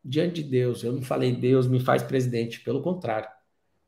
[0.04, 2.62] Diante de Deus, eu não falei, Deus me faz presidente.
[2.62, 3.30] Pelo contrário.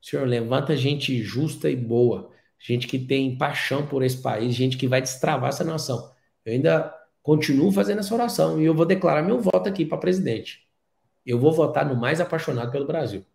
[0.02, 2.32] Senhor, levanta gente justa e boa.
[2.60, 4.54] Gente que tem paixão por esse país.
[4.54, 6.14] Gente que vai destravar essa nação.
[6.46, 10.68] Eu ainda continuo fazendo essa oração e eu vou declarar meu voto aqui para presidente.
[11.26, 13.26] Eu vou votar no mais apaixonado pelo Brasil.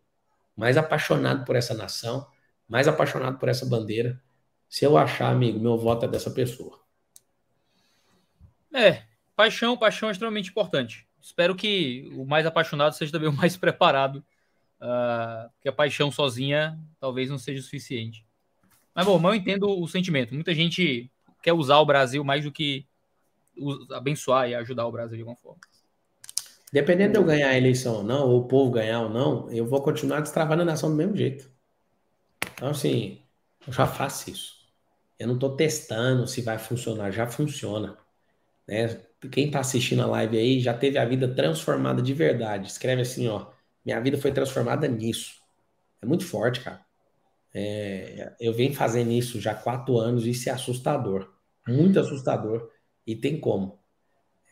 [0.56, 2.26] Mais apaixonado por essa nação.
[2.68, 4.20] Mais apaixonado por essa bandeira.
[4.68, 6.83] Se eu achar, amigo, meu voto é dessa pessoa.
[8.74, 9.04] É,
[9.36, 11.06] paixão, paixão é extremamente importante.
[11.22, 14.16] Espero que o mais apaixonado seja também o mais preparado,
[14.80, 18.26] uh, porque a paixão sozinha talvez não seja o suficiente.
[18.92, 20.34] Mas bom, eu entendo o sentimento.
[20.34, 21.10] Muita gente
[21.40, 22.84] quer usar o Brasil mais do que
[23.92, 25.60] abençoar e ajudar o Brasil de alguma forma.
[26.72, 29.64] Dependendo de eu ganhar a eleição ou não, ou o povo ganhar ou não, eu
[29.64, 31.48] vou continuar destravando a nação do mesmo jeito.
[32.54, 33.22] Então, assim,
[33.64, 34.54] eu já faço isso.
[35.16, 37.96] Eu não estou testando se vai funcionar, já funciona.
[38.66, 39.00] Né?
[39.30, 42.68] Quem está assistindo a live aí já teve a vida transformada de verdade.
[42.68, 43.46] Escreve assim, ó.
[43.84, 45.34] Minha vida foi transformada nisso.
[46.00, 46.84] É muito forte, cara.
[47.52, 51.32] É, eu venho fazendo isso já há quatro anos isso é assustador.
[51.66, 52.70] Muito assustador.
[53.06, 53.78] E tem como.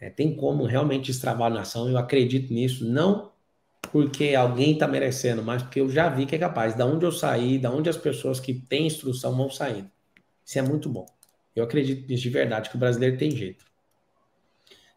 [0.01, 1.89] É, tem como realmente destravar nação.
[1.89, 2.85] Eu acredito nisso.
[2.85, 3.33] Não
[3.91, 6.75] porque alguém está merecendo, mas porque eu já vi que é capaz.
[6.75, 9.91] Da onde eu saí, da onde as pessoas que têm instrução vão saindo.
[10.45, 11.07] Isso é muito bom.
[11.55, 13.65] Eu acredito nisso de verdade, que o brasileiro tem jeito.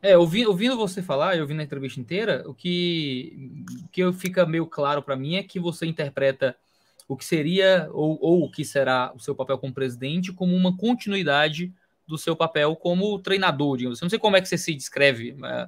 [0.06, 4.68] É, ouvindo, ouvindo você falar, eu ouvindo a entrevista inteira, o que, que fica meio
[4.68, 6.56] claro para mim é que você interpreta
[7.08, 10.78] o que seria ou, ou o que será o seu papel como presidente como uma
[10.78, 11.74] continuidade
[12.08, 14.00] do seu papel como treinador, digamos.
[14.00, 15.68] Eu não sei como é que você se descreve, mas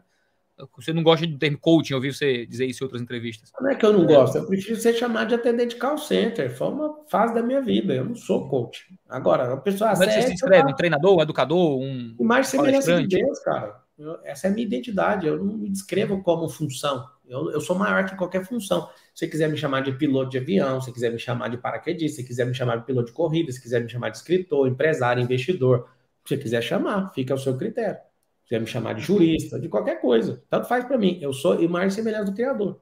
[0.76, 3.52] você não gosta do termo coaching, eu ouvi você dizer isso em outras entrevistas.
[3.60, 6.56] Não é que eu não gosto, eu prefiro ser chamado de atendente de call center.
[6.56, 8.86] Foi uma fase da minha vida, eu não sou coach.
[9.10, 10.72] Agora, a pessoa Como é que você se descreve?
[10.72, 12.16] Um treinador, um educador, um.
[12.20, 13.87] Mais semelhança de Deus, cara.
[13.98, 17.10] Eu, essa é a minha identidade, eu não me descrevo como função.
[17.28, 18.88] Eu, eu sou maior que qualquer função.
[19.14, 22.22] Se você quiser me chamar de piloto de avião, se quiser me chamar de paraquedista,
[22.22, 25.22] se quiser me chamar de piloto de corrida, se quiser me chamar de escritor, empresário,
[25.24, 25.90] investidor,
[26.24, 27.98] se você quiser chamar, fica ao seu critério.
[28.44, 31.18] Se quiser me chamar de jurista, de qualquer coisa, tanto faz para mim.
[31.22, 32.80] Eu sou imagem e semelhança do Criador.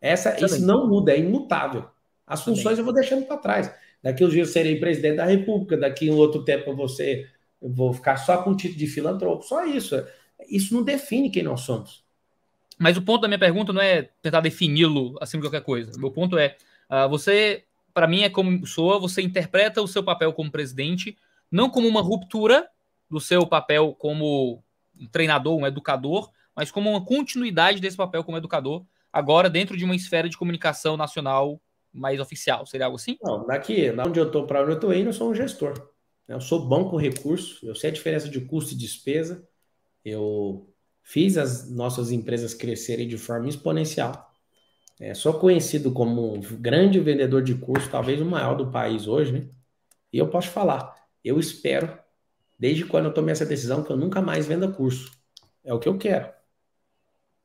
[0.00, 1.84] Essa, isso não muda, é imutável.
[2.26, 3.74] As funções eu vou deixando para trás.
[4.02, 7.30] Daqui uns dias eu serei presidente da República, daqui um outro tempo eu vou, ser,
[7.60, 9.44] eu vou ficar só com o título de filantropo.
[9.44, 9.96] Só isso.
[10.48, 12.04] Isso não define quem nós somos.
[12.78, 15.92] Mas o ponto da minha pergunta não é tentar defini-lo acima de qualquer coisa.
[15.96, 16.56] O meu ponto é,
[16.90, 17.64] uh, você,
[17.94, 21.16] para mim, é como soa, você interpreta o seu papel como presidente
[21.52, 22.66] não como uma ruptura
[23.10, 24.64] do seu papel como
[24.98, 29.84] um treinador, um educador, mas como uma continuidade desse papel como educador, agora dentro de
[29.84, 31.60] uma esfera de comunicação nacional
[31.92, 32.64] mais oficial.
[32.64, 33.18] Seria algo assim?
[33.22, 35.90] Não, daqui, da onde eu estou para onde eu estou indo, eu sou um gestor.
[36.26, 39.46] Eu sou bom com recursos, eu sei a diferença de custo e despesa,
[40.04, 40.68] eu
[41.02, 44.30] fiz as nossas empresas crescerem de forma exponencial.
[45.00, 49.32] É, sou conhecido como um grande vendedor de curso, talvez o maior do país hoje,
[49.32, 49.48] né?
[50.12, 51.98] E eu posso falar, eu espero,
[52.58, 55.10] desde quando eu tomei essa decisão, que eu nunca mais venda curso.
[55.64, 56.30] É o que eu quero.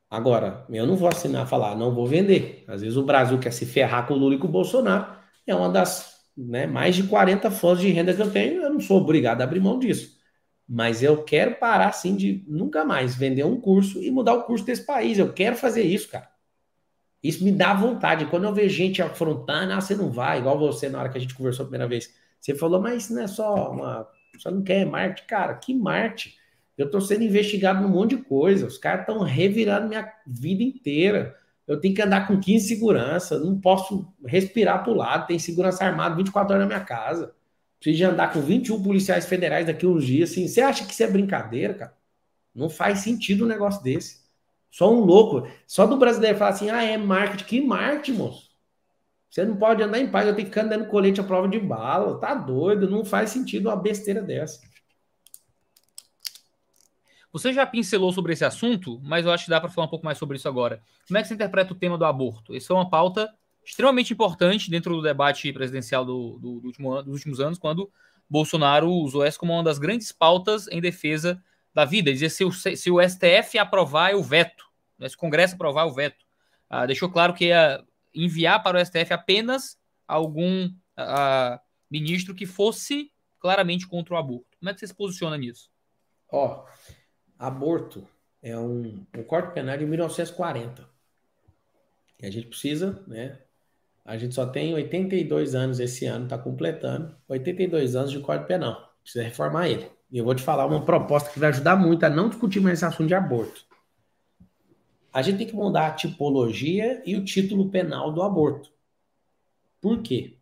[0.09, 2.63] Agora, eu não vou assinar falar, não vou vender.
[2.67, 5.17] Às vezes o Brasil quer se ferrar com o Lula e com o Bolsonaro.
[5.45, 8.79] É uma das né, mais de 40 fontes de renda que eu tenho, eu não
[8.79, 10.16] sou obrigado a abrir mão disso.
[10.67, 14.65] Mas eu quero parar, assim, de nunca mais vender um curso e mudar o curso
[14.65, 15.17] desse país.
[15.17, 16.29] Eu quero fazer isso, cara.
[17.23, 18.25] Isso me dá vontade.
[18.25, 21.21] Quando eu vejo gente afrontando, ah, você não vai, igual você na hora que a
[21.21, 22.13] gente conversou a primeira vez.
[22.39, 24.07] Você falou, mas isso não é só uma.
[24.37, 25.23] Você não quer Marte?
[25.25, 26.37] Cara, que Marte?
[26.77, 28.67] Eu estou sendo investigado num monte de coisa.
[28.67, 31.35] Os caras estão revirando minha vida inteira.
[31.65, 33.39] Eu tenho que andar com 15 segurança.
[33.39, 35.27] Não posso respirar para o lado.
[35.27, 37.33] Tem segurança armada 24 horas na minha casa.
[37.79, 40.31] Preciso de andar com 21 policiais federais daqui uns dias.
[40.31, 41.97] Assim, você acha que isso é brincadeira, cara?
[42.53, 44.25] Não faz sentido um negócio desse.
[44.71, 45.47] Só um louco.
[45.67, 47.45] Só do brasileiro falar assim: ah, é marketing.
[47.45, 48.47] Que marketing, moço?
[49.29, 50.27] Você não pode andar em paz.
[50.27, 52.19] Eu tenho que ficar andando colete à prova de bala.
[52.19, 52.89] Tá doido.
[52.89, 54.59] Não faz sentido uma besteira dessa.
[57.31, 60.05] Você já pincelou sobre esse assunto, mas eu acho que dá para falar um pouco
[60.05, 60.81] mais sobre isso agora.
[61.07, 62.55] Como é que você interpreta o tema do aborto?
[62.55, 63.31] Essa é uma pauta
[63.67, 67.91] extremamente importante dentro do debate presidencial do, do, do último, dos últimos anos, quando
[68.29, 72.11] Bolsonaro usou essa como uma das grandes pautas em defesa da vida.
[72.11, 74.65] Dizia se o, se o STF aprovar, eu veto.
[75.07, 76.25] Se o Congresso aprovar, eu veto.
[76.69, 77.83] Ah, deixou claro que ia
[78.15, 79.77] enviar para o STF apenas
[80.07, 81.59] algum ah,
[81.91, 84.57] ministro que fosse claramente contra o aborto.
[84.59, 85.69] Como é que você se posiciona nisso?
[86.31, 86.65] Ó,
[87.37, 88.07] aborto
[88.41, 90.89] é um, um corte penal de 1940.
[92.19, 93.39] E a gente precisa, né?
[94.07, 98.93] A gente só tem 82 anos esse ano, está completando 82 anos de corte penal.
[99.03, 99.91] Precisa reformar ele.
[100.09, 102.79] E eu vou te falar uma proposta que vai ajudar muito a não discutir mais
[102.79, 103.65] esse assunto de aborto.
[105.11, 108.71] A gente tem que mudar a tipologia e o título penal do aborto.
[109.81, 110.37] Por quê?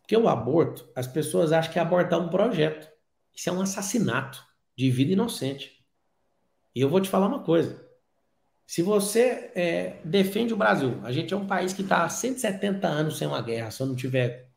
[0.00, 2.90] Porque o aborto, as pessoas acham que abortar é um projeto.
[3.32, 4.44] Isso é um assassinato
[4.76, 5.84] de vida inocente.
[6.74, 7.83] E eu vou te falar uma coisa.
[8.66, 12.86] Se você é, defende o Brasil, a gente é um país que está há 170
[12.88, 14.48] anos sem uma guerra, se eu não tiver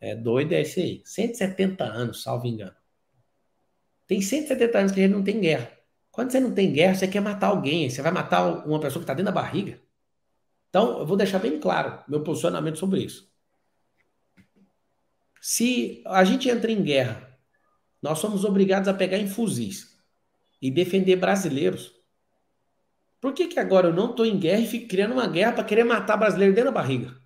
[0.00, 1.02] é, doido, é esse aí.
[1.04, 2.74] 170 anos, salvo engano.
[4.06, 5.70] Tem 170 anos que a gente não tem guerra.
[6.10, 9.04] Quando você não tem guerra, você quer matar alguém, você vai matar uma pessoa que
[9.04, 9.80] está dentro da barriga.
[10.68, 13.30] Então, eu vou deixar bem claro meu posicionamento sobre isso.
[15.40, 17.36] Se a gente entra em guerra,
[18.02, 19.98] nós somos obrigados a pegar em fuzis
[20.60, 21.92] e defender brasileiros.
[23.22, 25.62] Por que, que agora eu não estou em guerra e fico criando uma guerra para
[25.62, 27.16] querer matar brasileiro dentro da barriga?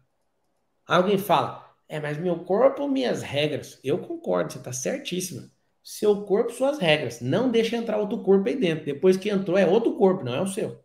[0.86, 3.80] Alguém fala, é, mas meu corpo, minhas regras.
[3.82, 5.50] Eu concordo, você está certíssima.
[5.82, 7.22] Seu corpo, suas regras.
[7.22, 8.84] Não deixa entrar outro corpo aí dentro.
[8.84, 10.84] Depois que entrou, é outro corpo, não é o seu.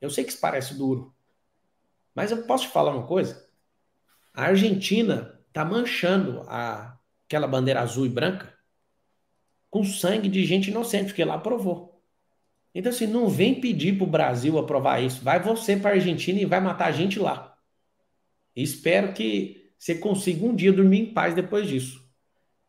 [0.00, 1.12] Eu sei que isso parece duro.
[2.14, 3.48] Mas eu posso te falar uma coisa?
[4.32, 8.54] A Argentina está manchando a, aquela bandeira azul e branca
[9.68, 11.93] com sangue de gente inocente, porque lá aprovou.
[12.74, 15.22] Então, assim, não vem pedir para o Brasil aprovar isso.
[15.22, 17.56] Vai você para a Argentina e vai matar a gente lá.
[18.56, 22.02] espero que você consiga um dia dormir em paz depois disso.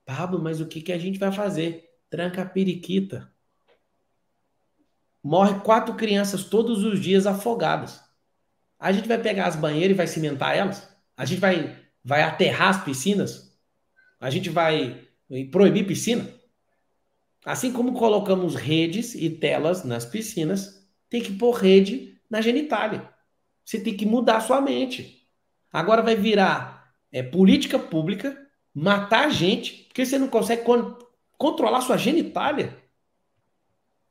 [0.06, 1.90] Pablo, mas o que, que a gente vai fazer?
[2.10, 3.34] Tranca a periquita.
[5.24, 8.00] Morre quatro crianças todos os dias afogadas.
[8.78, 10.88] A gente vai pegar as banheiras e vai cimentar elas?
[11.18, 13.58] A gente vai, vai aterrar as piscinas?
[14.20, 15.08] A gente vai
[15.52, 16.30] proibir piscina?
[17.46, 23.08] Assim como colocamos redes e telas nas piscinas, tem que pôr rede na genitália.
[23.64, 25.28] Você tem que mudar sua mente.
[25.72, 28.36] Agora vai virar é, política pública,
[28.74, 30.98] matar gente, porque você não consegue con
[31.38, 32.76] controlar sua genitália.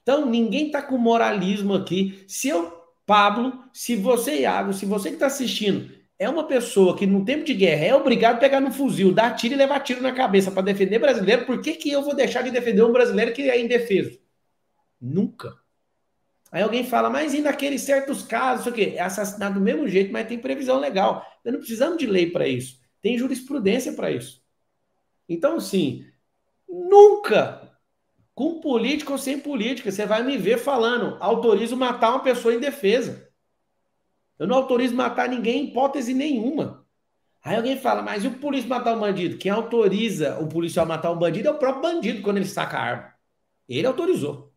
[0.03, 2.23] Então, ninguém está com moralismo aqui.
[2.29, 2.71] Se eu,
[3.07, 7.45] Pablo, se você, Iago, se você que está assistindo, é uma pessoa que no tempo
[7.45, 10.51] de guerra é obrigado a pegar no fuzil, dar tiro e levar tiro na cabeça
[10.51, 13.61] para defender brasileiro, por que, que eu vou deixar de defender um brasileiro que é
[13.61, 14.19] indefeso?
[15.01, 15.55] Nunca.
[16.53, 18.95] Aí alguém fala, mas e naqueles certos casos, o quê?
[18.97, 21.27] É assassinado do mesmo jeito, mas tem previsão legal.
[21.45, 22.81] Nós não precisamos de lei para isso.
[23.03, 24.41] Tem jurisprudência para isso.
[25.29, 26.07] Então, sim,
[26.69, 27.77] nunca,
[28.35, 33.29] com política ou sem política, você vai me ver falando, autorizo matar uma pessoa indefesa.
[34.39, 36.85] Eu não autorizo matar ninguém em hipótese nenhuma.
[37.43, 39.37] Aí alguém fala, mas e o polícia matar um bandido?
[39.37, 42.83] Quem autoriza o policial matar um bandido é o próprio bandido quando ele saca a
[42.83, 43.15] arma.
[43.69, 44.53] Ele autorizou.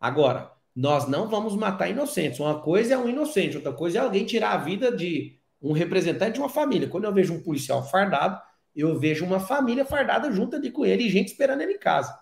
[0.00, 2.40] Agora, nós não vamos matar inocentes.
[2.40, 6.34] Uma coisa é um inocente, outra coisa é alguém tirar a vida de um representante
[6.34, 6.88] de uma família.
[6.88, 8.40] Quando eu vejo um policial fardado,
[8.74, 12.18] eu vejo uma família fardada junto ali com ele e gente esperando ele em casa.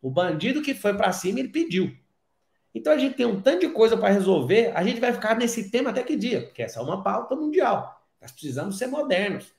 [0.00, 1.92] O bandido que foi para cima, ele pediu.
[2.74, 5.70] Então a gente tem um tanto de coisa para resolver, a gente vai ficar nesse
[5.70, 6.42] tema até que dia?
[6.42, 8.02] Porque essa é uma pauta mundial.
[8.20, 9.52] Nós precisamos ser modernos.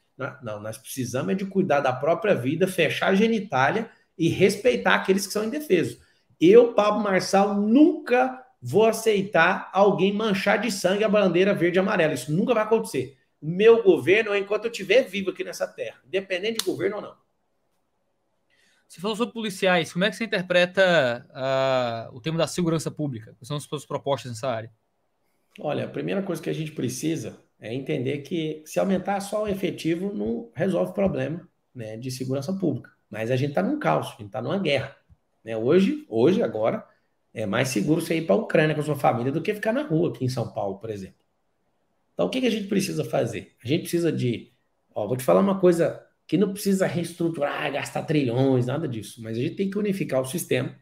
[0.44, 5.26] Não, nós precisamos é de cuidar da própria vida, fechar a genitália e respeitar aqueles
[5.26, 5.98] que são indefesos.
[6.40, 12.14] Eu, Pablo Marçal, nunca vou aceitar alguém manchar de sangue a bandeira verde e amarela.
[12.14, 13.18] Isso nunca vai acontecer.
[13.41, 17.29] Meu governo, enquanto eu estiver vivo aqui nessa terra, independente de governo ou não.
[18.90, 19.94] Você falou sobre policiais.
[19.94, 23.36] Como é que você interpreta uh, o tema da segurança pública?
[23.38, 24.72] Quais são as suas propostas nessa área?
[25.60, 29.48] Olha, a primeira coisa que a gente precisa é entender que se aumentar só o
[29.48, 32.90] efetivo não resolve o problema né, de segurança pública.
[33.11, 34.95] Mas a gente está num caos, a gente está numa guerra.
[35.44, 35.56] Né?
[35.56, 36.84] Hoje, hoje, agora,
[37.32, 39.72] é mais seguro você ir para a Ucrânia com a sua família do que ficar
[39.72, 41.20] na rua aqui em São Paulo, por exemplo.
[42.16, 43.56] Então, o que, que a gente precisa fazer?
[43.64, 44.52] A gente precisa de.
[44.95, 49.36] Ó, vou te falar uma coisa que não precisa reestruturar, gastar trilhões, nada disso, mas
[49.36, 50.76] a gente tem que unificar o sistema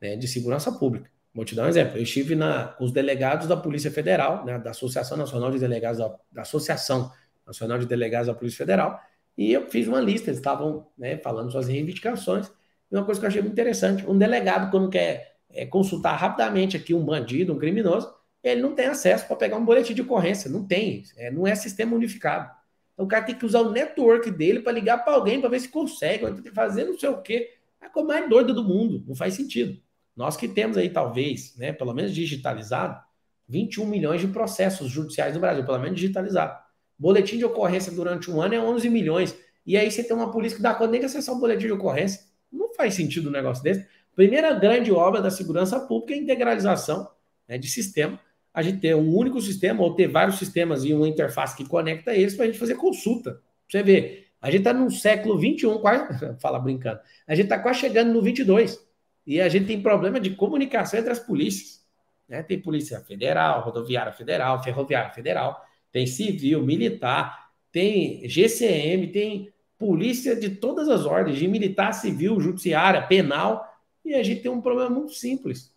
[0.00, 1.10] né, de segurança pública.
[1.34, 1.98] Vou te dar um exemplo.
[1.98, 5.98] Eu estive na, com os delegados da Polícia Federal, né, da Associação Nacional de Delegados
[5.98, 7.12] da, da, Associação
[7.46, 8.98] Nacional de Delegados da Polícia Federal,
[9.36, 10.30] e eu fiz uma lista.
[10.30, 12.50] Eles estavam né, falando suas reivindicações.
[12.90, 16.74] E uma coisa que eu achei muito interessante: um delegado, quando quer é, consultar rapidamente
[16.74, 18.10] aqui um bandido, um criminoso,
[18.42, 20.50] ele não tem acesso para pegar um boletim de ocorrência.
[20.50, 21.02] Não tem.
[21.18, 22.50] É, não é sistema unificado.
[22.96, 25.60] Então o cara tem que usar o network dele para ligar para alguém para ver
[25.60, 27.52] se consegue, fazer não sei o quê.
[27.78, 29.04] É a coisa mais doida do mundo.
[29.06, 29.78] Não faz sentido.
[30.16, 32.98] Nós que temos aí, talvez, né, pelo menos digitalizado,
[33.46, 36.58] 21 milhões de processos judiciais no Brasil, pelo menos digitalizado.
[36.98, 39.36] Boletim de ocorrência durante um ano é 11 milhões.
[39.66, 41.72] E aí você tem uma polícia que dá conta nem que acessar um boletim de
[41.72, 42.22] ocorrência.
[42.50, 43.86] Não faz sentido um negócio desse.
[44.14, 47.10] Primeira grande obra da segurança pública é a integralização
[47.46, 48.18] né, de sistema.
[48.56, 52.14] A gente ter um único sistema ou ter vários sistemas e uma interface que conecta
[52.14, 53.38] eles para a gente fazer consulta.
[53.68, 56.08] Você vê, a gente está no século 21, quase,
[56.40, 58.82] fala brincando, a gente está quase chegando no 22.
[59.26, 61.84] E a gente tem problema de comunicação entre as polícias.
[62.26, 62.42] Né?
[62.42, 65.62] Tem polícia federal, rodoviária federal, ferroviária federal,
[65.92, 73.02] tem civil, militar, tem GCM, tem polícia de todas as ordens, de militar, civil, judiciária,
[73.02, 73.62] penal,
[74.02, 75.75] e a gente tem um problema muito simples.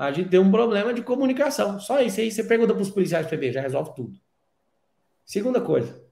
[0.00, 1.78] A gente tem um problema de comunicação.
[1.78, 4.18] Só isso aí, você pergunta para os policiais para ver, já resolve tudo.
[5.26, 6.02] Segunda coisa,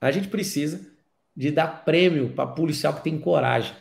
[0.00, 0.90] a gente precisa
[1.36, 3.76] de dar prêmio para policial que tem coragem.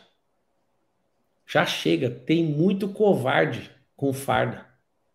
[1.47, 4.65] Já chega, tem muito covarde com farda.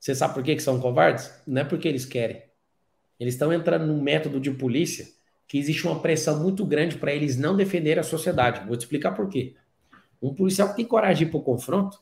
[0.01, 1.30] Você sabe por que, que são covardes?
[1.47, 2.43] Não é porque eles querem.
[3.20, 5.06] Eles estão entrando num método de polícia
[5.47, 8.66] que existe uma pressão muito grande para eles não defender a sociedade.
[8.66, 9.56] Vou te explicar por quê.
[10.22, 12.01] Um policial que tem coragem para o confronto,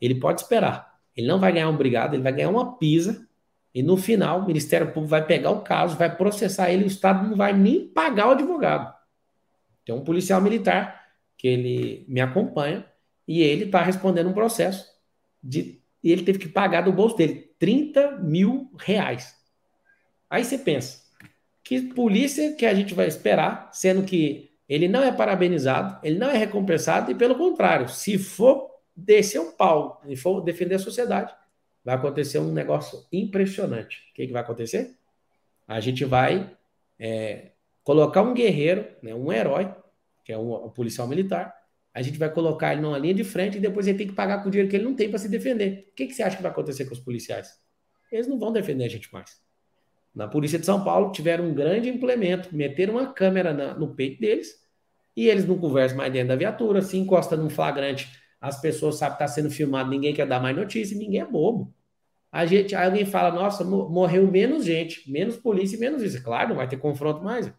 [0.00, 0.95] ele pode esperar.
[1.16, 3.26] Ele não vai ganhar um brigado, ele vai ganhar uma pisa
[3.74, 7.28] e no final o Ministério Público vai pegar o caso, vai processar ele, o Estado
[7.28, 8.94] não vai nem pagar o advogado.
[9.84, 11.04] Tem um policial militar
[11.36, 12.84] que ele me acompanha,
[13.28, 14.86] e ele está respondendo um processo
[15.42, 15.82] de.
[16.02, 19.34] E ele teve que pagar do bolso dele 30 mil reais.
[20.30, 21.00] Aí você pensa,
[21.64, 26.30] que polícia que a gente vai esperar, sendo que ele não é parabenizado, ele não
[26.30, 31.34] é recompensado, e pelo contrário, se for descer um pau e for defender a sociedade,
[31.84, 33.98] vai acontecer um negócio impressionante.
[34.10, 34.96] O que, que vai acontecer?
[35.68, 36.56] A gente vai
[36.98, 37.50] é,
[37.84, 39.72] colocar um guerreiro, né, um herói,
[40.24, 41.54] que é um, um policial militar,
[41.94, 44.42] a gente vai colocar ele numa linha de frente e depois ele tem que pagar
[44.42, 45.88] com o dinheiro que ele não tem para se defender.
[45.92, 47.58] O que, que você acha que vai acontecer com os policiais?
[48.12, 49.40] Eles não vão defender a gente mais.
[50.14, 54.20] Na Polícia de São Paulo tiveram um grande implemento, meteram uma câmera na, no peito
[54.20, 54.62] deles
[55.16, 58.10] e eles não conversam mais dentro da viatura, se encosta num flagrante,
[58.40, 61.74] as pessoas sabem que está sendo filmado, ninguém quer dar mais notícia, ninguém é bobo.
[62.30, 66.22] A gente, aí alguém fala, nossa, morreu menos gente, menos polícia e menos isso.
[66.22, 67.50] Claro, não vai ter confronto mais.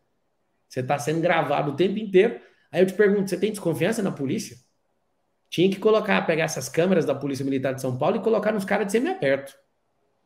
[0.67, 2.39] Você está sendo gravado o tempo inteiro.
[2.71, 4.57] Aí eu te pergunto, você tem desconfiança na polícia?
[5.49, 8.65] Tinha que colocar, pegar essas câmeras da Polícia Militar de São Paulo e colocar nos
[8.65, 9.55] caras de semi-aberto.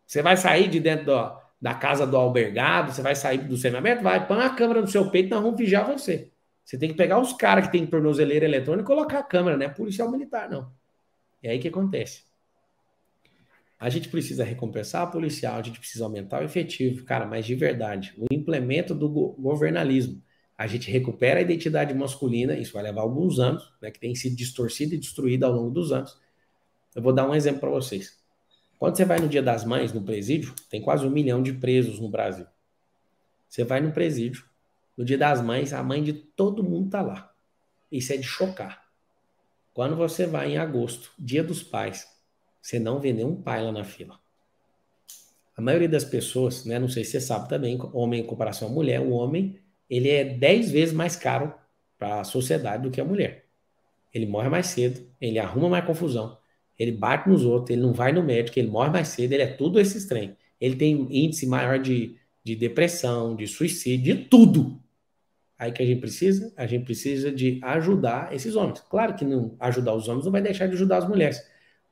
[0.06, 4.02] Você vai sair de dentro do, da casa do albergado, você vai sair do semi-aberto,
[4.02, 6.31] vai, põe a câmera no seu peito, nós vamos vigiar você.
[6.72, 9.66] Você tem que pegar os caras que tem tornozeleira eletrônica e colocar a câmera, não
[9.66, 10.72] é policial militar, não.
[11.44, 12.24] É aí que acontece.
[13.78, 17.56] A gente precisa recompensar a policial, a gente precisa aumentar o efetivo, cara, mas de
[17.56, 20.24] verdade, o implemento do governalismo
[20.58, 24.38] a gente recupera a identidade masculina, isso vai levar alguns anos, né, que tem sido
[24.38, 26.18] distorcida e destruída ao longo dos anos.
[26.96, 28.18] Eu vou dar um exemplo para vocês.
[28.80, 32.00] Quando você vai no Dia das Mães, no presídio, tem quase um milhão de presos
[32.00, 32.46] no Brasil.
[33.50, 34.46] Você vai no presídio,
[35.02, 37.34] no Dia das Mães, a mãe de todo mundo está lá.
[37.92, 38.84] Isso é de chocar.
[39.74, 42.08] Quando você vai em agosto, Dia dos Pais,
[42.62, 44.20] você não vê nenhum pai lá na fila.
[45.58, 48.72] A maioria das pessoas, né, não sei se você sabe também, homem em comparação à
[48.72, 49.58] mulher, o homem
[49.90, 51.52] ele é 10 vezes mais caro
[51.98, 53.46] para a sociedade do que a mulher.
[54.14, 56.38] Ele morre mais cedo, ele arruma mais confusão,
[56.78, 59.48] ele bate nos outros, ele não vai no médico, ele morre mais cedo, ele é
[59.48, 60.38] tudo esse trem.
[60.60, 64.80] Ele tem índice maior de, de depressão, de suicídio, de tudo.
[65.62, 66.52] Aí que a gente precisa?
[66.58, 68.80] A gente precisa de ajudar esses homens.
[68.90, 71.40] Claro que não ajudar os homens não vai deixar de ajudar as mulheres,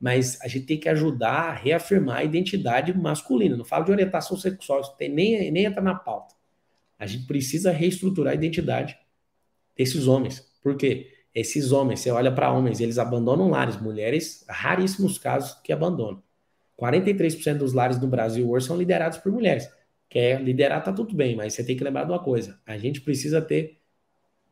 [0.01, 3.55] mas a gente tem que ajudar a reafirmar a identidade masculina.
[3.55, 6.33] Não falo de orientação sexual, isso tem, nem, nem entra na pauta.
[6.97, 8.97] A gente precisa reestruturar a identidade
[9.77, 10.43] desses homens.
[10.63, 11.05] Por quê?
[11.35, 16.23] Esses homens, você olha para homens, eles abandonam lares, mulheres, raríssimos casos que abandonam.
[16.75, 19.69] 43% dos lares no Brasil hoje são liderados por mulheres.
[20.09, 22.99] Quer liderar, tá tudo bem, mas você tem que lembrar de uma coisa: a gente
[23.01, 23.79] precisa ter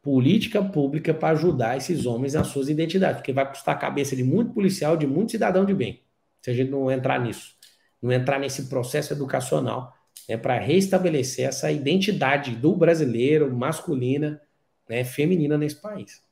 [0.02, 4.24] política pública para ajudar esses homens nas suas identidades, porque vai custar a cabeça de
[4.24, 6.02] muito policial, de muito cidadão de bem,
[6.42, 7.56] se a gente não entrar nisso,
[8.02, 9.94] não entrar nesse processo educacional,
[10.30, 14.42] né, para restabelecer essa identidade do brasileiro, masculina,
[14.88, 16.24] né, feminina nesse país.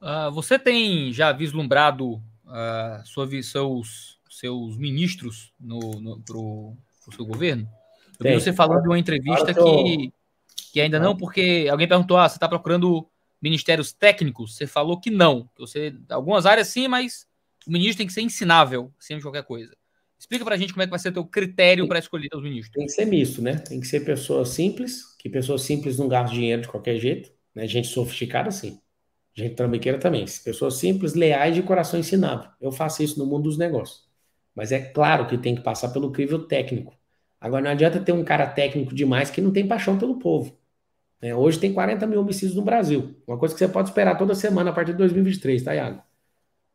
[0.00, 6.76] Uh, você tem já vislumbrado uh, sua, seus, seus ministros no, no, pro,
[7.08, 7.68] pro seu governo?
[8.20, 9.84] Eu vi você falando de uma entrevista tô...
[9.84, 10.12] que,
[10.72, 13.08] que ainda não, porque alguém perguntou: ah, você está procurando
[13.40, 14.56] ministérios técnicos?
[14.56, 15.48] Você falou que não.
[15.58, 17.26] Você, algumas áreas sim, mas
[17.66, 19.76] o ministro tem que ser ensinável, acima de qualquer coisa.
[20.18, 22.42] Explica para a gente como é que vai ser o teu critério para escolher os
[22.42, 22.74] ministros.
[22.74, 23.56] Tem que ser misto, né?
[23.56, 27.68] Tem que ser pessoas simples, que pessoas simples não gastam dinheiro de qualquer jeito, né?
[27.68, 28.80] Gente sofisticada, sim.
[29.32, 30.24] Gente trambiqueira também.
[30.44, 32.50] Pessoas simples, leais de coração ensinável.
[32.60, 34.07] Eu faço isso no mundo dos negócios.
[34.58, 36.92] Mas é claro que tem que passar pelo crivo técnico.
[37.40, 40.58] Agora, não adianta ter um cara técnico demais que não tem paixão pelo povo.
[41.22, 43.14] É, hoje tem 40 mil homicídios no Brasil.
[43.24, 46.02] Uma coisa que você pode esperar toda semana a partir de 2023, tá, Iago?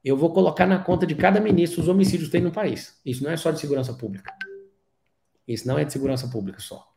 [0.02, 3.02] Eu vou colocar na conta de cada ministro os homicídios que tem no país.
[3.06, 4.34] Isso não é só de segurança pública.
[5.46, 6.88] Isso não é de segurança pública só.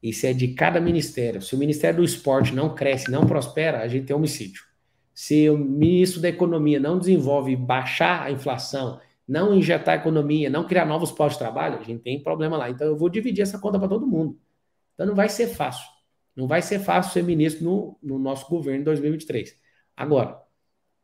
[0.00, 1.42] Isso é de cada ministério.
[1.42, 4.62] Se o Ministério do Esporte não cresce, não prospera, a gente tem homicídio.
[5.12, 10.84] Se o ministro da Economia não desenvolve baixar a inflação, não injetar economia, não criar
[10.84, 12.70] novos postos de trabalho, a gente tem problema lá.
[12.70, 14.38] Então eu vou dividir essa conta para todo mundo.
[14.94, 15.86] Então não vai ser fácil.
[16.34, 19.58] Não vai ser fácil ser ministro no, no nosso governo em 2023.
[19.96, 20.40] Agora,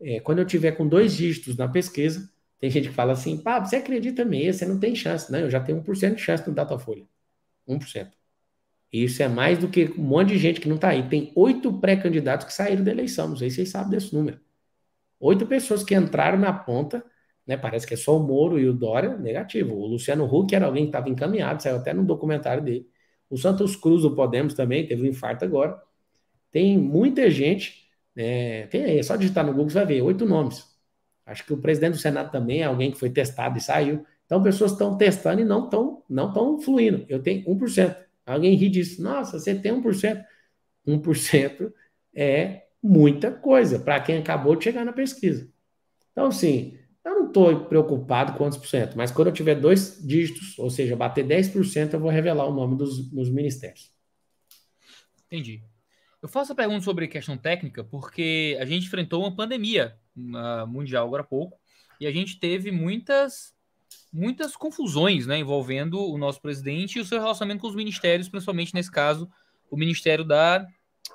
[0.00, 3.58] é, quando eu tiver com dois dígitos na pesquisa, tem gente que fala assim, pá,
[3.58, 5.32] você acredita mesmo, você não tem chance.
[5.32, 7.04] Não, eu já tenho 1% de chance no Datafolha.
[7.68, 8.10] 1%.
[8.92, 11.08] Isso é mais do que um monte de gente que não está aí.
[11.08, 13.28] Tem oito pré-candidatos que saíram da eleição.
[13.28, 14.38] Não sei se vocês sabem desse número.
[15.18, 17.02] Oito pessoas que entraram na ponta,
[17.46, 17.56] né?
[17.56, 19.74] Parece que é só o Moro e o Dória, negativo.
[19.74, 22.86] O Luciano Huck era alguém que estava encaminhado, saiu até no documentário dele.
[23.28, 25.80] O Santos Cruz do Podemos também teve um infarto agora.
[26.50, 28.66] Tem muita gente, né?
[28.66, 30.70] Tem aí, é só digitar no Google você vai ver, oito nomes.
[31.24, 34.04] Acho que o presidente do Senado também é alguém que foi testado e saiu.
[34.26, 37.04] Então, pessoas estão testando e não estão não tão fluindo.
[37.08, 37.96] Eu tenho 1%.
[38.26, 39.02] Alguém ri disso.
[39.02, 40.24] Nossa, você tem 1%.
[40.86, 41.72] 1%
[42.14, 45.48] é muita coisa para quem acabou de chegar na pesquisa.
[46.10, 50.00] Então, assim, eu não estou preocupado com quantos por cento, mas quando eu tiver dois
[50.06, 53.90] dígitos, ou seja, bater 10%, eu vou revelar o nome dos, dos ministérios.
[55.26, 55.62] Entendi.
[56.20, 61.06] Eu faço a pergunta sobre questão técnica porque a gente enfrentou uma pandemia uh, mundial
[61.06, 61.58] agora há pouco
[62.00, 63.52] e a gente teve muitas
[64.12, 68.74] muitas confusões né, envolvendo o nosso presidente e o seu relacionamento com os ministérios, principalmente
[68.74, 69.28] nesse caso,
[69.70, 70.66] o Ministério da,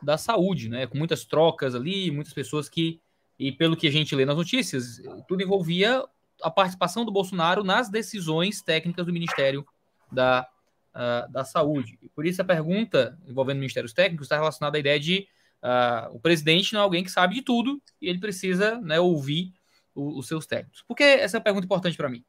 [0.01, 2.99] da Saúde, né, com muitas trocas ali, muitas pessoas que,
[3.39, 6.03] e pelo que a gente lê nas notícias, tudo envolvia
[6.41, 9.65] a participação do Bolsonaro nas decisões técnicas do Ministério
[10.11, 10.47] da,
[10.95, 11.99] uh, da Saúde.
[12.15, 15.27] Por isso a pergunta envolvendo ministérios técnicos está relacionada à ideia de
[15.63, 19.53] uh, o presidente não é alguém que sabe de tudo e ele precisa né, ouvir
[19.93, 20.83] o, os seus técnicos.
[20.87, 22.23] Por que essa é uma pergunta importante para mim?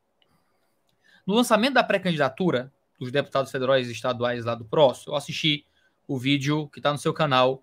[1.26, 5.64] No lançamento da pré-candidatura dos deputados federais e estaduais lá do PROS, eu assisti
[6.06, 7.62] o vídeo que está no seu canal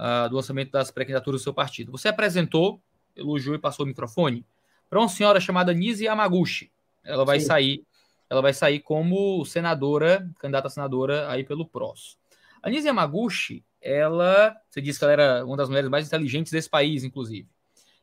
[0.00, 1.92] uh, do lançamento das pré-candidaturas do seu partido.
[1.92, 2.80] Você apresentou,
[3.14, 4.46] elogiou e passou o microfone
[4.88, 6.72] para uma senhora chamada Nise Yamaguchi.
[7.04, 7.46] Ela vai Sim.
[7.46, 7.84] sair,
[8.28, 12.18] ela vai sair como senadora, candidata a senadora aí pelo PROS.
[12.62, 16.68] A Nise Yamaguchi, ela, você disse que ela era uma das mulheres mais inteligentes desse
[16.68, 17.48] país, inclusive.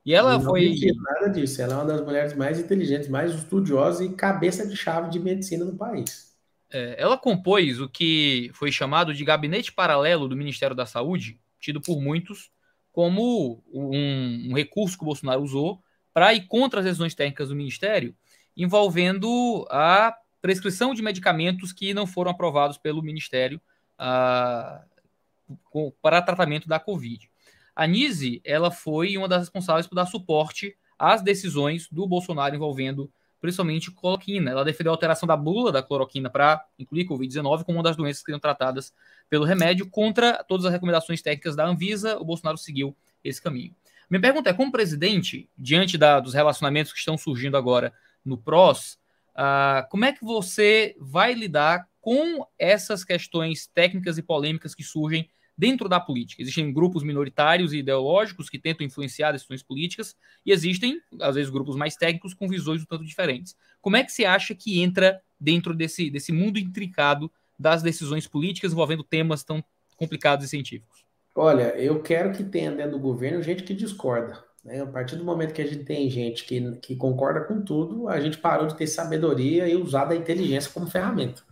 [0.05, 0.73] E ela não foi.
[0.95, 1.61] nada disso.
[1.61, 5.65] Ela é uma das mulheres mais inteligentes, mais estudiosas e cabeça de chave de medicina
[5.65, 6.33] no país.
[6.71, 11.81] É, ela compôs o que foi chamado de gabinete paralelo do Ministério da Saúde, tido
[11.81, 12.49] por muitos
[12.91, 15.81] como um, um recurso que o Bolsonaro usou
[16.13, 18.15] para ir contra as decisões técnicas do Ministério,
[18.55, 23.61] envolvendo a prescrição de medicamentos que não foram aprovados pelo Ministério
[23.99, 24.83] ah,
[26.01, 27.29] para tratamento da Covid.
[27.75, 33.11] A Nise, ela foi uma das responsáveis por dar suporte às decisões do Bolsonaro envolvendo
[33.39, 34.51] principalmente cloroquina.
[34.51, 38.19] Ela defendeu a alteração da bula da cloroquina para incluir Covid-19 como uma das doenças
[38.19, 38.93] que seriam tratadas
[39.29, 42.17] pelo remédio contra todas as recomendações técnicas da Anvisa.
[42.17, 43.75] O Bolsonaro seguiu esse caminho.
[44.09, 47.93] Minha pergunta é, como presidente, diante da, dos relacionamentos que estão surgindo agora
[48.23, 48.97] no PROS,
[49.35, 55.29] uh, como é que você vai lidar com essas questões técnicas e polêmicas que surgem
[55.57, 56.41] dentro da política.
[56.41, 60.15] Existem grupos minoritários e ideológicos que tentam influenciar decisões políticas
[60.45, 63.55] e existem, às vezes, grupos mais técnicos com visões um tanto diferentes.
[63.81, 68.71] Como é que você acha que entra dentro desse, desse mundo intricado das decisões políticas
[68.71, 69.63] envolvendo temas tão
[69.95, 71.05] complicados e científicos?
[71.35, 74.43] Olha, eu quero que tenha dentro do governo gente que discorda.
[74.63, 74.81] Né?
[74.81, 78.19] A partir do momento que a gente tem gente que, que concorda com tudo, a
[78.19, 81.46] gente parou de ter sabedoria e usar a inteligência como ferramenta.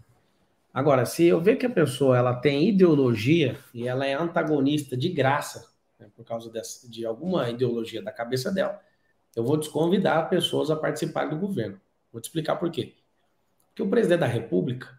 [0.76, 5.08] Agora, se eu ver que a pessoa ela tem ideologia e ela é antagonista de
[5.08, 8.82] graça, né, por causa dessa, de alguma ideologia da cabeça dela,
[9.34, 11.80] eu vou desconvidar pessoas a participar do governo.
[12.12, 12.94] Vou te explicar por quê.
[13.70, 14.90] Porque o presidente da República,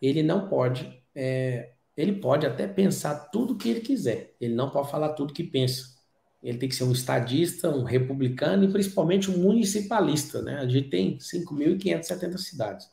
[0.00, 4.92] ele não pode, é, ele pode até pensar tudo que ele quiser, ele não pode
[4.92, 5.96] falar tudo que pensa.
[6.40, 10.60] Ele tem que ser um estadista, um republicano e principalmente um municipalista, né?
[10.60, 12.88] A gente tem 5.570 cidades.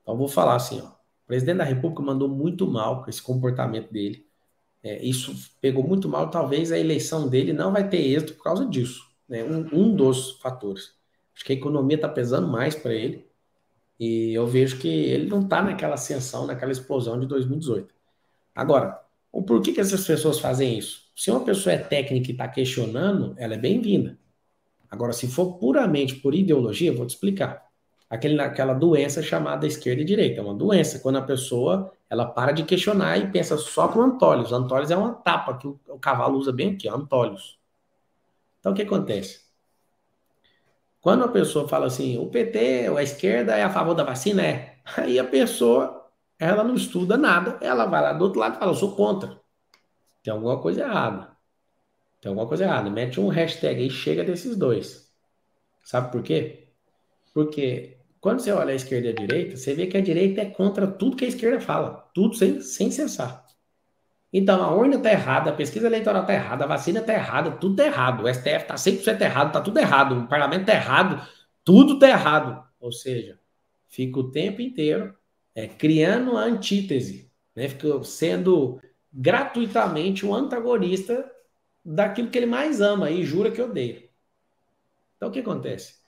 [0.00, 0.93] Então, vou falar assim, ó.
[1.24, 4.26] O presidente da República mandou muito mal com esse comportamento dele.
[4.82, 6.30] É, isso pegou muito mal.
[6.30, 9.02] Talvez a eleição dele não vai ter êxito por causa disso.
[9.28, 9.42] Né?
[9.42, 10.92] Um, um dos fatores.
[11.34, 13.26] Acho que a economia está pesando mais para ele.
[13.98, 17.94] E eu vejo que ele não está naquela ascensão, naquela explosão de 2018.
[18.54, 19.00] Agora,
[19.32, 21.10] o porquê que essas pessoas fazem isso?
[21.16, 24.18] Se uma pessoa é técnica e está questionando, ela é bem-vinda.
[24.90, 27.64] Agora, se for puramente por ideologia, vou te explicar.
[28.14, 30.40] Aquele, aquela doença chamada esquerda e direita.
[30.40, 34.52] É uma doença, quando a pessoa ela para de questionar e pensa só com antólios.
[34.52, 37.58] Antólios é uma tapa que o, o cavalo usa bem aqui, antólios.
[38.60, 39.40] Então, o que acontece?
[41.00, 44.42] Quando a pessoa fala assim, o PT ou a esquerda é a favor da vacina,
[44.42, 44.78] é.
[44.96, 46.08] Aí a pessoa,
[46.38, 49.38] ela não estuda nada, ela vai lá do outro lado e fala, eu sou contra.
[50.22, 51.36] Tem alguma coisa errada.
[52.20, 52.88] Tem alguma coisa errada.
[52.88, 55.12] Mete um hashtag aí, chega desses dois.
[55.82, 56.68] Sabe por quê?
[57.34, 57.93] Porque
[58.24, 60.86] quando você olha a esquerda e a direita, você vê que a direita é contra
[60.86, 62.08] tudo que a esquerda fala.
[62.14, 63.44] Tudo sem, sem cessar.
[64.32, 67.74] Então, a urna está errada, a pesquisa eleitoral está errada, a vacina está errada, tudo
[67.74, 68.24] está errado.
[68.24, 70.18] O STF está 100% errado, está tudo errado.
[70.20, 71.28] O parlamento está errado,
[71.62, 72.66] tudo está errado.
[72.80, 73.38] Ou seja,
[73.88, 75.14] fica o tempo inteiro
[75.54, 77.68] é, criando a antítese, né?
[77.68, 78.80] fica sendo
[79.12, 81.30] gratuitamente um antagonista
[81.84, 84.08] daquilo que ele mais ama e jura que odeia.
[85.14, 86.03] Então, o que acontece?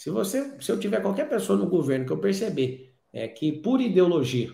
[0.00, 3.82] Se você, se eu tiver qualquer pessoa no governo que eu perceber é, que por
[3.82, 4.50] ideologia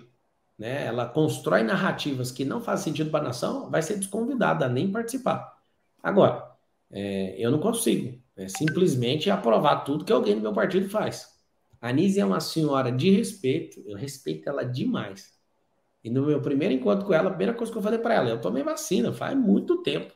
[0.58, 4.68] né, ela constrói narrativas que não fazem sentido para a nação, vai ser desconvidada a
[4.68, 5.56] nem participar.
[6.02, 6.50] Agora,
[6.90, 11.38] é, eu não consigo é, simplesmente aprovar tudo que alguém do meu partido faz.
[11.80, 15.32] A Nise é uma senhora de respeito, eu respeito ela demais.
[16.02, 18.30] E no meu primeiro encontro com ela, a primeira coisa que eu falei para ela,
[18.30, 20.12] eu tomei vacina faz muito tempo.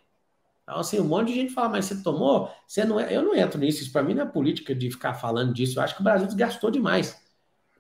[0.71, 2.49] Então, assim, um monte de gente fala, mas você tomou?
[2.65, 3.15] Você não é...
[3.15, 5.77] Eu não entro nisso, isso para mim não é política de ficar falando disso.
[5.77, 7.21] Eu acho que o Brasil desgastou demais.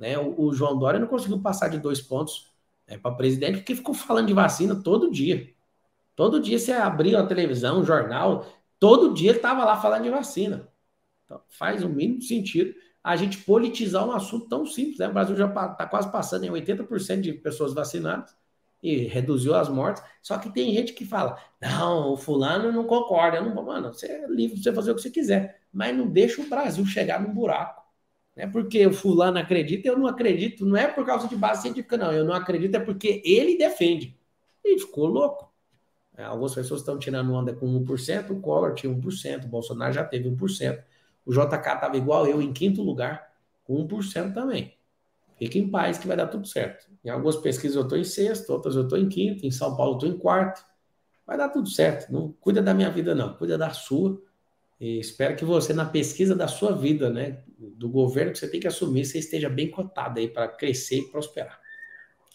[0.01, 0.19] Né?
[0.19, 2.53] O, o João Dória não conseguiu passar de dois pontos
[2.89, 5.55] é, para presidente, porque ficou falando de vacina todo dia.
[6.17, 8.45] Todo dia você abriu a televisão, um jornal,
[8.81, 10.69] todo dia ele estava lá falando de vacina.
[11.25, 14.99] Então, faz o mínimo sentido a gente politizar um assunto tão simples.
[14.99, 15.07] Né?
[15.07, 18.35] O Brasil já está quase passando em 80% de pessoas vacinadas
[18.83, 20.03] e reduziu as mortes.
[20.23, 23.41] Só que tem gente que fala: não, o fulano não concorda.
[23.41, 26.41] não, mano, você é livre de você fazer o que você quiser, mas não deixa
[26.41, 27.83] o Brasil chegar num buraco.
[28.37, 30.65] Não é porque o fulano acredita, eu não acredito.
[30.65, 32.13] Não é por causa de base científica, não.
[32.13, 34.17] Eu não acredito, é porque ele defende.
[34.65, 35.51] E ficou louco.
[36.17, 40.05] É, algumas pessoas estão tirando onda com 1%, o Collor tinha 1%, o Bolsonaro já
[40.05, 40.83] teve 1%.
[41.25, 43.33] O JK estava igual eu em quinto lugar,
[43.65, 44.75] com 1% também.
[45.41, 46.87] Fique em paz que vai dar tudo certo.
[47.03, 49.93] Em algumas pesquisas eu estou em sexto, outras eu estou em quinto, em São Paulo
[49.93, 50.63] eu estou em quarto.
[51.27, 52.13] Vai dar tudo certo.
[52.13, 53.33] Não cuida da minha vida, não.
[53.33, 54.21] Cuida da sua.
[54.79, 58.61] E espero que você, na pesquisa da sua vida, né, do governo que você tem
[58.61, 61.59] que assumir, você esteja bem cotado aí para crescer e prosperar.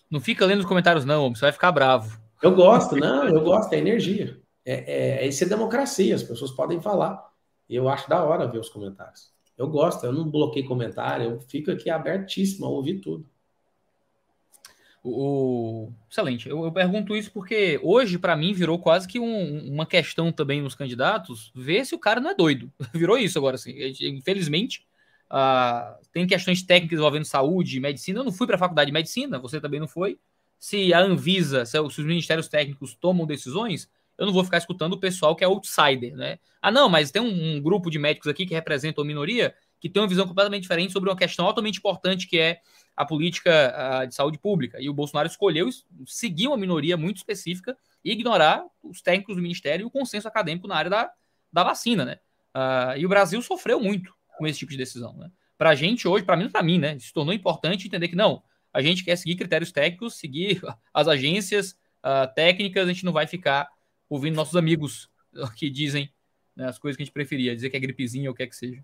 [0.10, 2.20] Não fica lendo os comentários, não, você vai ficar bravo.
[2.42, 4.42] Eu gosto, não, eu gosto, é energia.
[4.66, 7.24] É, é, isso é democracia, as pessoas podem falar.
[7.70, 9.35] Eu acho da hora ver os comentários.
[9.58, 13.26] Eu gosto, eu não bloqueio comentário, eu fico aqui abertíssimo a ouvir tudo.
[15.08, 16.50] O, excelente.
[16.50, 20.64] Eu, eu, pergunto isso porque hoje, para mim, virou quase que um, uma questão também
[20.64, 22.72] nos candidatos ver se o cara não é doido.
[22.92, 23.72] Virou isso agora, assim.
[24.02, 24.84] Infelizmente,
[25.30, 28.22] uh, tem questões técnicas envolvendo saúde, medicina.
[28.22, 30.18] Eu não fui para a faculdade de medicina, você também não foi.
[30.58, 35.00] Se a Anvisa, se, os ministérios técnicos tomam decisões, eu não vou ficar escutando o
[35.00, 36.40] pessoal que é outsider, né?
[36.62, 39.90] Ah, não, mas tem um, um grupo de médicos aqui que representam a minoria que
[39.90, 42.60] tem uma visão completamente diferente sobre uma questão altamente importante que é
[42.96, 44.82] a política uh, de saúde pública.
[44.82, 45.70] E o Bolsonaro escolheu
[46.08, 50.68] seguir uma minoria muito específica e ignorar os técnicos do ministério e o consenso acadêmico
[50.68, 51.12] na área da,
[51.52, 52.20] da vacina, né?
[52.56, 55.30] Uh, e o Brasil sofreu muito com esse tipo de decisão, né?
[55.58, 56.98] Para a gente hoje, para mim, para mim, né?
[56.98, 58.42] Se tornou importante entender que não,
[58.74, 60.62] a gente quer seguir critérios técnicos, seguir
[60.94, 61.72] as agências
[62.04, 63.70] uh, técnicas, a gente não vai ficar
[64.10, 65.10] ouvindo nossos amigos
[65.56, 66.12] que dizem
[66.56, 68.48] né, as coisas que a gente preferia, dizer que é gripezinha ou o que é
[68.48, 68.84] que seja.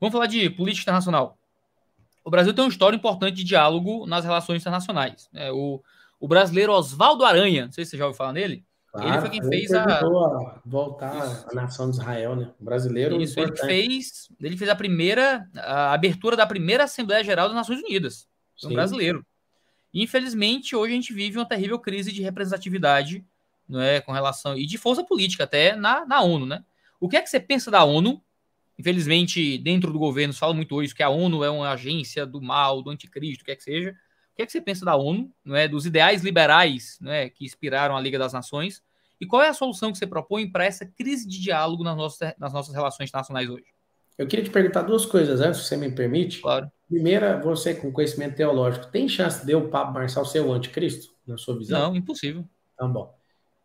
[0.00, 1.38] Vamos falar de política internacional
[2.24, 5.28] o Brasil tem uma história importante de diálogo nas relações internacionais.
[5.32, 5.50] Né?
[5.50, 5.82] O,
[6.18, 8.64] o brasileiro Oswaldo Aranha, não sei se você já ouviu falar nele.
[8.92, 9.84] Claro, ele foi quem fez a...
[9.84, 12.50] a voltar a nação de Israel, né?
[12.60, 13.22] O brasileiro.
[13.22, 17.80] Isso, ele fez, ele fez a primeira a abertura da primeira Assembleia Geral das Nações
[17.80, 18.28] Unidas.
[18.64, 19.24] Um brasileiro.
[19.92, 23.24] Infelizmente, hoje a gente vive uma terrível crise de representatividade,
[23.68, 26.64] não é, com relação e de força política até na, na ONU, né?
[27.00, 28.22] O que é que você pensa da ONU?
[28.78, 32.40] Infelizmente, dentro do governo se fala muito isso que a ONU é uma agência do
[32.40, 33.90] mal, do anticristo, o que é que seja.
[33.90, 37.28] O que é que você pensa da ONU, não é, dos ideais liberais, não é,
[37.28, 38.82] que inspiraram a Liga das Nações?
[39.20, 42.32] E qual é a solução que você propõe para essa crise de diálogo nas nossas,
[42.38, 43.66] nas nossas relações internacionais hoje?
[44.18, 46.40] Eu queria te perguntar duas coisas antes, se você me permite.
[46.40, 46.70] Claro.
[46.88, 51.38] Primeira, você com conhecimento teológico, tem chance de o Papa Marçal ser o anticristo, na
[51.38, 51.90] sua visão?
[51.90, 52.44] Não, impossível.
[52.76, 53.14] Tá bom.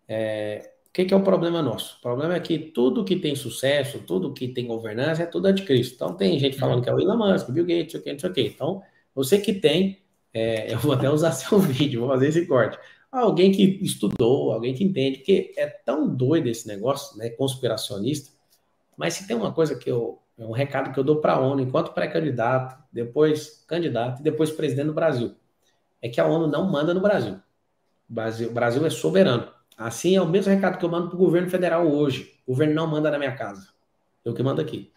[0.07, 1.97] É, o que, que, é o problema nosso?
[1.97, 5.95] O problema é que tudo que tem sucesso, tudo que tem governança é tudo anticristo.
[5.95, 8.11] Então tem gente falando que é o Elon Musk, Bill Gates, não sei o que,
[8.11, 8.41] não sei o que.
[8.41, 8.81] Então,
[9.13, 9.99] você que tem,
[10.33, 12.77] é, eu vou até usar seu vídeo, vou fazer esse corte.
[13.11, 18.31] Alguém que estudou, alguém que entende, porque é tão doido esse negócio, né, conspiracionista,
[18.97, 21.39] mas se tem uma coisa que eu, é um recado que eu dou para a
[21.39, 25.35] ONU, enquanto pré-candidato, depois candidato e depois presidente do Brasil,
[26.01, 27.39] é que a ONU não manda no Brasil.
[28.09, 29.47] O Brasil, o Brasil é soberano.
[29.77, 32.39] Assim é o mesmo recado que eu mando para o governo federal hoje.
[32.45, 33.69] O governo não manda na minha casa.
[34.23, 34.91] Eu que mando aqui.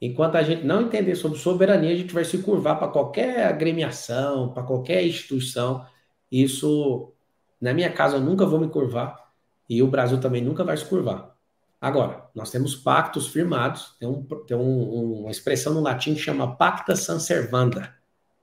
[0.00, 4.52] Enquanto a gente não entender sobre soberania, a gente vai se curvar para qualquer agremiação,
[4.52, 5.86] para qualquer instituição.
[6.30, 7.12] Isso,
[7.60, 9.32] na minha casa, eu nunca vou me curvar
[9.68, 11.35] e o Brasil também nunca vai se curvar.
[11.80, 16.56] Agora, nós temos pactos firmados, tem, um, tem um, uma expressão no latim que chama
[16.56, 17.94] pacta san servanda.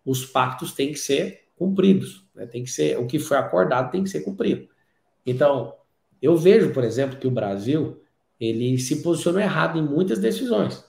[0.06, 2.46] Os pactos têm que ser cumpridos, né?
[2.46, 4.68] tem que ser o que foi acordado tem que ser cumprido.
[5.26, 5.76] Então,
[6.22, 8.02] eu vejo, por exemplo, que o Brasil
[8.40, 10.84] ele se posicionou errado em muitas decisões.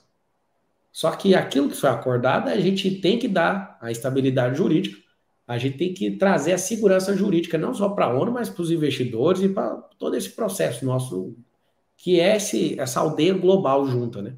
[0.91, 4.97] Só que aquilo que foi acordado, a gente tem que dar a estabilidade jurídica,
[5.47, 8.61] a gente tem que trazer a segurança jurídica, não só para a ONU, mas para
[8.61, 11.35] os investidores e para todo esse processo nosso
[11.97, 14.35] que é esse, essa aldeia global junta, né?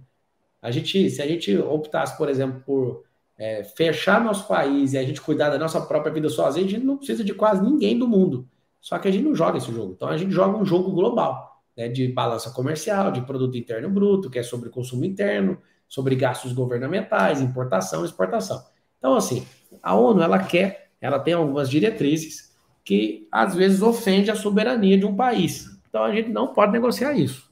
[0.62, 3.04] A gente, se a gente optasse, por exemplo, por
[3.38, 6.84] é, fechar nosso país e a gente cuidar da nossa própria vida sozinho, a gente
[6.84, 8.48] não precisa de quase ninguém do mundo.
[8.82, 9.94] Só que a gente não joga esse jogo.
[9.94, 14.30] Então a gente joga um jogo global, né, de balança comercial, de produto interno bruto,
[14.30, 15.58] que é sobre consumo interno,
[15.88, 18.64] sobre gastos governamentais, importação, exportação.
[18.98, 19.46] Então assim,
[19.82, 25.06] a ONU ela quer, ela tem algumas diretrizes que às vezes ofende a soberania de
[25.06, 25.68] um país.
[25.90, 27.47] Então a gente não pode negociar isso.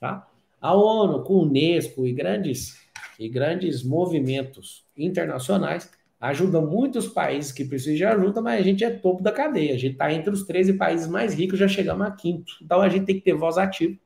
[0.00, 0.28] Tá?
[0.60, 2.78] A ONU, com o Unesco e grandes,
[3.18, 8.90] e grandes movimentos internacionais ajuda muitos países que precisam de ajuda, mas a gente é
[8.90, 9.74] topo da cadeia.
[9.74, 12.52] A gente está entre os 13 países mais ricos, já chegamos a quinto.
[12.60, 13.96] Então a gente tem que ter voz ativa.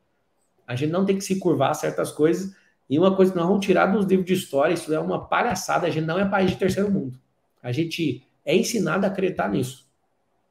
[0.66, 2.54] A gente não tem que se curvar a certas coisas.
[2.88, 5.86] E uma coisa que nós vamos tirar dos livros de história, isso é uma palhaçada.
[5.86, 7.18] A gente não é país de terceiro mundo.
[7.62, 9.86] A gente é ensinado a acreditar nisso.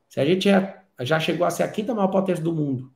[0.09, 2.91] Se a gente é, já chegou a ser a quinta maior potência do mundo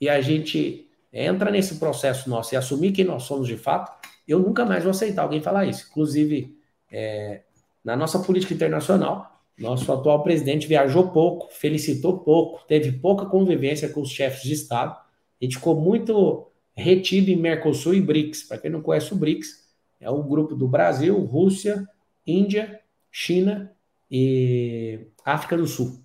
[0.00, 3.92] e a gente entra nesse processo nosso e assumir quem nós somos de fato,
[4.26, 5.86] eu nunca mais vou aceitar alguém falar isso.
[5.90, 6.56] Inclusive,
[6.90, 7.42] é,
[7.84, 14.02] na nossa política internacional, nosso atual presidente viajou pouco, felicitou pouco, teve pouca convivência com
[14.02, 14.96] os chefes de Estado.
[15.40, 18.44] Gente ficou muito retido em Mercosul e BRICS.
[18.44, 19.66] Para quem não conhece o BRICS,
[20.00, 21.88] é o grupo do Brasil, Rússia,
[22.26, 22.80] Índia,
[23.10, 23.72] China
[24.10, 26.00] e África do Sul.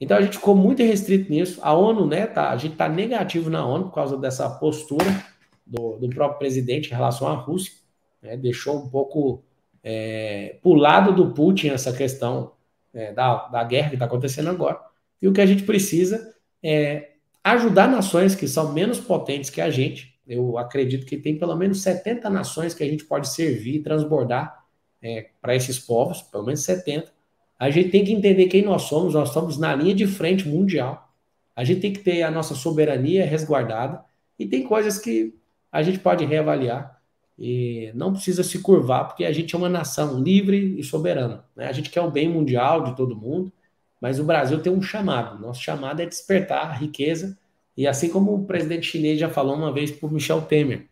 [0.00, 1.60] Então a gente ficou muito restrito nisso.
[1.62, 5.24] A ONU, né, tá, a gente está negativo na ONU por causa dessa postura
[5.66, 7.74] do, do próprio presidente em relação à Rússia.
[8.22, 9.44] Né, deixou um pouco
[9.84, 12.52] é, para o lado do Putin essa questão
[12.94, 14.80] é, da, da guerra que está acontecendo agora.
[15.20, 17.10] E o que a gente precisa é
[17.44, 20.18] ajudar nações que são menos potentes que a gente.
[20.26, 24.64] Eu acredito que tem pelo menos 70 nações que a gente pode servir e transbordar
[25.02, 27.19] é, para esses povos, pelo menos 70
[27.60, 31.12] a gente tem que entender quem nós somos, nós estamos na linha de frente mundial.
[31.54, 34.02] A gente tem que ter a nossa soberania resguardada
[34.38, 35.34] e tem coisas que
[35.70, 36.98] a gente pode reavaliar
[37.38, 41.44] e não precisa se curvar, porque a gente é uma nação livre e soberana.
[41.54, 41.66] Né?
[41.66, 43.52] A gente quer o bem mundial de todo mundo,
[44.00, 45.38] mas o Brasil tem um chamado.
[45.38, 47.36] Nosso chamado é despertar a riqueza
[47.76, 50.86] e assim como o presidente chinês já falou uma vez o Michel Temer,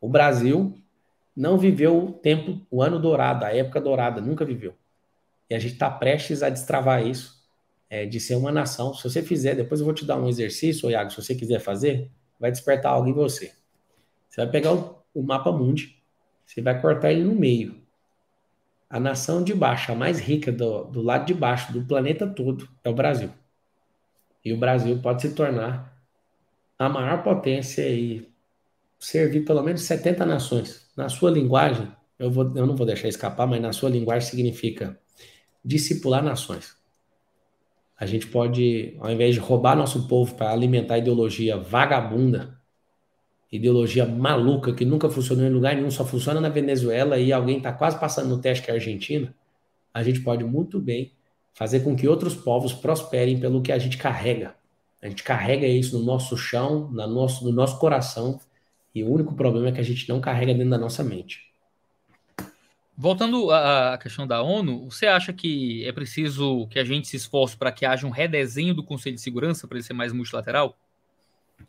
[0.00, 0.76] o Brasil
[1.36, 4.74] não viveu o tempo, o ano dourado, a época dourada, nunca viveu.
[5.52, 7.44] E a gente está prestes a destravar isso,
[7.90, 8.94] é, de ser uma nação.
[8.94, 12.10] Se você fizer, depois eu vou te dar um exercício, Iago, se você quiser fazer,
[12.40, 13.52] vai despertar algo em você.
[14.30, 16.02] Você vai pegar o, o mapa mundi,
[16.46, 17.76] você vai cortar ele no meio.
[18.88, 22.66] A nação de baixo, a mais rica do, do lado de baixo do planeta todo,
[22.82, 23.28] é o Brasil.
[24.42, 26.02] E o Brasil pode se tornar
[26.78, 28.26] a maior potência e
[28.98, 30.90] servir pelo menos 70 nações.
[30.96, 34.98] Na sua linguagem, eu, vou, eu não vou deixar escapar, mas na sua linguagem significa
[35.64, 36.76] discipular nações.
[37.98, 42.58] A gente pode, ao invés de roubar nosso povo para alimentar ideologia vagabunda,
[43.50, 47.72] ideologia maluca que nunca funcionou em lugar nenhum, só funciona na Venezuela e alguém está
[47.72, 49.34] quase passando no teste que é a Argentina,
[49.92, 51.12] a gente pode muito bem
[51.54, 54.56] fazer com que outros povos prosperem pelo que a gente carrega.
[55.02, 58.40] A gente carrega isso no nosso chão, no nosso, no nosso coração,
[58.94, 61.51] e o único problema é que a gente não carrega dentro da nossa mente.
[62.96, 67.56] Voltando à questão da ONU, você acha que é preciso que a gente se esforce
[67.56, 70.76] para que haja um redesenho do Conselho de Segurança para ele ser mais multilateral?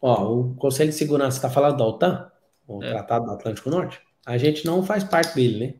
[0.02, 2.30] Ó, o Conselho de Segurança está falando da OTAN,
[2.68, 2.90] o é.
[2.90, 4.02] Tratado do Atlântico Norte.
[4.26, 5.74] A gente não faz parte dele, né?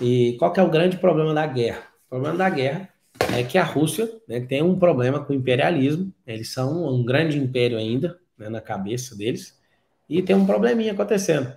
[0.00, 1.82] E qual que é o grande problema da guerra?
[2.06, 2.88] O problema da guerra
[3.34, 6.12] é que a Rússia né, tem um problema com o imperialismo.
[6.26, 9.58] Eles são um grande império ainda né, na cabeça deles
[10.08, 11.52] e tem um probleminha acontecendo.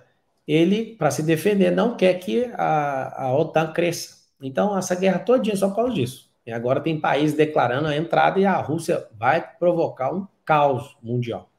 [0.46, 4.20] Ele, para se defender, não quer que a, a OTAN cresça.
[4.42, 6.30] Então, essa guerra todinha só por causa disso.
[6.46, 11.50] E agora tem países declarando a entrada e a Rússia vai provocar um caos mundial.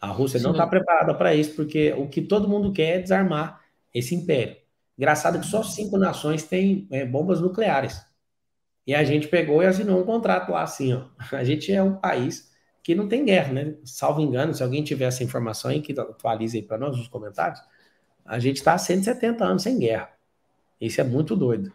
[0.00, 0.44] A Rússia Sim.
[0.44, 3.60] não está preparada para isso, porque o que todo mundo quer é desarmar
[3.94, 4.56] esse império.
[4.98, 8.04] Engraçado que só cinco nações têm é, bombas nucleares.
[8.86, 11.04] E a gente pegou e assinou um contrato lá assim, ó.
[11.36, 12.50] A gente é um país
[12.82, 13.74] que não tem guerra, né?
[13.84, 17.60] Salvo engano, se alguém tiver essa informação aí, que atualize aí para nós nos comentários,
[18.24, 20.10] a gente está há 170 anos sem guerra.
[20.80, 21.72] Isso é muito doido.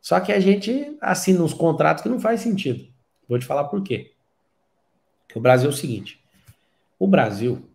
[0.00, 2.86] Só que a gente assina uns contratos que não faz sentido.
[3.28, 4.12] Vou te falar por quê.
[5.34, 6.22] O Brasil é o seguinte:
[6.98, 7.68] o Brasil,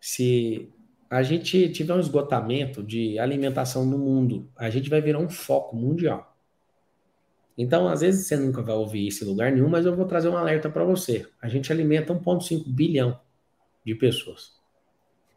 [0.00, 0.68] se
[1.08, 5.76] a gente tiver um esgotamento de alimentação no mundo, a gente vai virar um foco
[5.76, 6.36] mundial.
[7.56, 10.28] Então, às vezes você nunca vai ouvir isso em lugar nenhum, mas eu vou trazer
[10.28, 11.26] um alerta para você.
[11.40, 13.18] A gente alimenta 1,5 bilhão
[13.84, 14.55] de pessoas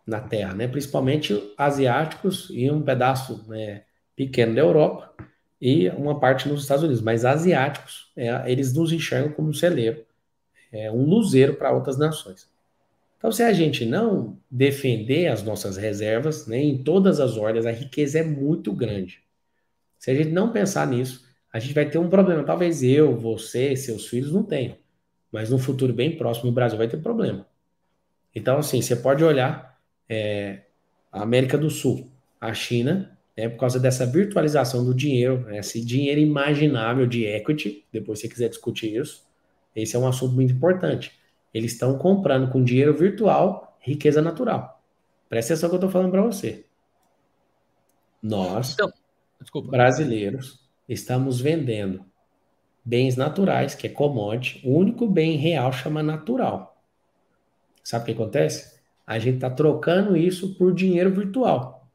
[0.10, 0.68] na Terra, né?
[0.68, 3.84] principalmente asiáticos e um pedaço né,
[4.16, 5.14] pequeno da Europa
[5.62, 7.02] e uma parte nos Estados Unidos.
[7.02, 10.04] Mas asiáticos, é, eles nos enxergam como um celeiro,
[10.72, 12.50] é, um luzeiro para outras nações.
[13.18, 17.72] Então, se a gente não defender as nossas reservas, né, em todas as ordens, a
[17.72, 19.22] riqueza é muito grande.
[19.98, 22.44] Se a gente não pensar nisso, a gente vai ter um problema.
[22.44, 24.78] Talvez eu, você, seus filhos não tenham.
[25.32, 27.46] Mas no futuro bem próximo, o Brasil vai ter problema.
[28.34, 29.69] Então, assim, você pode olhar
[30.10, 30.64] é,
[31.12, 32.10] a América do Sul,
[32.42, 37.86] a China, né, por causa dessa virtualização do dinheiro, né, esse dinheiro imaginável de equity,
[37.92, 39.26] depois se você quiser discutir isso,
[39.76, 41.18] esse é um assunto muito importante.
[41.54, 44.82] Eles estão comprando com dinheiro virtual riqueza natural.
[45.30, 46.66] Presta atenção que eu estou falando para você.
[48.22, 48.92] Nós, então,
[49.64, 52.04] brasileiros, estamos vendendo
[52.84, 54.68] bens naturais, que é commodity.
[54.68, 56.82] O único bem real chama natural.
[57.84, 58.79] Sabe o que acontece?
[59.10, 61.90] A gente está trocando isso por dinheiro virtual.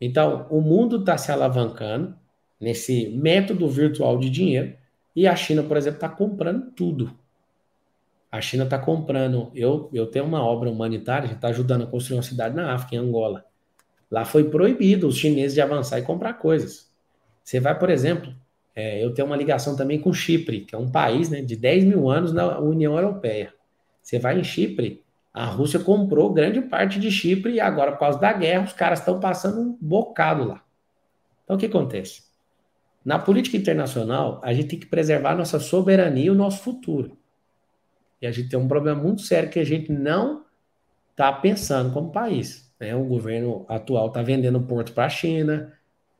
[0.00, 2.16] Então, o mundo está se alavancando
[2.58, 4.72] nesse método virtual de dinheiro
[5.14, 7.12] e a China, por exemplo, está comprando tudo.
[8.32, 9.50] A China está comprando.
[9.54, 12.72] Eu, eu tenho uma obra humanitária, a gente está ajudando a construir uma cidade na
[12.72, 13.44] África, em Angola.
[14.10, 16.90] Lá foi proibido os chineses de avançar e comprar coisas.
[17.44, 18.34] Você vai, por exemplo,
[18.74, 21.84] é, eu tenho uma ligação também com Chipre, que é um país né, de 10
[21.84, 23.52] mil anos na União Europeia.
[24.02, 28.18] Você vai em Chipre, a Rússia comprou grande parte de Chipre e agora, por causa
[28.18, 30.64] da guerra, os caras estão passando um bocado lá.
[31.44, 32.22] Então, o que acontece?
[33.04, 37.16] Na política internacional, a gente tem que preservar nossa soberania e o nosso futuro.
[38.20, 40.44] E a gente tem um problema muito sério que a gente não
[41.10, 42.70] está pensando como país.
[42.78, 42.94] Né?
[42.94, 45.72] O governo atual está vendendo porto para a China,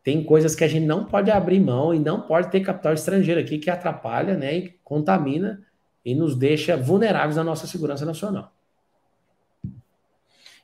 [0.03, 3.41] tem coisas que a gente não pode abrir mão e não pode ter capital estrangeiro
[3.41, 5.63] aqui que atrapalha, né, e contamina
[6.05, 8.53] e nos deixa vulneráveis à nossa segurança nacional.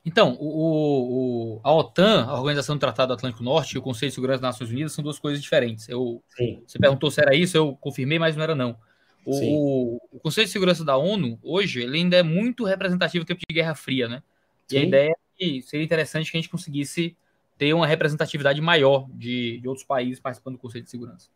[0.04, 4.10] Então, o, o, a OTAN, a Organização do Tratado do Atlântico Norte, e o Conselho
[4.10, 5.88] de Segurança das Nações Unidas são duas coisas diferentes.
[5.88, 6.22] Eu,
[6.66, 8.76] você perguntou se era isso, eu confirmei, mas não era não.
[9.24, 13.40] O, o, Conselho de Segurança da ONU, hoje, ele ainda é muito representativo do tempo
[13.48, 14.22] de Guerra Fria, né?
[14.68, 14.76] Sim.
[14.76, 17.16] E a ideia é que seria interessante que a gente conseguisse
[17.56, 21.30] ter uma representatividade maior de, de outros países participando do Conselho de Segurança.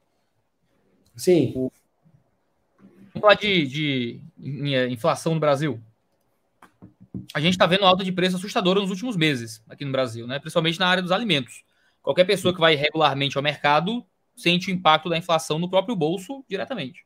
[1.17, 1.53] Sim.
[1.55, 1.73] Vamos
[3.19, 5.81] falar de, de, de inflação no Brasil.
[7.35, 10.39] A gente está vendo alta de preço assustadora nos últimos meses aqui no Brasil, né?
[10.39, 11.63] principalmente na área dos alimentos.
[12.03, 14.05] Qualquer pessoa que vai regularmente ao mercado
[14.35, 17.05] sente o impacto da inflação no próprio bolso diretamente.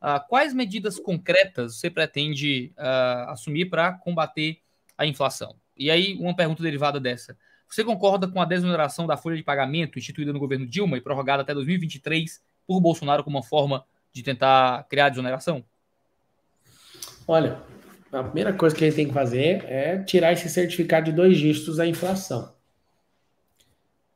[0.00, 4.58] Uh, quais medidas concretas você pretende uh, assumir para combater
[4.98, 5.56] a inflação?
[5.76, 7.36] E aí, uma pergunta derivada dessa.
[7.68, 11.42] Você concorda com a desoneração da folha de pagamento instituída no governo Dilma e prorrogada
[11.42, 15.64] até 2023 por Bolsonaro como uma forma de tentar criar desoneração?
[17.26, 17.60] Olha,
[18.20, 21.76] a primeira coisa que gente tem que fazer é tirar esse certificado de dois dígitos
[21.76, 22.52] da inflação.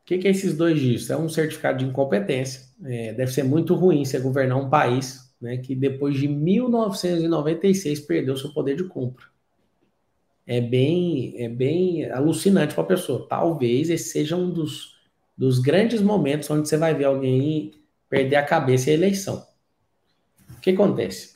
[0.03, 1.11] O que, que é esses dois dígitos?
[1.11, 2.63] É um certificado de incompetência.
[2.85, 8.37] É, deve ser muito ruim você governar um país né, que depois de 1996 perdeu
[8.37, 9.27] seu poder de compra.
[10.47, 13.27] É bem, é bem alucinante para a pessoa.
[13.29, 14.97] Talvez esse seja um dos,
[15.37, 17.75] dos grandes momentos onde você vai ver alguém
[18.09, 19.47] perder a cabeça e a eleição.
[20.57, 21.33] O que acontece?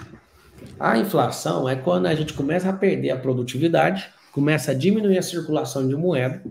[0.79, 5.23] A inflação é quando a gente começa a perder a produtividade, começa a diminuir a
[5.23, 6.43] circulação de moeda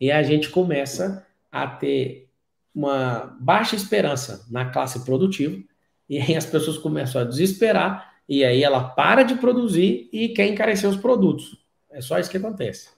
[0.00, 2.28] e a gente começa a ter
[2.74, 5.62] uma baixa esperança na classe produtiva
[6.08, 10.46] e aí as pessoas começam a desesperar e aí ela para de produzir e quer
[10.46, 11.62] encarecer os produtos.
[11.90, 12.90] É só isso que acontece.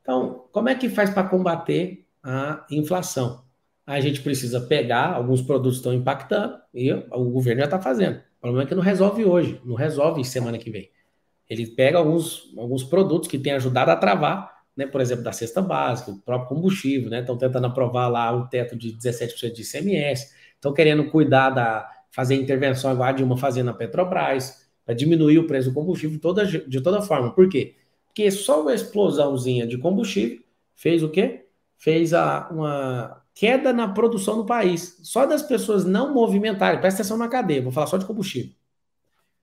[0.00, 3.42] Então, como é que faz para combater a inflação?
[3.86, 8.20] A gente precisa pegar, alguns produtos estão impactando e o governo já está fazendo.
[8.38, 10.90] O problema é que não resolve hoje, não resolve semana que vem.
[11.48, 15.60] Ele pega alguns, alguns produtos que têm ajudado a travar, né, por exemplo, da cesta
[15.60, 17.20] básica, o próprio combustível, né?
[17.20, 22.36] Estão tentando aprovar lá o teto de 17% de ICMS, estão querendo cuidar da fazer
[22.36, 26.80] intervenção igual a Dilma fazendo na Petrobras, para diminuir o preço do combustível toda, de
[26.80, 27.34] toda forma.
[27.34, 27.74] Por quê?
[28.06, 30.40] Porque só uma explosãozinha de combustível
[30.74, 31.46] fez o quê?
[31.76, 34.98] Fez a, uma queda na produção do país.
[35.04, 38.52] Só das pessoas não movimentarem, presta atenção na cadeia, vou falar só de combustível.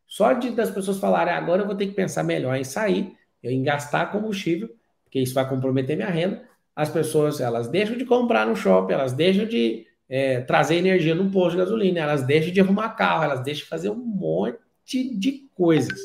[0.06, 3.64] Só de das pessoas falarem, agora eu vou ter que pensar melhor em sair, em
[3.64, 4.70] gastar combustível,
[5.06, 6.44] porque isso vai comprometer minha renda.
[6.76, 11.32] As pessoas, elas deixam de comprar no shopping, elas deixam de é, trazer energia no
[11.32, 15.50] posto de gasolina, elas deixam de arrumar carro, elas deixam de fazer um monte de
[15.56, 16.02] coisas.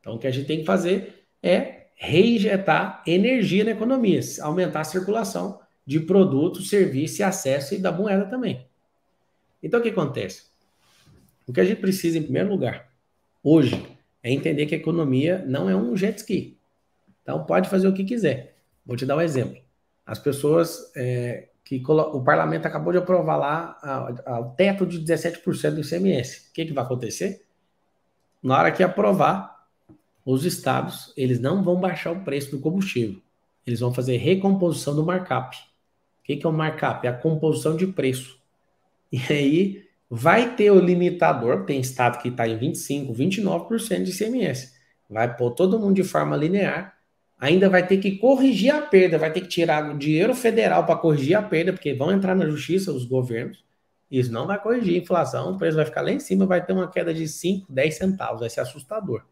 [0.00, 4.84] Então, o que a gente tem que fazer é reinjetar energia na economia, aumentar a
[4.84, 5.60] circulação
[5.90, 8.64] de produtos, serviços e acesso e da moeda também.
[9.60, 10.44] Então, o que acontece?
[11.48, 12.92] O que a gente precisa, em primeiro lugar,
[13.42, 13.74] hoje,
[14.22, 16.56] é entender que a economia não é um jet ski.
[17.20, 18.54] Então, pode fazer o que quiser.
[18.86, 19.60] Vou te dar um exemplo.
[20.06, 25.80] As pessoas é, que o parlamento acabou de aprovar lá o teto de 17% do
[25.80, 26.50] ICMS.
[26.50, 27.44] O que, que vai acontecer?
[28.40, 29.66] Na hora que aprovar,
[30.24, 33.20] os estados eles não vão baixar o preço do combustível.
[33.66, 35.69] Eles vão fazer recomposição do markup.
[36.20, 37.06] O que, é o markup?
[37.06, 38.38] É a composição de preço.
[39.12, 44.72] E aí vai ter o limitador, tem estado que está em 25%, 29% de ICMS.
[45.08, 47.00] Vai pôr todo mundo de forma linear
[47.40, 50.96] ainda vai ter que corrigir a perda, vai ter que tirar o dinheiro federal para
[50.96, 53.64] corrigir a perda, porque vão entrar na justiça os governos.
[54.10, 56.72] Isso não vai corrigir a inflação, o preço vai ficar lá em cima, vai ter
[56.72, 59.24] uma queda de 5, 10 centavos, vai ser assustador.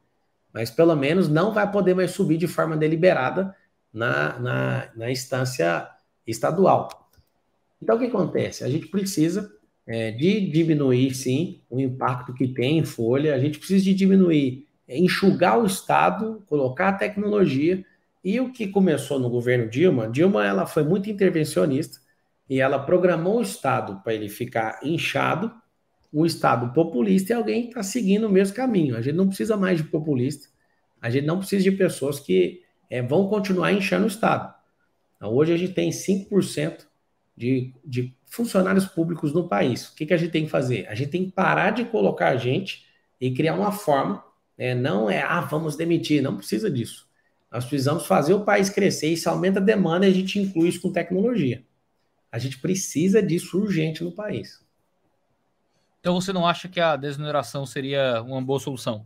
[0.52, 3.55] Mas pelo menos não vai poder mais subir de forma deliberada
[3.93, 5.86] na, na, na instância
[6.31, 7.11] estadual.
[7.83, 8.65] Então o que acontece?
[8.65, 9.51] A gente precisa
[9.87, 14.67] é, de diminuir, sim, o impacto que tem em folha, a gente precisa de diminuir,
[14.89, 17.85] enxugar o Estado, colocar a tecnologia
[18.23, 22.01] e o que começou no governo Dilma, Dilma ela foi muito intervencionista
[22.49, 25.53] e ela programou o Estado para ele ficar inchado,
[26.13, 28.97] um Estado populista e alguém que está seguindo o mesmo caminho.
[28.97, 30.49] A gente não precisa mais de populista,
[31.01, 34.57] a gente não precisa de pessoas que é, vão continuar inchando o Estado.
[35.19, 36.86] Então, hoje a gente tem 5%
[37.36, 39.89] de, de funcionários públicos no país.
[39.89, 40.86] O que, que a gente tem que fazer?
[40.89, 42.86] A gente tem que parar de colocar a gente
[43.20, 44.24] e criar uma forma,
[44.57, 44.74] né?
[44.74, 47.09] não é, ah, vamos demitir, não precisa disso.
[47.51, 50.81] Nós precisamos fazer o país crescer, isso aumenta a demanda e a gente inclui isso
[50.81, 51.65] com tecnologia.
[52.31, 54.65] A gente precisa disso urgente no país.
[56.01, 59.05] Então você não acha que a desoneração seria uma boa solução?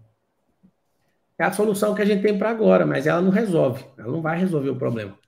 [1.38, 3.84] É a solução que a gente tem para agora, mas ela não resolve.
[3.96, 5.18] Ela não vai resolver o problema.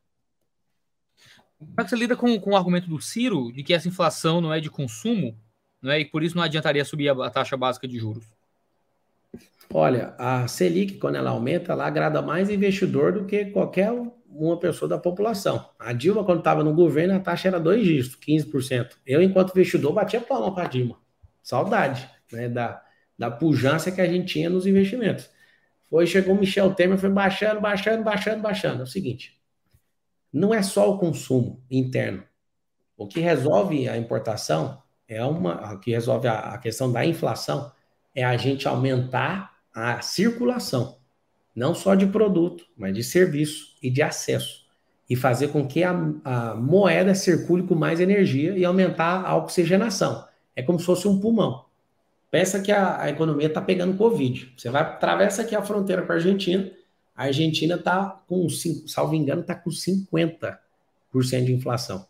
[1.65, 4.41] Como é que você lida com, com o argumento do Ciro de que essa inflação
[4.41, 5.37] não é de consumo,
[5.81, 6.01] não é?
[6.01, 8.25] E por isso não adiantaria subir a, a taxa básica de juros?
[9.73, 13.91] Olha, a Selic, quando ela aumenta, ela agrada mais investidor do que qualquer
[14.29, 15.69] uma pessoa da população.
[15.79, 18.91] A Dilma, quando estava no governo, a taxa era dois dígitos, 15%.
[19.07, 20.99] Eu, enquanto investidor, batia palma para a Dilma.
[21.43, 22.83] Saudade né, da,
[23.19, 25.31] da pujança que a gente tinha nos investimentos.
[25.89, 28.81] Foi, chegou o Michel Temer, foi baixando, baixando, baixando, baixando.
[28.81, 29.34] É o seguinte,
[30.35, 32.25] não é só o consumo interno.
[32.97, 37.71] O que resolve a importação é uma, o que resolve a, a questão da inflação
[38.13, 40.99] é a gente aumentar a circulação,
[41.55, 44.65] não só de produto, mas de serviço e de acesso,
[45.09, 45.93] e fazer com que a,
[46.25, 50.27] a moeda circule com mais energia e aumentar a oxigenação.
[50.57, 51.65] É como se fosse um pulmão.
[52.31, 54.53] Pensa que a, a economia está pegando Covid.
[54.57, 56.73] Você vai atravessa aqui a fronteira com a Argentina,
[57.17, 58.49] a Argentina está com,
[58.87, 60.59] salvo engano, está com 50%
[61.45, 62.07] de inflação.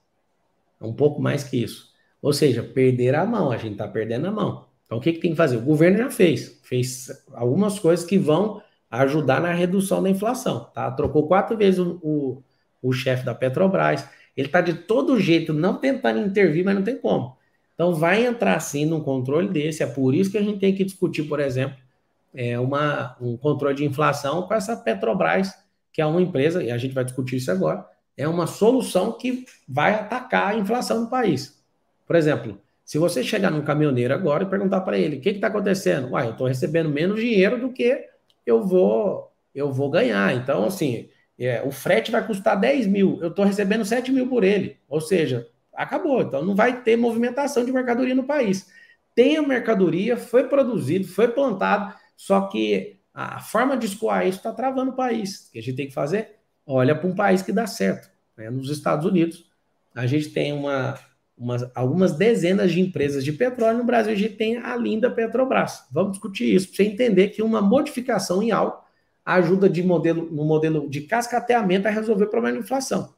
[0.81, 1.93] É um pouco mais que isso.
[2.23, 4.65] Ou seja, perder a mão, a gente está perdendo a mão.
[4.87, 5.57] Então, o que, que tem que fazer?
[5.57, 10.71] O governo já fez, fez algumas coisas que vão ajudar na redução da inflação.
[10.73, 10.91] Tá?
[10.91, 12.43] Trocou quatro vezes o, o,
[12.83, 14.09] o chefe da Petrobras.
[14.37, 17.37] Ele está de todo jeito não tentando intervir, mas não tem como.
[17.75, 19.83] Então, vai entrar sim num controle desse.
[19.83, 21.77] É por isso que a gente tem que discutir, por exemplo,
[22.35, 25.53] é, uma, um controle de inflação com essa Petrobras,
[25.93, 27.87] que é uma empresa, e a gente vai discutir isso agora,
[28.17, 31.63] é uma solução que vai atacar a inflação no país.
[32.07, 35.47] Por exemplo, se você chegar num caminhoneiro agora e perguntar para ele o que está
[35.47, 38.07] acontecendo, uai, eu estou recebendo menos dinheiro do que
[38.45, 40.35] eu vou eu vou ganhar.
[40.35, 41.09] Então, assim,
[41.39, 44.79] é, o frete vai custar 10 mil, eu estou recebendo 7 mil por ele.
[44.89, 46.23] Ou seja, acabou.
[46.23, 48.69] Então não vai ter movimentação de mercadoria no país.
[49.15, 54.53] Tem a mercadoria, foi produzido, foi plantado, só que a forma de escoar isso está
[54.53, 55.47] travando o país.
[55.47, 56.37] O que a gente tem que fazer?
[56.67, 58.11] Olha para um país que dá certo.
[58.37, 58.51] Né?
[58.51, 59.49] Nos Estados Unidos,
[59.95, 60.99] a gente tem uma,
[61.37, 63.79] umas, algumas dezenas de empresas de petróleo.
[63.79, 65.85] No Brasil, a gente tem a linda Petrobras.
[65.93, 68.83] Vamos discutir isso para você entender que uma modificação em algo
[69.25, 73.15] ajuda de modelo, no modelo de cascateamento a resolver o problema de inflação.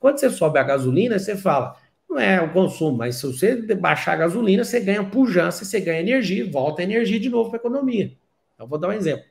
[0.00, 1.76] Quando você sobe a gasolina, você fala,
[2.08, 6.00] não é o consumo, mas se você baixar a gasolina, você ganha pujança, você ganha
[6.00, 8.12] energia, volta a energia de novo para a economia.
[8.56, 9.26] Então, vou dar um exemplo.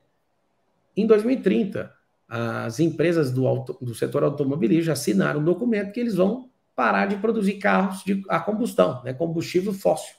[0.96, 1.92] Em 2030,
[2.30, 7.18] as empresas do, auto, do setor automobilístico assinaram um documento que eles vão parar de
[7.18, 10.16] produzir carros de, a combustão, né, combustível fóssil.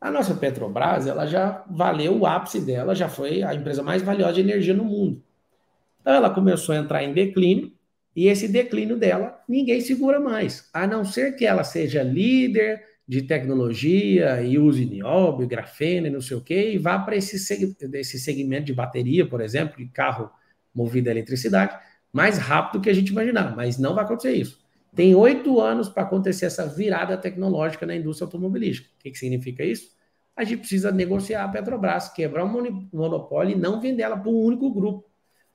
[0.00, 4.34] A nossa Petrobras, ela já valeu o ápice dela, já foi a empresa mais valiosa
[4.34, 5.22] de energia no mundo.
[6.00, 7.72] Então ela começou a entrar em declínio,
[8.16, 13.22] e esse declínio dela, ninguém segura mais, a não ser que ela seja líder de
[13.22, 17.34] tecnologia e use nióbio, grafeno e não sei o quê, e vá para esse,
[17.94, 20.30] esse segmento de bateria, por exemplo, de carro
[20.72, 21.76] movido a eletricidade,
[22.12, 24.60] mais rápido do que a gente imaginar, mas não vai acontecer isso.
[24.94, 28.88] Tem oito anos para acontecer essa virada tecnológica na indústria automobilística.
[28.94, 29.90] O que, que significa isso?
[30.36, 34.40] A gente precisa negociar a Petrobras, quebrar o monopólio e não vender ela para um
[34.40, 35.10] único grupo.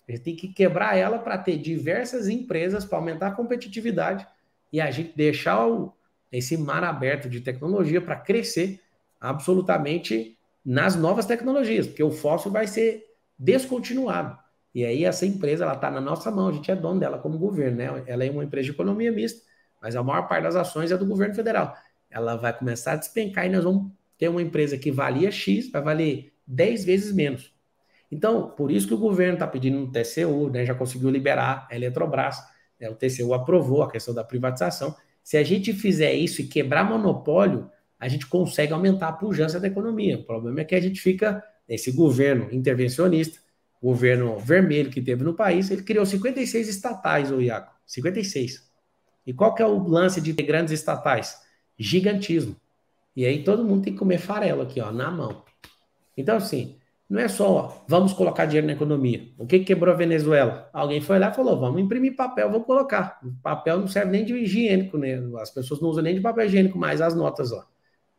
[0.06, 4.28] A gente tem que quebrar ela para ter diversas empresas, para aumentar a competitividade
[4.74, 5.94] e a gente deixar o,
[6.38, 8.82] esse mar aberto de tecnologia para crescer
[9.20, 13.04] absolutamente nas novas tecnologias, porque o fóssil vai ser
[13.38, 14.38] descontinuado.
[14.74, 17.38] E aí essa empresa ela está na nossa mão, a gente é dono dela como
[17.38, 18.04] governo, né?
[18.08, 19.42] Ela é uma empresa de economia mista,
[19.82, 21.76] mas a maior parte das ações é do governo federal.
[22.10, 25.82] Ela vai começar a despencar e nós vamos ter uma empresa que valia X, vai
[25.82, 27.54] valer 10 vezes menos.
[28.12, 30.66] Então, por isso que o governo está pedindo no TCU, né?
[30.66, 32.38] Já conseguiu liberar a Eletrobras,
[32.80, 32.90] né?
[32.90, 34.96] o TCU aprovou a questão da privatização.
[35.26, 37.70] Se a gente fizer isso e quebrar monopólio,
[38.00, 40.20] a gente consegue aumentar a pujança da economia.
[40.20, 43.44] O problema é que a gente fica nesse governo intervencionista
[43.86, 47.72] governo vermelho que teve no país, ele criou 56 estatais, o Iaco.
[47.86, 48.68] 56.
[49.28, 51.40] E qual que é o lance de ter grandes estatais?
[51.78, 52.56] Gigantismo.
[53.16, 55.44] E aí todo mundo tem que comer farelo aqui, ó, na mão.
[56.18, 56.78] Então, assim,
[57.08, 59.30] não é só, ó, vamos colocar dinheiro na economia.
[59.38, 60.70] O que quebrou a Venezuela?
[60.74, 63.20] Alguém foi lá e falou, vamos imprimir papel, vamos colocar.
[63.24, 65.22] O papel não serve nem de higiênico, né?
[65.40, 67.64] As pessoas não usam nem de papel higiênico mais as notas, ó.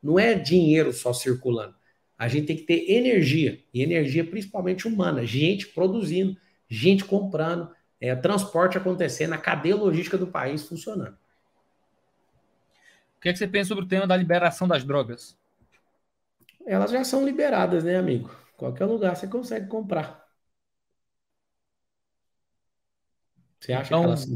[0.00, 1.74] Não é dinheiro só circulando.
[2.16, 6.36] A gente tem que ter energia, e energia principalmente humana, gente produzindo,
[6.68, 7.68] gente comprando,
[8.00, 11.16] é, transporte acontecendo, a cadeia logística do país funcionando.
[13.16, 15.36] O que, é que você pensa sobre o tema da liberação das drogas?
[16.64, 18.30] Elas já são liberadas, né, amigo?
[18.56, 20.26] Qualquer lugar você consegue comprar.
[23.60, 24.26] Você acha, então, que, elas,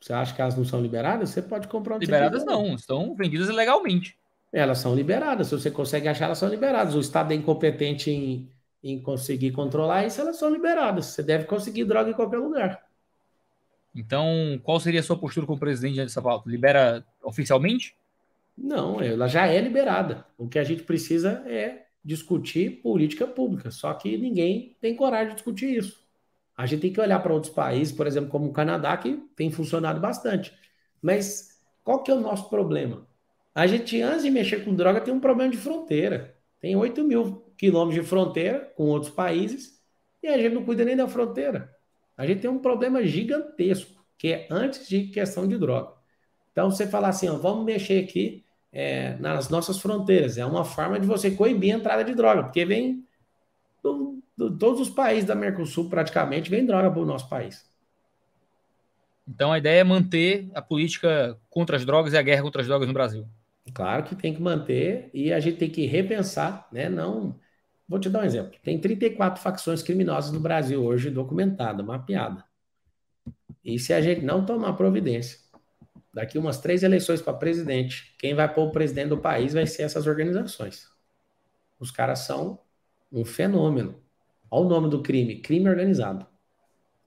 [0.00, 1.30] você acha que elas não são liberadas?
[1.30, 4.18] Você pode comprar onde Liberadas não, estão vendidas ilegalmente.
[4.52, 5.48] Elas são liberadas.
[5.48, 6.94] Se você consegue achar, elas são liberadas.
[6.94, 8.50] O Estado é incompetente em,
[8.82, 11.06] em conseguir controlar isso, elas são liberadas.
[11.06, 12.86] Você deve conseguir droga em qualquer lugar.
[13.94, 16.48] Então, qual seria a sua postura como presidente dessa pauta?
[16.48, 17.96] Libera oficialmente?
[18.56, 20.24] Não, ela já é liberada.
[20.36, 23.70] O que a gente precisa é discutir política pública.
[23.70, 26.02] Só que ninguém tem coragem de discutir isso.
[26.56, 29.50] A gente tem que olhar para outros países, por exemplo, como o Canadá, que tem
[29.50, 30.52] funcionado bastante.
[31.00, 33.06] Mas qual que é o nosso problema?
[33.54, 36.36] A gente, antes de mexer com droga, tem um problema de fronteira.
[36.60, 39.80] Tem 8 mil quilômetros de fronteira com outros países
[40.22, 41.72] e a gente não cuida nem da fronteira.
[42.16, 45.92] A gente tem um problema gigantesco, que é antes de questão de droga.
[46.50, 50.38] Então, você falar assim, ó, vamos mexer aqui é, nas nossas fronteiras.
[50.38, 53.04] É uma forma de você coibir a entrada de droga, porque vem
[53.82, 57.66] do, do, todos os países da Mercosul, praticamente, vem droga para o nosso país.
[59.26, 62.66] Então, a ideia é manter a política contra as drogas e a guerra contra as
[62.66, 63.26] drogas no Brasil.
[63.74, 66.88] Claro que tem que manter e a gente tem que repensar, né?
[66.88, 67.38] Não.
[67.86, 68.58] Vou te dar um exemplo.
[68.62, 72.44] Tem 34 facções criminosas no Brasil hoje documentada, mapeada.
[73.64, 75.38] E se a gente não tomar providência,
[76.18, 79.84] daqui umas três eleições para presidente, quem vai pôr o presidente do país vai ser
[79.84, 80.88] essas organizações.
[81.78, 82.58] Os caras são
[83.12, 84.02] um fenômeno.
[84.50, 86.26] Olha o nome do crime: crime organizado.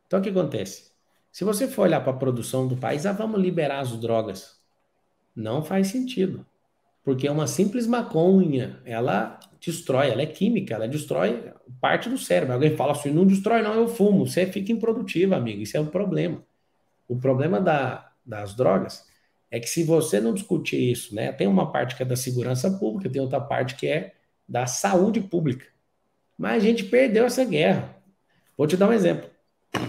[0.07, 0.91] Então o que acontece?
[1.29, 4.57] Se você for olhar para a produção do país, ah, vamos liberar as drogas.
[5.35, 6.45] Não faz sentido.
[7.03, 11.51] Porque uma simples maconha, ela destrói, ela é química, ela destrói
[11.81, 12.53] parte do cérebro.
[12.53, 14.25] Alguém fala assim, não destrói não, eu fumo.
[14.25, 16.41] Você fica improdutivo, amigo, isso é um problema.
[17.07, 19.05] O problema da, das drogas
[19.49, 22.71] é que se você não discutir isso, né, tem uma parte que é da segurança
[22.71, 24.13] pública, tem outra parte que é
[24.47, 25.65] da saúde pública.
[26.37, 27.95] Mas a gente perdeu essa guerra.
[28.57, 29.29] Vou te dar um exemplo.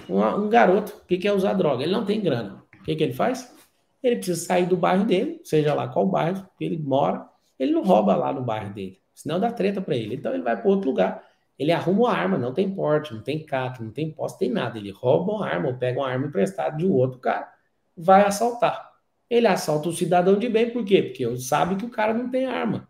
[0.08, 2.64] Um, um garoto que quer usar droga, ele não tem grana.
[2.80, 3.54] O que, que ele faz?
[4.02, 7.24] Ele precisa sair do bairro dele, seja lá qual bairro que ele mora,
[7.58, 10.16] ele não rouba lá no bairro dele, senão dá treta para ele.
[10.16, 11.24] Então ele vai para outro lugar,
[11.56, 14.78] ele arruma uma arma, não tem porte, não tem CAC, não tem posse, tem nada.
[14.78, 17.48] Ele rouba uma arma ou pega uma arma emprestada de um outro cara,
[17.96, 18.92] vai assaltar.
[19.28, 21.02] Ele assalta o cidadão de bem, por quê?
[21.02, 22.88] Porque sabe que o cara não tem arma.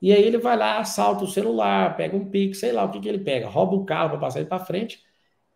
[0.00, 3.00] E aí ele vai lá, assalta o celular, pega um pix, sei lá o que,
[3.00, 5.02] que ele pega, rouba o carro para passar ele para frente,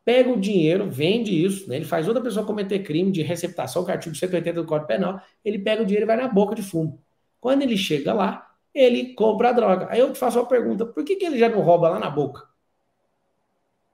[0.05, 1.77] pega o dinheiro, vende isso, né?
[1.77, 5.21] ele faz outra pessoa cometer crime de receptação, que é artigo 180 do Código Penal,
[5.45, 7.03] ele pega o dinheiro e vai na boca de fumo.
[7.41, 9.89] Quando ele chega lá, ele compra a droga.
[9.91, 12.11] Aí eu te faço uma pergunta, por que, que ele já não rouba lá na
[12.11, 12.49] boca?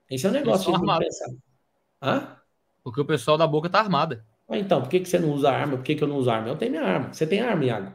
[0.09, 1.31] Esse é um negócio que tem que pensar.
[2.01, 2.37] Hã?
[2.85, 4.25] Porque o pessoal da boca tá armada.
[4.49, 5.77] Ah, então, por que, que você não usa arma?
[5.77, 6.49] Por que, que eu não uso arma?
[6.49, 7.13] Eu tenho minha arma.
[7.13, 7.93] Você tem arma, Iago?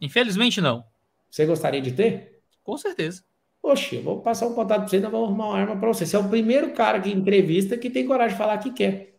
[0.00, 0.84] Infelizmente, não.
[1.28, 2.40] Você gostaria de ter?
[2.62, 3.22] Com certeza.
[3.60, 5.88] Poxa, eu vou passar um contato para você e nós vamos arrumar uma arma para
[5.88, 6.06] você.
[6.06, 9.16] Você é o primeiro cara que entrevista que tem coragem de falar que quer.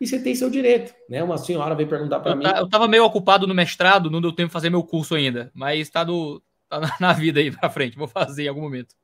[0.00, 1.22] E você tem seu direito, né?
[1.22, 2.44] Uma senhora veio perguntar para mim.
[2.56, 5.80] eu estava meio ocupado no mestrado, não deu tempo de fazer meu curso ainda, mas
[5.80, 6.06] está
[6.68, 8.94] tá na vida aí para frente, vou fazer em algum momento.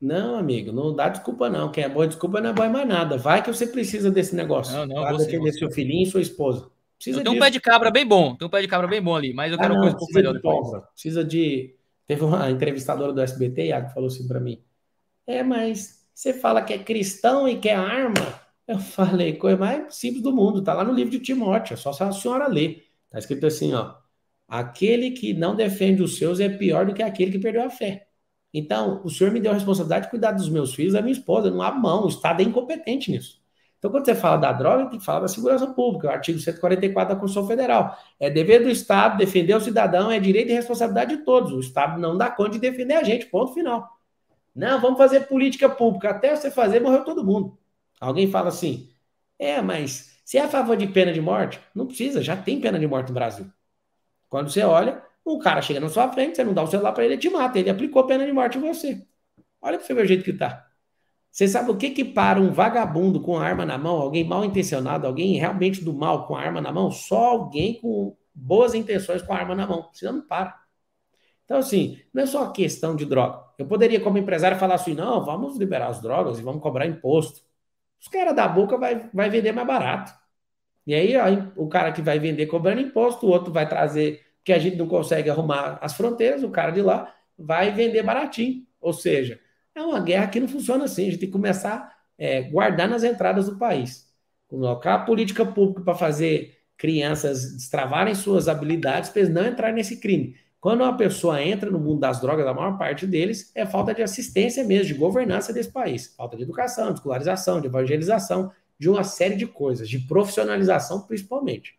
[0.00, 1.72] Não, amigo, não dá desculpa não.
[1.72, 3.16] Quem é boa desculpa não é boa mais nada.
[3.16, 4.76] Vai que você precisa desse negócio.
[4.76, 6.70] Não, não, Vai você, defender seu filhinho e sua esposa.
[6.96, 7.42] Precisa eu tenho disso.
[7.42, 8.34] um pé de cabra bem bom.
[8.36, 9.96] Tem um pé de cabra bem bom ali, mas eu quero ah, não, uma coisa
[9.96, 10.82] um pouco melhor depois.
[10.92, 11.74] Precisa de.
[12.06, 14.62] Teve uma entrevistadora do SBT, Iago, que falou assim para mim:
[15.26, 18.40] É, mas você fala que é cristão e quer arma?
[18.66, 21.92] Eu falei, coisa mais simples do mundo, tá lá no livro de Timóteo, é só
[21.92, 22.86] se a senhora ler.
[23.10, 23.94] Tá escrito assim, ó.
[24.48, 28.06] Aquele que não defende os seus é pior do que aquele que perdeu a fé.
[28.52, 31.50] Então, o senhor me deu a responsabilidade de cuidar dos meus filhos, da minha esposa,
[31.50, 33.42] não há mão, o Estado é incompetente nisso.
[33.84, 37.14] Então, quando você fala da droga, tem que falar da segurança pública, o artigo 144
[37.14, 37.98] da Constituição Federal.
[38.18, 41.52] É dever do Estado defender o cidadão, é direito e responsabilidade de todos.
[41.52, 44.00] O Estado não dá conta de defender a gente, ponto final.
[44.54, 46.08] Não, vamos fazer política pública.
[46.08, 47.58] Até você fazer, morreu todo mundo.
[48.00, 48.88] Alguém fala assim:
[49.38, 52.78] é, mas se é a favor de pena de morte, não precisa, já tem pena
[52.78, 53.52] de morte no Brasil.
[54.30, 57.04] Quando você olha, um cara chega na sua frente, você não dá o celular para
[57.04, 57.58] ele, ele te mata.
[57.58, 59.06] Ele aplicou pena de morte em você.
[59.60, 60.66] Olha para você ver o jeito que tá.
[61.34, 65.04] Você sabe o que que para um vagabundo com arma na mão, alguém mal intencionado,
[65.04, 66.92] alguém realmente do mal com arma na mão?
[66.92, 69.90] Só alguém com boas intenções com arma na mão.
[69.92, 70.56] Você não para.
[71.44, 73.42] Então, assim, não é só questão de droga.
[73.58, 77.40] Eu poderia, como empresário, falar assim: não, vamos liberar as drogas e vamos cobrar imposto.
[78.00, 80.12] Os caras da boca vai, vai vender mais barato.
[80.86, 81.24] E aí, ó,
[81.56, 84.86] o cara que vai vender cobrando imposto, o outro vai trazer que a gente não
[84.86, 88.64] consegue arrumar as fronteiras, o cara de lá vai vender baratinho.
[88.80, 89.40] Ou seja,
[89.74, 91.02] é uma guerra que não funciona assim.
[91.02, 94.08] A gente tem que começar a é, guardar nas entradas do país.
[94.48, 99.98] Colocar a política pública para fazer crianças destravarem suas habilidades para eles não entrarem nesse
[100.00, 100.36] crime.
[100.60, 104.02] Quando uma pessoa entra no mundo das drogas, a maior parte deles é falta de
[104.02, 106.14] assistência mesmo, de governança desse país.
[106.16, 111.78] Falta de educação, de escolarização, de evangelização, de uma série de coisas, de profissionalização principalmente.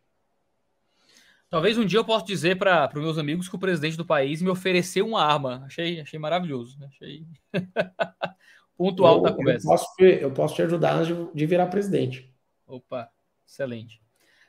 [1.49, 4.41] Talvez um dia eu possa dizer para os meus amigos que o presidente do país
[4.41, 5.63] me ofereceu uma arma.
[5.65, 6.79] Achei, achei maravilhoso.
[6.79, 6.87] Né?
[6.87, 7.25] Achei
[8.77, 9.65] ponto alto da conversa.
[9.65, 12.33] Eu posso, eu posso te ajudar de virar presidente.
[12.67, 13.09] Opa,
[13.47, 14.01] excelente.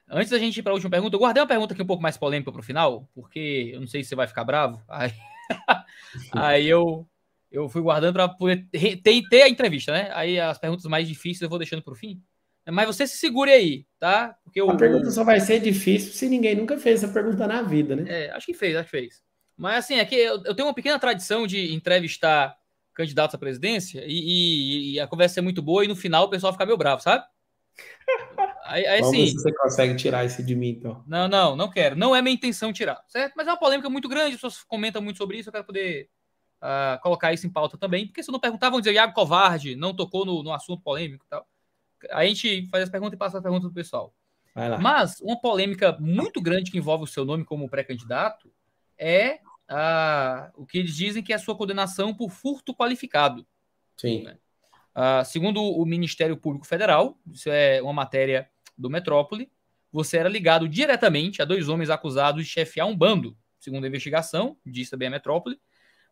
[0.09, 2.03] Antes da gente ir para a última pergunta, eu guardei uma pergunta aqui um pouco
[2.03, 4.81] mais polêmica para o final, porque eu não sei se você vai ficar bravo.
[4.89, 5.13] Aí,
[6.33, 7.07] aí eu,
[7.51, 10.11] eu fui guardando para poder ter, ter a entrevista, né?
[10.13, 12.23] Aí as perguntas mais difíceis eu vou deixando para o fim.
[12.71, 14.37] Mas você se segure aí, tá?
[14.43, 17.95] Porque a pergunta só vai ser difícil se ninguém nunca fez essa pergunta na vida,
[17.95, 18.05] né?
[18.09, 19.23] É, acho que fez, acho que fez.
[19.57, 22.57] Mas assim, é que eu, eu tenho uma pequena tradição de entrevistar
[22.93, 26.31] candidatos à presidência e, e, e, a conversa é muito boa e no final o
[26.31, 27.25] pessoal fica meio bravo, sabe?
[28.69, 29.27] Aí, aí Vamos sim.
[29.29, 31.05] se você consegue tirar esse de mim, então.
[31.07, 31.95] Não, não, não quero.
[31.95, 33.35] Não é minha intenção tirar, certo?
[33.37, 36.11] Mas é uma polêmica muito grande, as pessoas comentam muito sobre isso, eu quero poder
[36.61, 39.95] uh, colocar isso em pauta também, porque se não perguntar, vão dizer, Iago covarde, não
[39.95, 41.47] tocou no, no assunto polêmico e tal.
[42.11, 44.15] A gente faz as perguntas e passa as perguntas do pessoal.
[44.81, 48.51] Mas uma polêmica muito grande que envolve o seu nome como pré-candidato
[48.99, 49.41] é
[50.57, 53.47] o que eles dizem que é a sua condenação por furto qualificado.
[53.97, 54.23] Sim.
[54.23, 54.39] Né?
[54.95, 59.51] Uh, segundo o Ministério Público Federal, isso é uma matéria do Metrópole,
[59.93, 63.37] você era ligado diretamente a dois homens acusados de chefiar um bando.
[63.59, 65.61] Segundo a investigação, disse também a Metrópole,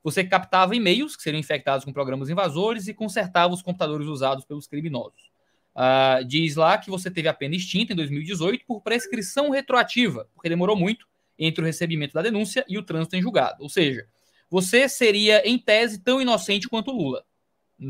[0.02, 4.66] você captava e-mails que seriam infectados com programas invasores e consertava os computadores usados pelos
[4.66, 5.30] criminosos.
[5.74, 10.48] Uh, diz lá que você teve a pena extinta em 2018 por prescrição retroativa, porque
[10.48, 11.06] demorou muito
[11.38, 13.62] entre o recebimento da denúncia e o trânsito em julgado.
[13.62, 14.06] Ou seja,
[14.48, 17.24] você seria, em tese, tão inocente quanto Lula.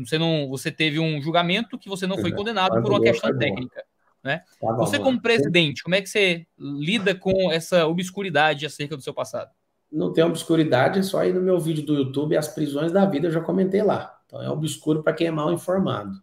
[0.03, 3.83] Você, não, você teve um julgamento que você não foi condenado por uma questão técnica.
[4.23, 4.41] Né?
[4.59, 9.13] Tá você, como presidente, como é que você lida com essa obscuridade acerca do seu
[9.13, 9.51] passado?
[9.91, 13.27] Não tem obscuridade, é só ir no meu vídeo do YouTube, As Prisões da Vida,
[13.27, 14.19] eu já comentei lá.
[14.25, 16.19] Então é obscuro para quem é mal informado.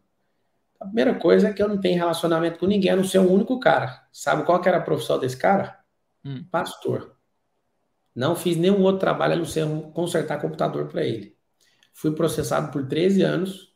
[0.83, 3.33] A primeira coisa é que eu não tenho relacionamento com ninguém, a não ser um
[3.33, 4.05] único cara.
[4.11, 5.79] Sabe qual que era a profissão desse cara?
[6.25, 6.45] Hum.
[6.51, 7.17] Pastor.
[8.13, 9.65] Não fiz nenhum outro trabalho a não ser
[9.95, 11.37] consertar computador para ele.
[11.95, 13.73] Fui processado por 13 anos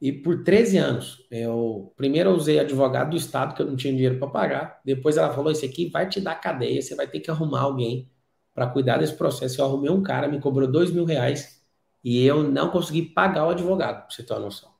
[0.00, 4.18] e por 13 anos, eu primeiro usei advogado do Estado, que eu não tinha dinheiro
[4.18, 4.80] para pagar.
[4.84, 8.10] Depois ela falou: Isso aqui vai te dar cadeia, você vai ter que arrumar alguém
[8.52, 9.60] para cuidar desse processo.
[9.60, 11.62] Eu arrumei um cara, me cobrou dois mil reais
[12.02, 14.73] e eu não consegui pagar o advogado, para você ter uma noção.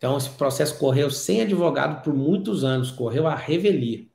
[0.00, 4.06] Então, esse processo correu sem advogado por muitos anos, correu a revelia.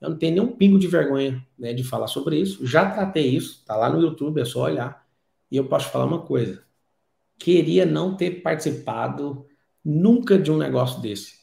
[0.00, 2.64] Eu não tenho nenhum pingo de vergonha né, de falar sobre isso.
[2.64, 5.04] Já tratei isso, tá lá no YouTube, é só olhar.
[5.50, 6.62] E eu posso falar uma coisa:
[7.36, 9.44] queria não ter participado
[9.84, 11.40] nunca de um negócio desse.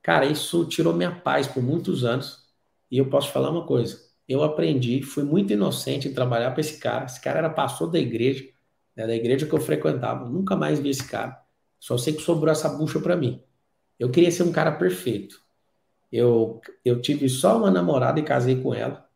[0.00, 2.42] Cara, isso tirou minha paz por muitos anos.
[2.90, 6.78] E eu posso falar uma coisa: eu aprendi, fui muito inocente em trabalhar para esse
[6.78, 7.04] cara.
[7.04, 8.48] Esse cara era pastor da igreja,
[8.96, 10.26] né, da igreja que eu frequentava.
[10.26, 11.43] Nunca mais vi esse cara.
[11.84, 13.42] Só sei que sobrou essa bucha para mim.
[13.98, 15.38] Eu queria ser um cara perfeito.
[16.10, 19.06] Eu, eu tive só uma namorada e casei com ela.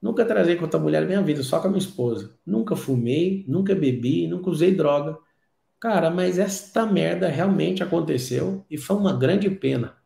[0.00, 2.38] Nunca trazei com outra mulher na minha vida, só com a minha esposa.
[2.46, 5.18] Nunca fumei, nunca bebi, nunca usei droga.
[5.80, 9.96] Cara, mas esta merda realmente aconteceu e foi uma grande pena.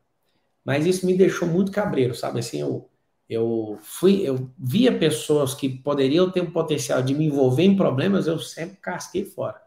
[0.64, 2.38] Mas isso me deixou muito cabreiro, sabe?
[2.40, 2.88] Assim, eu,
[3.28, 8.26] eu fui, eu via pessoas que poderiam ter um potencial de me envolver em problemas,
[8.26, 9.60] eu sempre casquei fora.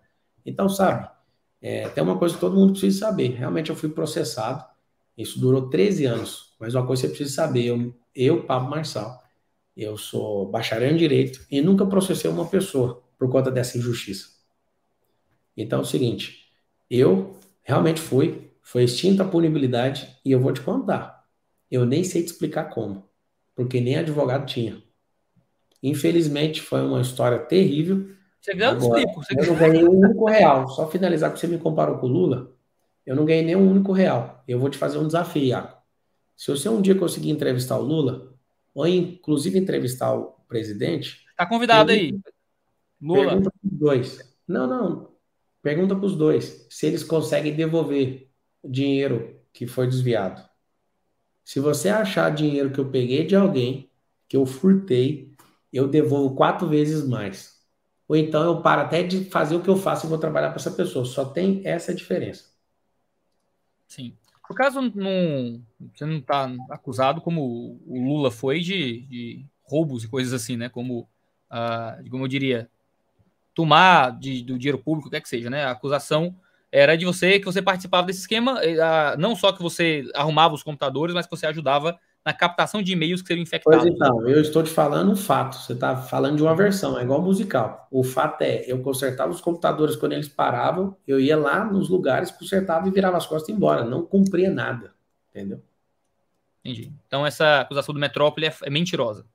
[0.43, 1.18] Então, sabe?
[1.61, 3.29] É, tem uma coisa que todo mundo precisa saber.
[3.29, 4.63] Realmente eu fui processado.
[5.17, 6.55] Isso durou 13 anos.
[6.59, 9.21] Mas uma coisa que você precisa saber: eu, eu Pablo Marçal,
[9.75, 14.27] eu sou bacharel em direito e nunca processei uma pessoa por conta dessa injustiça.
[15.55, 16.45] Então é o seguinte:
[16.89, 21.25] eu realmente fui, foi extinta a punibilidade e eu vou te contar.
[21.69, 23.07] Eu nem sei te explicar como,
[23.55, 24.81] porque nem advogado tinha.
[25.83, 28.09] Infelizmente foi uma história terrível
[28.41, 29.23] você ganhou Agora, explico.
[29.23, 29.39] Você...
[29.39, 30.67] Eu não ganhei um único real.
[30.69, 32.51] Só finalizar que você me comparou com o Lula,
[33.05, 34.43] eu não ganhei nem um único real.
[34.47, 35.77] Eu vou te fazer um desafio, Iago.
[36.35, 38.33] Se você um dia conseguir entrevistar o Lula,
[38.73, 41.25] ou inclusive entrevistar o presidente.
[41.35, 42.17] Tá convidado aí.
[43.01, 43.27] Lula.
[43.27, 44.37] Pergunta para os dois.
[44.47, 45.09] Não, não.
[45.61, 48.29] Pergunta para os dois se eles conseguem devolver
[48.63, 50.41] o dinheiro que foi desviado.
[51.43, 53.89] Se você achar dinheiro que eu peguei de alguém,
[54.27, 55.33] que eu furtei,
[55.73, 57.58] eu devolvo quatro vezes mais
[58.09, 60.57] ou então eu paro até de fazer o que eu faço e vou trabalhar para
[60.57, 61.05] essa pessoa.
[61.05, 62.45] Só tem essa diferença.
[63.87, 64.17] Sim.
[64.47, 65.61] Por caso não,
[65.93, 70.69] você não está acusado como o Lula foi de, de, roubos e coisas assim, né?
[70.69, 71.07] Como,
[71.51, 72.67] ah, como eu diria,
[73.53, 75.65] tomar de, do dinheiro público, o que é que seja, né?
[75.65, 76.35] A acusação
[76.71, 80.63] era de você que você participava desse esquema, ah, não só que você arrumava os
[80.63, 83.81] computadores, mas que você ajudava na captação de e-mails que seriam infectados.
[83.81, 85.57] Pois então, eu estou te falando um fato.
[85.57, 87.87] Você está falando de uma versão, é igual musical.
[87.89, 92.31] O fato é, eu consertava os computadores quando eles paravam, eu ia lá nos lugares,
[92.31, 93.83] consertava e virava as costas e embora.
[93.83, 94.93] Não cumpria nada.
[95.29, 95.61] Entendeu?
[96.63, 96.93] Entendi.
[97.07, 99.25] Então essa acusação do Metrópole é, é mentirosa.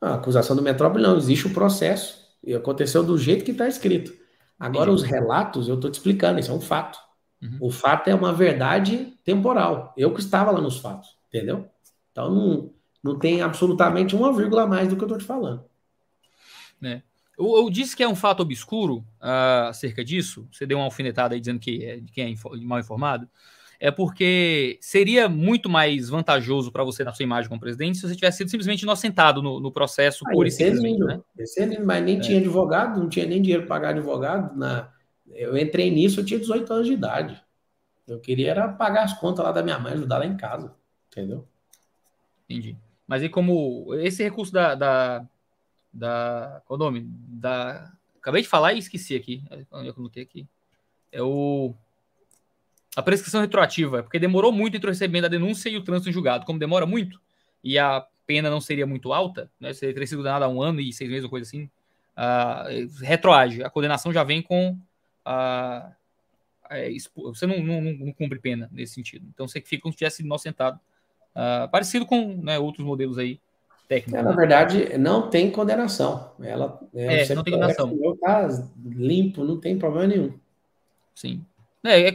[0.00, 2.28] A acusação do Metrópole não, existe o processo.
[2.42, 4.12] E aconteceu do jeito que está escrito.
[4.58, 5.02] Agora, Entendi.
[5.02, 6.98] os relatos, eu estou te explicando, isso é um fato.
[7.42, 7.58] Uhum.
[7.60, 9.92] O fato é uma verdade temporal.
[9.96, 11.17] Eu que estava lá nos fatos.
[11.28, 11.68] Entendeu?
[12.10, 12.70] Então não,
[13.02, 15.64] não tem absolutamente uma vírgula a mais do que eu estou te falando.
[16.82, 17.02] É.
[17.38, 20.48] Eu, eu, disse que é um fato obscuro uh, acerca disso.
[20.50, 23.28] Você deu uma alfinetada aí dizendo que é quem é mal informado.
[23.80, 28.16] É porque seria muito mais vantajoso para você na sua imagem como presidente se você
[28.16, 30.98] tivesse sido simplesmente inocentado no, no processo ah, por simplesmente.
[30.98, 31.20] Né?
[31.58, 32.20] Lindo, mas nem é.
[32.20, 34.58] tinha advogado, não tinha nem dinheiro para pagar advogado.
[34.58, 34.90] Na...
[35.30, 37.40] Eu entrei nisso, eu tinha 18 anos de idade.
[38.08, 40.74] Eu queria era pagar as contas lá da minha mãe, ajudar lá em casa.
[41.18, 41.46] Entendeu?
[42.48, 42.76] Entendi.
[43.06, 44.74] Mas e como esse recurso da.
[44.74, 45.26] da,
[45.92, 47.06] da qual é o nome?
[47.06, 49.42] Da, acabei de falar e esqueci aqui.
[49.70, 50.46] Eu coloquei aqui.
[51.10, 51.74] É o.
[52.96, 56.12] A prescrição retroativa, porque demorou muito entre o recebimento da denúncia e o trânsito em
[56.12, 56.44] julgado.
[56.44, 57.20] Como demora muito,
[57.62, 59.72] e a pena não seria muito alta, né?
[59.72, 61.70] Você teria sido condenado a um ano e seis meses ou coisa assim.
[62.16, 63.62] Uh, retroage.
[63.62, 64.72] A condenação já vem com.
[65.26, 65.92] Uh,
[66.70, 69.26] é, você não, não, não, cumpre pena nesse sentido.
[69.32, 70.78] Então você fica como se tivesse inocentado
[71.38, 73.40] Uh, parecido com né, outros modelos aí
[73.88, 74.20] técnicos.
[74.20, 76.32] É, na verdade, não tem condenação.
[76.40, 77.96] Ela, é, é não tem condenação.
[78.20, 78.48] Tá
[78.84, 80.32] limpo, não tem problema nenhum.
[81.14, 81.44] Sim.
[81.84, 82.12] É, é,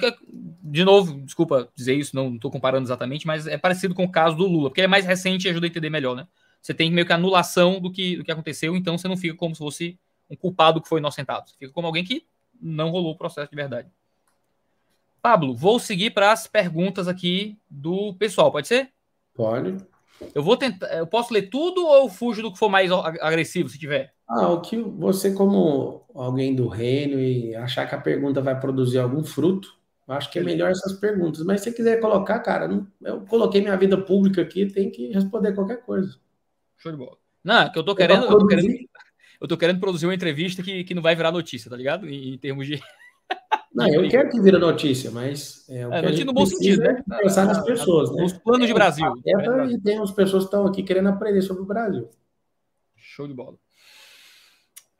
[0.61, 4.35] de novo, desculpa dizer isso, não estou comparando exatamente, mas é parecido com o caso
[4.35, 6.27] do Lula, porque ele é mais recente e ajuda a entender melhor, né?
[6.63, 9.53] você tem meio que anulação do que, do que aconteceu, então você não fica como
[9.53, 11.49] se fosse um culpado que foi inocentado.
[11.49, 12.25] Você fica como alguém que
[12.59, 13.89] não rolou o processo de verdade.
[15.21, 18.91] Pablo, vou seguir para as perguntas aqui do pessoal, pode ser?
[19.33, 19.77] Pode.
[20.33, 20.87] Eu vou tentar.
[20.95, 24.13] Eu posso ler tudo ou fujo do que for mais agressivo, se tiver?
[24.27, 28.99] Ah, o que você, como alguém do reino, e achar que a pergunta vai produzir
[28.99, 29.75] algum fruto,
[30.07, 31.43] acho que é melhor essas perguntas.
[31.43, 32.69] Mas se você quiser colocar, cara,
[33.01, 36.17] eu coloquei minha vida pública aqui, tem que responder qualquer coisa.
[36.77, 37.17] Show de bola.
[37.43, 38.23] Não, que eu tô querendo.
[38.25, 38.77] Eu tô querendo,
[39.41, 42.07] eu tô querendo produzir uma entrevista que, que não vai virar notícia, tá ligado?
[42.07, 42.81] Em, em termos de.
[43.73, 47.03] Não, eu quero que vire notícia, mas é, o é, que no bom sentido, né?
[47.21, 48.23] Pensar nas pessoas, né?
[48.23, 49.11] Os planos de Brasil.
[49.71, 52.07] E tem as pessoas que estão aqui querendo aprender sobre o Brasil.
[52.95, 53.57] Show de bola.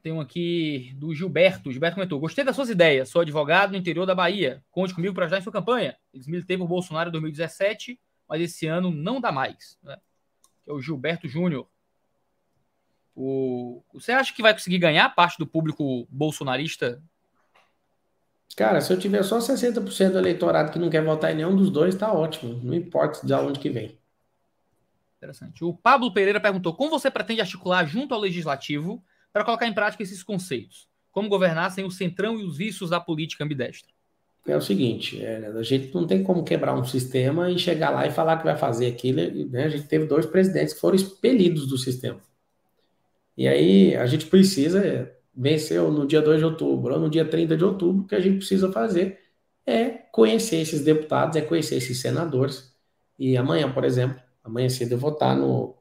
[0.01, 1.71] Tem um aqui do Gilberto.
[1.71, 3.09] Gilberto comentou: Gostei das suas ideias.
[3.09, 4.63] Sou advogado no interior da Bahia.
[4.71, 5.95] Conte comigo para ajudar em sua campanha.
[6.13, 9.77] Eles militei por Bolsonaro em 2017, mas esse ano não dá mais.
[9.83, 9.95] Né?
[10.63, 11.67] Que é o Gilberto Júnior.
[13.15, 13.83] O...
[13.93, 17.01] Você acha que vai conseguir ganhar parte do público bolsonarista?
[18.55, 21.69] Cara, se eu tiver só 60% do eleitorado que não quer votar em nenhum dos
[21.69, 22.59] dois, tá ótimo.
[22.63, 23.97] Não importa de onde que vem.
[25.17, 25.63] Interessante.
[25.63, 30.03] O Pablo Pereira perguntou: como você pretende articular junto ao legislativo para colocar em prática
[30.03, 30.87] esses conceitos?
[31.11, 33.89] Como governar sem o centrão e os vícios da política ambidestra?
[34.45, 38.05] É o seguinte, é, a gente não tem como quebrar um sistema e chegar lá
[38.05, 39.49] e falar que vai fazer aquilo.
[39.49, 39.63] Né?
[39.63, 42.19] A gente teve dois presidentes que foram expelidos do sistema.
[43.37, 47.57] E aí a gente precisa vencer no dia 2 de outubro ou no dia 30
[47.57, 49.19] de outubro, o que a gente precisa fazer
[49.65, 52.73] é conhecer esses deputados, é conhecer esses senadores.
[53.17, 55.75] E amanhã, por exemplo, amanhã cedo eu vou estar no,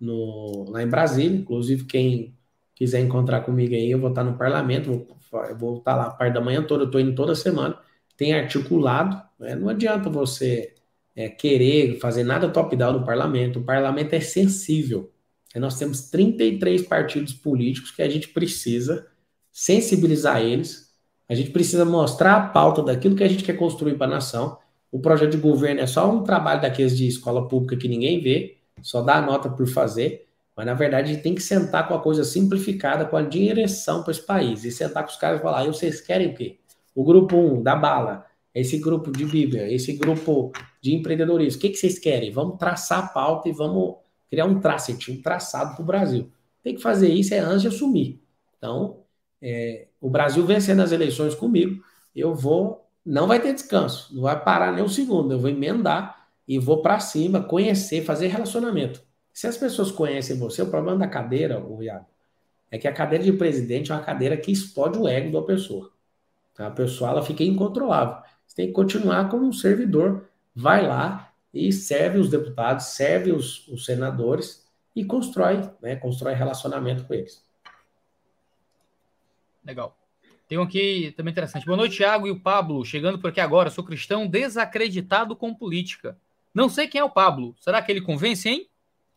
[0.00, 2.36] no, lá em Brasília, inclusive quem
[2.74, 6.10] quiser encontrar comigo aí, eu vou estar no parlamento, vou, eu vou estar lá a
[6.10, 7.78] parte da manhã toda, eu estou indo toda semana,
[8.16, 9.54] tem articulado, né?
[9.54, 10.74] não adianta você
[11.14, 15.12] é, querer fazer nada top-down no parlamento, o parlamento é sensível,
[15.56, 19.06] nós temos 33 partidos políticos que a gente precisa
[19.50, 20.88] sensibilizar eles,
[21.28, 24.58] a gente precisa mostrar a pauta daquilo que a gente quer construir para a nação.
[24.90, 28.56] O projeto de governo é só um trabalho daqueles de escola pública que ninguém vê,
[28.82, 30.26] só dá a nota por fazer,
[30.56, 34.02] mas na verdade a gente tem que sentar com a coisa simplificada, com a direção
[34.02, 36.58] para esse país, e sentar com os caras e falar: e vocês querem o quê?
[36.94, 40.50] O grupo 1 da bala, esse grupo de Bíblia, esse grupo
[40.80, 42.32] de empreendedorismo, o que, que vocês querem?
[42.32, 43.96] Vamos traçar a pauta e vamos
[44.30, 46.30] criar um tracet, um traçado para o Brasil.
[46.62, 48.20] Tem que fazer isso é antes de assumir.
[48.56, 49.00] Então,
[49.40, 51.82] é, o Brasil vencendo as eleições comigo,
[52.14, 56.28] eu vou, não vai ter descanso, não vai parar nem um segundo, eu vou emendar
[56.46, 59.02] e vou para cima, conhecer, fazer relacionamento.
[59.32, 62.06] Se as pessoas conhecem você, o problema da cadeira, o Iago,
[62.70, 65.90] é que a cadeira de presidente é uma cadeira que explode o ego da pessoa.
[66.58, 68.16] A pessoa ela fica incontrolável.
[68.46, 70.28] Você tem que continuar como um servidor.
[70.54, 77.04] Vai lá, e serve os deputados, serve os, os senadores e constrói, né, constrói relacionamento
[77.04, 77.44] com eles.
[79.64, 79.96] Legal.
[80.48, 81.66] Tem um aqui também interessante.
[81.66, 82.82] Boa noite, Thiago e o Pablo.
[82.84, 83.68] Chegando por aqui agora.
[83.68, 86.18] Sou cristão desacreditado com política.
[86.54, 87.54] Não sei quem é o Pablo.
[87.60, 88.66] Será que ele convence, hein?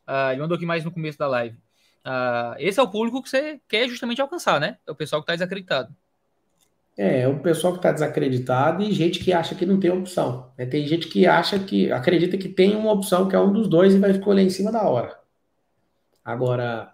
[0.06, 1.58] Ah, ele mandou aqui mais no começo da live.
[2.04, 4.78] Ah, esse é o público que você quer justamente alcançar, né?
[4.86, 5.96] É o pessoal que está desacreditado.
[6.98, 10.52] É, o pessoal que está desacreditado e gente que acha que não tem opção.
[10.58, 10.66] Né?
[10.66, 13.94] Tem gente que acha que acredita que tem uma opção que é um dos dois
[13.94, 15.18] e vai escolher em cima da hora.
[16.24, 16.92] Agora,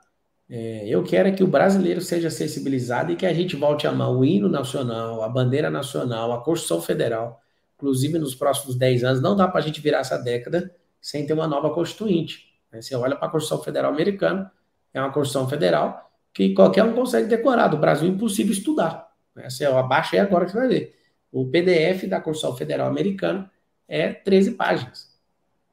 [0.49, 3.89] é, eu quero é que o brasileiro seja sensibilizado e que a gente volte a
[3.89, 7.41] amar o hino nacional, a bandeira nacional, a Constituição Federal.
[7.75, 11.33] Inclusive, nos próximos 10 anos, não dá para a gente virar essa década sem ter
[11.33, 12.45] uma nova Constituinte.
[12.71, 12.81] Né?
[12.81, 14.51] Você olha para a Constituição Federal americana,
[14.93, 17.67] é uma Constituição Federal que qualquer um consegue decorar.
[17.67, 19.06] Do Brasil é impossível estudar.
[19.43, 20.99] Assim, abaixa aí agora que você vai ver.
[21.31, 23.51] O PDF da Constituição Federal Americana
[23.87, 25.15] é 13 páginas.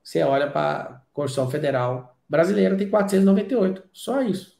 [0.02, 3.82] Você olha para a Constituição Federal Brasileira, tem 498.
[3.92, 4.58] Só isso.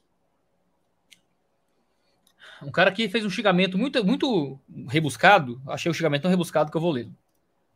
[2.62, 4.58] Um cara que fez um xingamento muito, muito
[4.88, 5.60] rebuscado.
[5.66, 7.06] Achei o xingamento tão rebuscado que eu vou ler.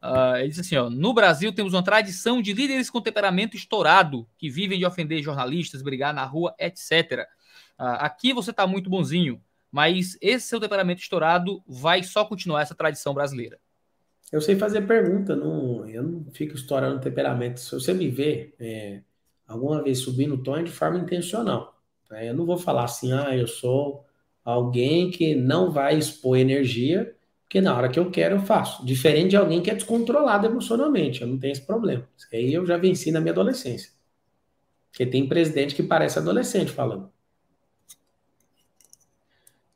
[0.03, 4.27] Uh, ele disse assim: ó, no Brasil temos uma tradição de líderes com temperamento estourado,
[4.39, 7.27] que vivem de ofender jornalistas, brigar na rua, etc.
[7.79, 12.75] Uh, aqui você está muito bonzinho mas esse seu temperamento estourado vai só continuar essa
[12.75, 13.59] tradição brasileira.
[14.31, 17.61] Eu sei fazer pergunta, não, eu não fico estourando temperamento.
[17.61, 19.01] Se você me ver é,
[19.47, 21.81] alguma vez subindo o tom é de forma intencional.
[22.11, 22.29] Né?
[22.29, 24.05] Eu não vou falar assim, ah, eu sou
[24.45, 28.85] alguém que não vai expor energia, porque na hora que eu quero eu faço.
[28.85, 32.07] Diferente de alguém que é descontrolado emocionalmente, eu não tenho esse problema.
[32.17, 33.91] Isso aí eu já venci na minha adolescência.
[34.91, 37.11] Porque tem presidente que parece adolescente falando.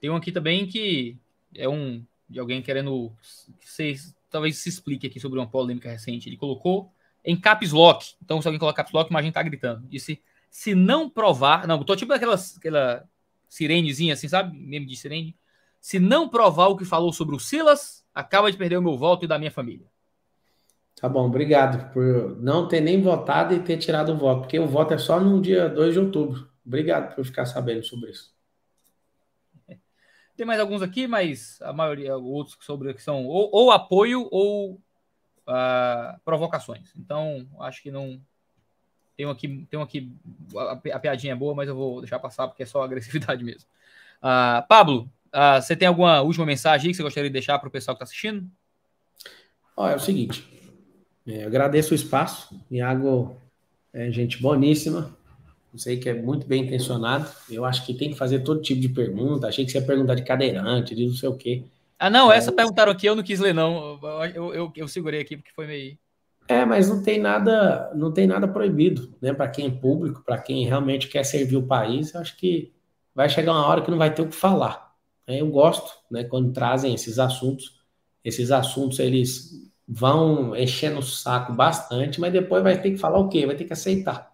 [0.03, 1.17] Tem um aqui também que
[1.55, 3.13] é um de alguém querendo
[3.61, 6.29] que vocês talvez se explique aqui sobre uma polêmica recente.
[6.29, 6.93] Ele colocou
[7.25, 8.17] em caps lock.
[8.21, 9.87] Então, se alguém colocar caps lock, imagina tá gritando.
[9.87, 10.21] Disse:
[10.51, 11.69] Se não provar.
[11.69, 13.09] Não, tô tipo aquela, aquela
[13.49, 14.59] sirenezinha assim, sabe?
[14.59, 15.37] Meme de sirene.
[15.81, 19.25] Se não provar o que falou sobre o Silas, acaba de perder o meu voto
[19.25, 19.87] e da minha família.
[21.01, 24.67] Tá bom, obrigado por não ter nem votado e ter tirado o voto, porque o
[24.67, 26.49] voto é só no dia 2 de outubro.
[26.67, 28.33] Obrigado por ficar sabendo sobre isso.
[30.37, 34.81] Tem mais alguns aqui, mas a maioria, outros sobre que são ou, ou apoio ou
[35.47, 36.93] uh, provocações.
[36.97, 38.21] Então, acho que não.
[39.15, 40.13] Tem aqui, tem aqui
[40.57, 43.69] a, a, piadinha é boa, mas eu vou deixar passar porque é só agressividade mesmo.
[44.23, 47.73] Uh, Pablo, uh, você tem alguma última mensagem que você gostaria de deixar para o
[47.73, 48.51] pessoal que está assistindo?
[49.77, 50.49] Olha, é o seguinte.
[51.27, 52.59] É, agradeço o espaço.
[52.71, 53.37] Iago
[53.93, 55.15] é gente boníssima.
[55.77, 57.29] Sei que é muito bem intencionado.
[57.51, 59.49] Eu acho que tem que fazer todo tipo de pergunta.
[59.49, 61.65] Achei que você ia perguntar de cadeirante, de não sei o quê.
[61.99, 63.99] Ah, não, é, essa perguntaram aqui, eu não quis ler, não.
[64.35, 65.97] Eu, eu, eu segurei aqui porque foi meio.
[66.49, 69.33] É, mas não tem nada, não tem nada proibido, né?
[69.33, 72.73] Para quem é público, para quem realmente quer servir o país, eu acho que
[73.15, 74.93] vai chegar uma hora que não vai ter o que falar.
[75.27, 76.25] Eu gosto, né?
[76.25, 77.81] Quando trazem esses assuntos,
[78.25, 83.29] esses assuntos eles vão enchendo o saco bastante, mas depois vai ter que falar o
[83.29, 83.47] quê?
[83.47, 84.32] Vai ter que aceitar.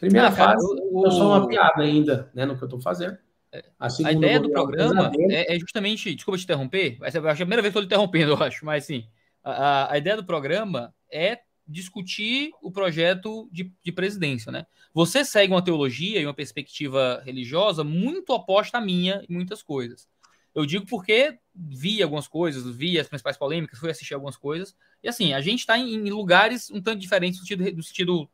[0.00, 3.18] Primeira ah, fase, o, eu sou uma piada ainda, né, no que eu estou fazendo.
[3.52, 7.34] É, a, a, ideia do programa é, é, justamente, desculpa te interromper, essa é a
[7.34, 9.06] primeira vez que eu estou interrompendo, eu acho, mas sim,
[9.44, 14.66] a, a, ideia do programa é discutir o projeto de, de presidência, né?
[14.94, 20.08] Você segue uma teologia e uma perspectiva religiosa muito oposta à minha em muitas coisas.
[20.54, 25.08] Eu digo porque vi algumas coisas, vi as principais polêmicas, fui assistir algumas coisas, e
[25.08, 28.28] assim, a gente está em, em, lugares um tanto diferentes no sentido, no sentido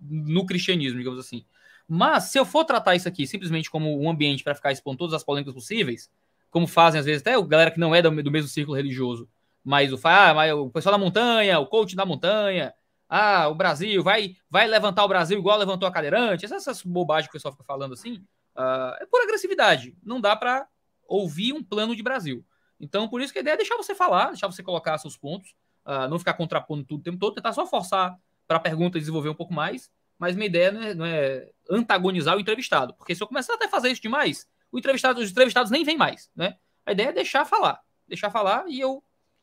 [0.00, 1.44] no cristianismo, digamos assim.
[1.88, 5.14] Mas se eu for tratar isso aqui simplesmente como um ambiente para ficar expondo todas
[5.14, 6.10] as polêmicas possíveis,
[6.50, 9.28] como fazem às vezes até o galera que não é do, do mesmo círculo religioso,
[9.64, 12.74] mas o, ah, o pessoal da montanha, o coach da montanha,
[13.08, 17.26] ah, o Brasil vai vai levantar o Brasil igual levantou a cadeirante, essas, essas bobagens
[17.26, 18.24] que o pessoal fica falando assim,
[18.56, 19.96] uh, é por agressividade.
[20.02, 20.66] Não dá para
[21.06, 22.44] ouvir um plano de Brasil.
[22.80, 25.54] Então, por isso que a ideia é deixar você falar, deixar você colocar seus pontos,
[25.86, 28.18] uh, não ficar contrapondo tudo o tempo todo, tentar só forçar
[28.52, 32.36] para a pergunta desenvolver um pouco mais, mas minha ideia não é, não é, antagonizar
[32.36, 35.70] o entrevistado, porque se eu começar até a fazer isso demais, o entrevistado, os entrevistados
[35.70, 36.56] nem vêm mais, né?
[36.84, 39.02] A ideia é deixar falar, deixar falar e eu,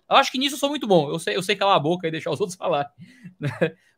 [0.10, 2.08] eu acho que nisso eu sou muito bom, eu sei, eu sei calar a boca
[2.08, 2.92] e deixar os outros falar,
[3.40, 3.50] né?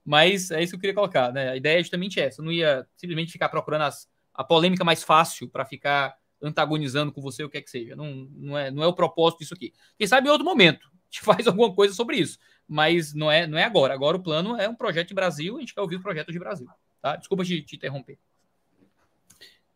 [0.05, 1.49] mas é isso que eu queria colocar, né?
[1.49, 5.03] A ideia é justamente essa, eu não ia simplesmente ficar procurando as, a polêmica mais
[5.03, 7.95] fácil para ficar antagonizando com você, o que é que seja.
[7.95, 9.73] Não, não, é, não é o propósito disso aqui.
[9.97, 12.39] Quem sabe em outro momento gente faz alguma coisa sobre isso
[12.71, 13.93] mas não é, não é agora.
[13.93, 16.39] Agora o plano é um projeto de Brasil, a gente quer ouvir o projeto de
[16.39, 16.67] Brasil.
[17.01, 17.17] Tá?
[17.17, 18.17] Desculpa te, te interromper.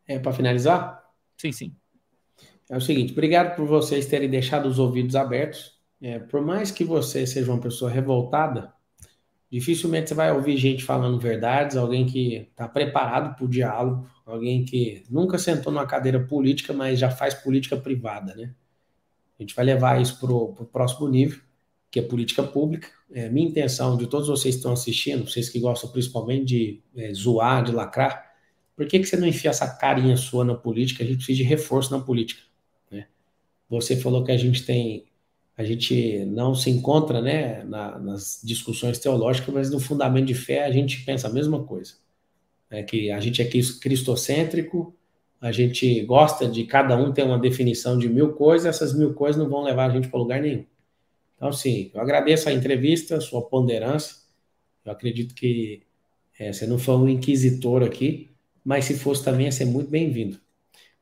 [0.08, 1.04] É para finalizar?
[1.36, 1.76] Sim, sim.
[2.70, 5.78] É o seguinte, obrigado por vocês terem deixado os ouvidos abertos.
[6.02, 8.74] É, por mais que você seja uma pessoa revoltada,
[9.52, 14.64] dificilmente você vai ouvir gente falando verdades, alguém que está preparado para o diálogo, alguém
[14.64, 18.56] que nunca sentou numa cadeira política, mas já faz política privada, né?
[19.38, 21.45] A gente vai levar isso para o próximo nível
[21.96, 22.90] que é política pública.
[23.10, 27.14] É, minha intenção de todos vocês que estão assistindo, vocês que gostam principalmente de é,
[27.14, 28.34] zoar, de lacrar,
[28.76, 31.06] por que, que você não enfia essa carinha sua na política?
[31.06, 32.42] A gente precisa de reforço na política.
[32.92, 33.08] Né?
[33.70, 35.06] Você falou que a gente tem,
[35.58, 40.66] a gente não se encontra né, na, nas discussões teológicas, mas no fundamento de fé
[40.66, 41.94] a gente pensa a mesma coisa.
[42.70, 44.94] É que a gente é cristocêntrico,
[45.40, 49.42] a gente gosta de cada um ter uma definição de mil coisas, essas mil coisas
[49.42, 50.66] não vão levar a gente para lugar nenhum.
[51.36, 54.16] Então, sim, eu agradeço a entrevista, sua ponderância.
[54.86, 55.84] Eu acredito que
[56.40, 58.32] é, você não foi um inquisitor aqui,
[58.64, 60.40] mas se fosse também ia ser muito bem-vindo.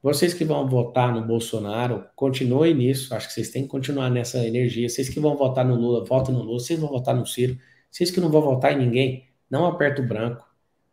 [0.01, 3.14] Vocês que vão votar no Bolsonaro, continuem nisso.
[3.15, 4.89] Acho que vocês têm que continuar nessa energia.
[4.89, 6.60] Vocês que vão votar no Lula, votem no Lula.
[6.60, 7.57] Vocês vão votar no Ciro.
[7.89, 10.45] Vocês que não vão votar em ninguém, não aperta o branco,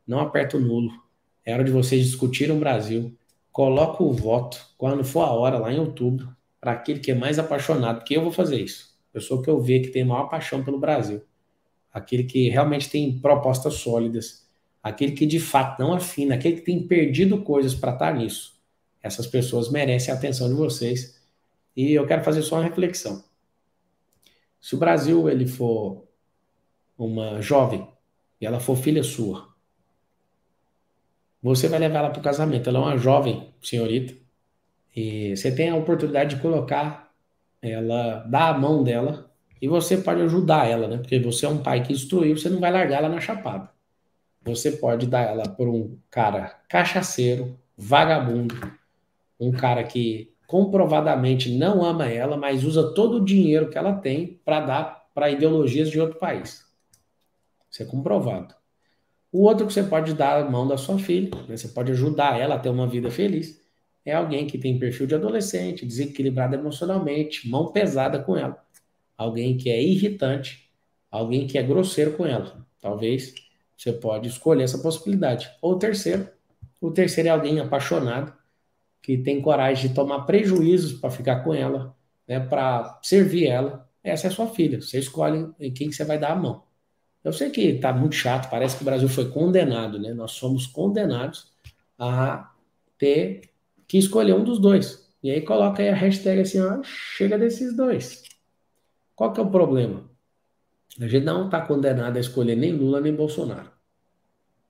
[0.06, 0.92] não aperta o nulo.
[1.44, 3.16] É hora de vocês discutirem o Brasil.
[3.50, 6.28] Coloca o voto, quando for a hora, lá em outubro,
[6.60, 9.84] para aquele que é mais apaixonado, porque eu vou fazer isso pessoa que eu vejo
[9.84, 11.22] que tem maior paixão pelo Brasil,
[11.92, 14.48] aquele que realmente tem propostas sólidas,
[14.82, 18.58] aquele que de fato não afina, aquele que tem perdido coisas para estar nisso.
[19.02, 21.20] Essas pessoas merecem a atenção de vocês.
[21.76, 23.24] E eu quero fazer só uma reflexão.
[24.60, 26.04] Se o Brasil ele for
[26.98, 27.88] uma jovem
[28.40, 29.48] e ela for filha sua,
[31.42, 32.68] você vai levar ela para o casamento.
[32.68, 34.14] Ela é uma jovem senhorita
[34.94, 37.09] e você tem a oportunidade de colocar
[37.62, 39.30] ela dá a mão dela
[39.60, 40.98] e você pode ajudar ela, né?
[40.98, 43.70] Porque você é um pai que instruiu, você não vai largar ela na chapada.
[44.42, 48.54] Você pode dar ela por um cara cachaceiro, vagabundo,
[49.38, 54.40] um cara que comprovadamente não ama ela, mas usa todo o dinheiro que ela tem
[54.44, 56.64] para dar para ideologias de outro país.
[57.70, 58.54] Isso é comprovado.
[59.32, 61.56] O outro que você pode dar a mão da sua filha, né?
[61.56, 63.59] você pode ajudar ela a ter uma vida feliz,
[64.04, 68.62] é alguém que tem perfil de adolescente, desequilibrado emocionalmente, mão pesada com ela.
[69.16, 70.70] Alguém que é irritante,
[71.10, 72.66] alguém que é grosseiro com ela.
[72.80, 73.34] Talvez
[73.76, 75.50] você pode escolher essa possibilidade.
[75.60, 76.28] Ou o terceiro,
[76.80, 78.32] o terceiro é alguém apaixonado,
[79.02, 81.96] que tem coragem de tomar prejuízos para ficar com ela,
[82.26, 83.88] né, para servir ela.
[84.02, 84.80] Essa é sua filha.
[84.80, 86.62] Você escolhe em quem você vai dar a mão.
[87.22, 90.14] Eu sei que está muito chato, parece que o Brasil foi condenado, né?
[90.14, 91.52] Nós somos condenados
[91.98, 92.50] a
[92.96, 93.49] ter
[93.90, 95.04] que escolher um dos dois.
[95.20, 98.22] E aí coloca aí a hashtag assim, ó, chega desses dois.
[99.16, 100.08] Qual que é o problema?
[101.00, 103.68] A gente não está condenado a escolher nem Lula nem Bolsonaro.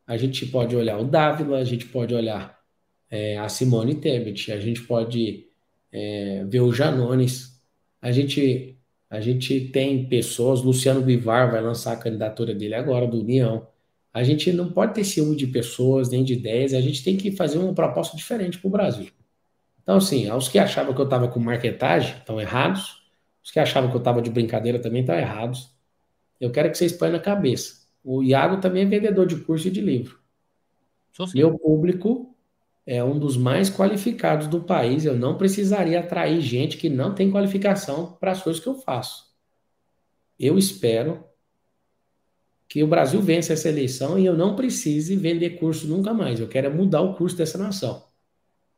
[0.06, 2.58] A gente pode olhar o Dávila, a gente pode olhar
[3.10, 5.48] é, a Simone Tebet, a gente pode
[5.92, 7.60] é, ver o Janones,
[8.00, 8.78] a gente
[9.10, 13.68] a gente tem pessoas, Luciano Bivar vai lançar a candidatura dele agora, do União.
[14.12, 17.30] A gente não pode ter ciúme de pessoas, nem de ideias, a gente tem que
[17.30, 19.08] fazer uma proposta diferente para o Brasil.
[19.82, 23.00] Então, assim, aos que achavam que eu estava com marketagem, estão errados.
[23.42, 25.74] Os que achavam que eu estava de brincadeira também estão errados.
[26.40, 27.86] Eu quero que vocês ponham na cabeça.
[28.02, 30.18] O Iago também é vendedor de curso e de livro.
[31.34, 32.34] Meu público
[32.86, 35.04] é um dos mais qualificados do país.
[35.04, 39.30] Eu não precisaria atrair gente que não tem qualificação para as coisas que eu faço.
[40.38, 41.24] Eu espero
[42.70, 46.38] que o Brasil vença essa eleição e eu não precise vender curso nunca mais.
[46.38, 48.04] Eu quero é mudar o curso dessa nação.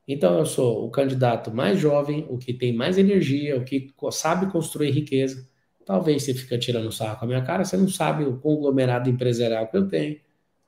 [0.09, 4.51] Então eu sou o candidato mais jovem, o que tem mais energia, o que sabe
[4.51, 5.47] construir riqueza.
[5.85, 9.69] Talvez você fica tirando sarro com a minha cara, você não sabe o conglomerado empresarial
[9.69, 10.19] que eu tenho,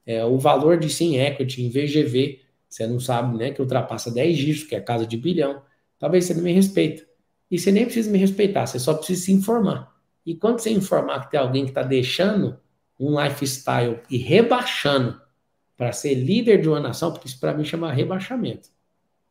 [0.05, 2.45] é, o valor de sim equity em VGV
[2.75, 5.63] você não sabe, né, que ultrapassa 10 dígitos, que é casa de bilhão.
[5.97, 7.07] Talvez você não me respeita.
[7.49, 9.95] E você nem precisa me respeitar, você só precisa se informar.
[10.27, 12.59] E quando você informar que tem alguém que está deixando
[12.99, 15.21] um lifestyle e rebaixando
[15.77, 18.69] para ser líder de uma nação, porque isso para mim chama rebaixamento.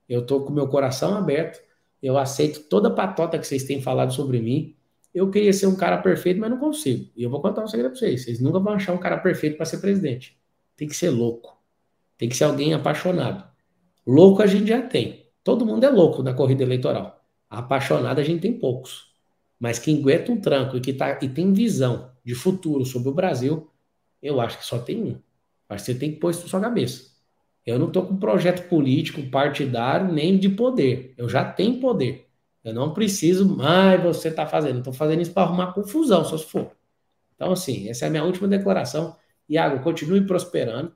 [0.07, 1.61] Eu estou com meu coração aberto,
[2.01, 4.75] eu aceito toda a patota que vocês têm falado sobre mim.
[5.13, 7.09] Eu queria ser um cara perfeito, mas não consigo.
[7.15, 9.55] E eu vou contar um segredo para vocês: vocês nunca vão achar um cara perfeito
[9.55, 10.37] para ser presidente.
[10.75, 11.57] Tem que ser louco.
[12.17, 13.47] Tem que ser alguém apaixonado.
[14.05, 15.27] Louco a gente já tem.
[15.43, 17.23] Todo mundo é louco na corrida eleitoral.
[17.49, 19.13] Apaixonado a gente tem poucos.
[19.59, 23.13] Mas quem aguenta um tranco e que tá, e tem visão de futuro sobre o
[23.13, 23.69] Brasil,
[24.21, 25.13] eu acho que só tem um.
[25.67, 27.11] Que você tem que pôr isso na sua cabeça.
[27.65, 31.13] Eu não estou com projeto político, partidário, nem de poder.
[31.17, 32.27] Eu já tenho poder.
[32.63, 34.79] Eu não preciso mais você está fazendo.
[34.79, 36.71] Estou fazendo isso para arrumar confusão, se for.
[37.35, 39.15] Então, assim, essa é a minha última declaração.
[39.49, 40.93] Iago, continue prosperando.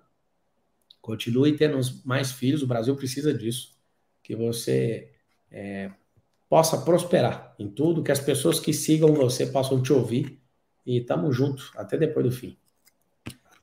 [1.02, 3.78] Continue tendo mais filhos, o Brasil precisa disso.
[4.22, 5.10] Que você
[5.50, 5.90] é,
[6.50, 10.42] possa prosperar em tudo, que as pessoas que sigam você possam te ouvir.
[10.88, 12.58] E tamo junto, até depois do fim.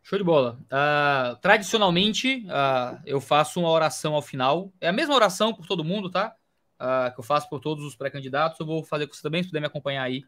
[0.02, 0.60] Show de bola.
[0.64, 4.70] Uh, tradicionalmente, uh, eu faço uma oração ao final.
[4.78, 6.36] É a mesma oração por todo mundo, tá?
[6.78, 8.60] Uh, que eu faço por todos os pré-candidatos.
[8.60, 10.22] Eu vou fazer com você também, se puder me acompanhar aí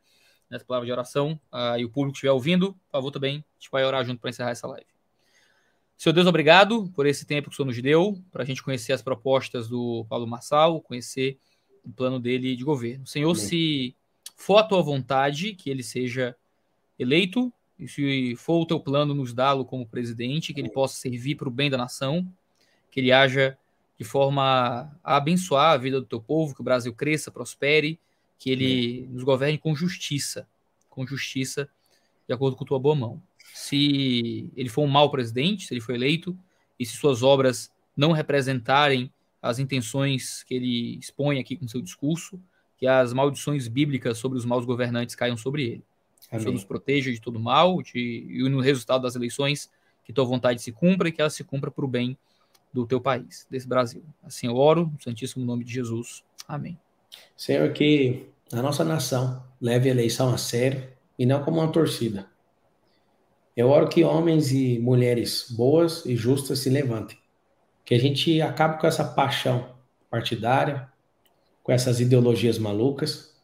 [0.48, 1.38] nessa palavra de oração.
[1.78, 3.36] e o público estiver ouvindo, por favor, também.
[3.36, 4.86] A gente vai orar junto para encerrar essa live.
[5.98, 8.94] Seu Deus, obrigado por esse tempo que o Senhor nos deu, para a gente conhecer
[8.94, 11.38] as propostas do Paulo Marçal, conhecer
[11.84, 13.06] o plano dele de governo.
[13.06, 13.42] Senhor, Amém.
[13.42, 13.96] se
[14.36, 16.34] for a tua vontade que ele seja
[16.98, 21.34] eleito, e se for o teu plano nos dá-lo como presidente, que ele possa servir
[21.34, 22.26] para o bem da nação,
[22.90, 23.56] que ele haja
[23.98, 27.98] de forma a abençoar a vida do teu povo, que o Brasil cresça, prospere,
[28.38, 30.46] que ele nos governe com justiça,
[30.90, 31.68] com justiça,
[32.26, 33.22] de acordo com tua boa mão
[33.56, 36.36] se ele for um mau presidente, se ele for eleito,
[36.78, 39.10] e se suas obras não representarem
[39.40, 42.38] as intenções que ele expõe aqui com seu discurso,
[42.76, 45.84] que as maldições bíblicas sobre os maus governantes caiam sobre ele.
[46.28, 49.70] Que o Senhor nos proteja de todo mal de, e no resultado das eleições,
[50.04, 52.16] que tua vontade se cumpra e que ela se cumpra para o bem
[52.72, 54.04] do teu país, desse Brasil.
[54.22, 56.24] Assim eu oro, no santíssimo nome de Jesus.
[56.46, 56.78] Amém.
[57.36, 60.88] Senhor, que a nossa nação leve a eleição a sério
[61.18, 62.28] e não como uma torcida.
[63.56, 67.18] Eu oro que homens e mulheres boas e justas se levantem.
[67.84, 69.74] Que a gente acabe com essa paixão
[70.10, 70.92] partidária,
[71.62, 73.35] com essas ideologias malucas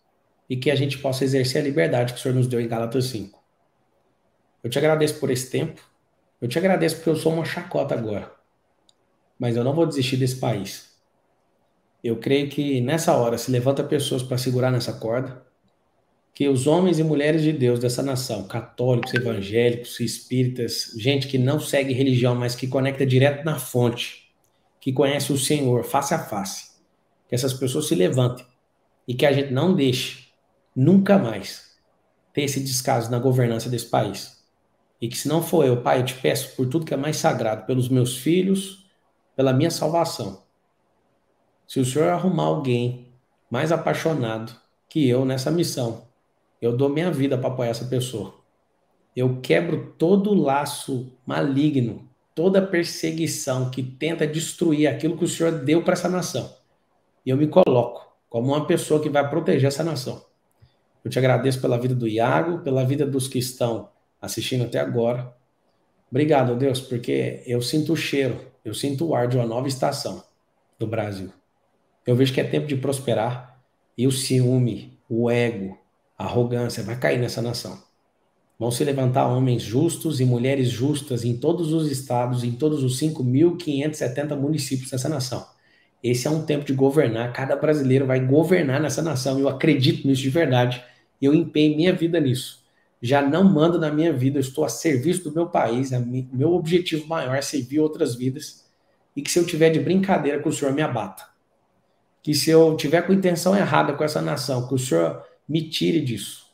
[0.52, 3.06] e que a gente possa exercer a liberdade que o Senhor nos deu em Gálatas
[3.06, 3.42] 5.
[4.62, 5.80] Eu te agradeço por esse tempo.
[6.42, 8.30] Eu te agradeço porque eu sou uma chacota agora.
[9.38, 10.90] Mas eu não vou desistir desse país.
[12.04, 15.42] Eu creio que nessa hora se levanta pessoas para segurar nessa corda
[16.34, 21.58] que os homens e mulheres de Deus dessa nação, católicos, evangélicos, espíritas, gente que não
[21.60, 24.30] segue religião, mas que conecta direto na fonte,
[24.78, 26.72] que conhece o Senhor face a face,
[27.26, 28.44] que essas pessoas se levantem
[29.08, 30.30] e que a gente não deixe
[30.74, 31.78] nunca mais
[32.32, 34.42] ter esse descaso na governança desse país.
[35.00, 37.16] E que se não for eu, Pai, eu te peço por tudo que é mais
[37.16, 38.86] sagrado, pelos meus filhos,
[39.34, 40.42] pela minha salvação.
[41.66, 43.12] Se o Senhor arrumar alguém
[43.50, 44.54] mais apaixonado
[44.88, 46.06] que eu nessa missão,
[46.60, 48.34] eu dou minha vida para apoiar essa pessoa.
[49.14, 55.52] Eu quebro todo o laço maligno, toda perseguição que tenta destruir aquilo que o Senhor
[55.64, 56.54] deu para essa nação.
[57.26, 60.24] E eu me coloco como uma pessoa que vai proteger essa nação.
[61.04, 63.88] Eu te agradeço pela vida do Iago, pela vida dos que estão
[64.20, 65.34] assistindo até agora.
[66.10, 70.22] Obrigado, Deus, porque eu sinto o cheiro, eu sinto o ar de uma nova estação
[70.78, 71.32] do Brasil.
[72.06, 73.60] Eu vejo que é tempo de prosperar
[73.96, 75.78] e o ciúme, o ego,
[76.18, 77.78] a arrogância vai cair nessa nação.
[78.58, 83.00] Vão se levantar homens justos e mulheres justas em todos os estados, em todos os
[83.00, 85.44] 5.570 municípios dessa nação.
[86.02, 87.32] Esse é um tempo de governar.
[87.32, 89.38] Cada brasileiro vai governar nessa nação.
[89.38, 90.82] Eu acredito nisso de verdade.
[91.22, 92.64] Eu empenho minha vida nisso.
[93.00, 95.90] Já não mando na minha vida, eu estou a serviço do meu país.
[96.32, 98.66] Meu objetivo maior é servir outras vidas.
[99.14, 101.24] E que se eu tiver de brincadeira, que o Senhor me abata.
[102.22, 106.00] Que se eu tiver com intenção errada com essa nação, que o Senhor me tire
[106.00, 106.46] disso.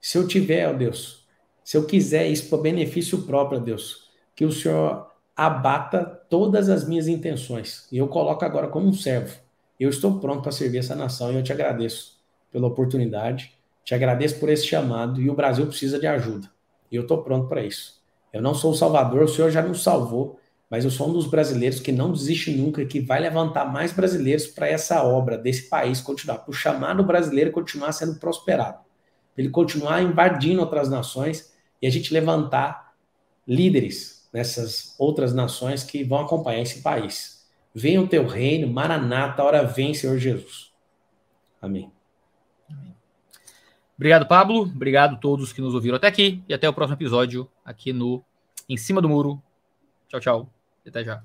[0.00, 1.26] Se eu tiver, ó Deus,
[1.62, 7.08] se eu quiser isso para benefício próprio, Deus, que o Senhor abata todas as minhas
[7.08, 7.86] intenções.
[7.90, 9.38] E eu coloco agora como um servo.
[9.78, 12.18] Eu estou pronto para servir essa nação e eu te agradeço
[12.50, 16.50] pela oportunidade, te agradeço por esse chamado e o Brasil precisa de ajuda.
[16.90, 18.00] E eu estou pronto para isso.
[18.32, 21.26] Eu não sou o salvador, o Senhor já nos salvou, mas eu sou um dos
[21.26, 26.00] brasileiros que não desiste nunca, que vai levantar mais brasileiros para essa obra desse país
[26.00, 28.78] continuar, para o chamado brasileiro continuar sendo prosperado,
[29.36, 31.52] ele continuar invadindo outras nações
[31.82, 32.94] e a gente levantar
[33.46, 37.44] líderes nessas outras nações que vão acompanhar esse país.
[37.74, 40.72] Venha o teu reino, Maranata, hora vem, Senhor Jesus.
[41.60, 41.90] Amém.
[44.00, 44.62] Obrigado, Pablo.
[44.62, 48.24] Obrigado a todos que nos ouviram até aqui e até o próximo episódio aqui no
[48.66, 49.42] Em Cima do Muro.
[50.08, 50.50] Tchau, tchau.
[50.86, 51.22] Até já.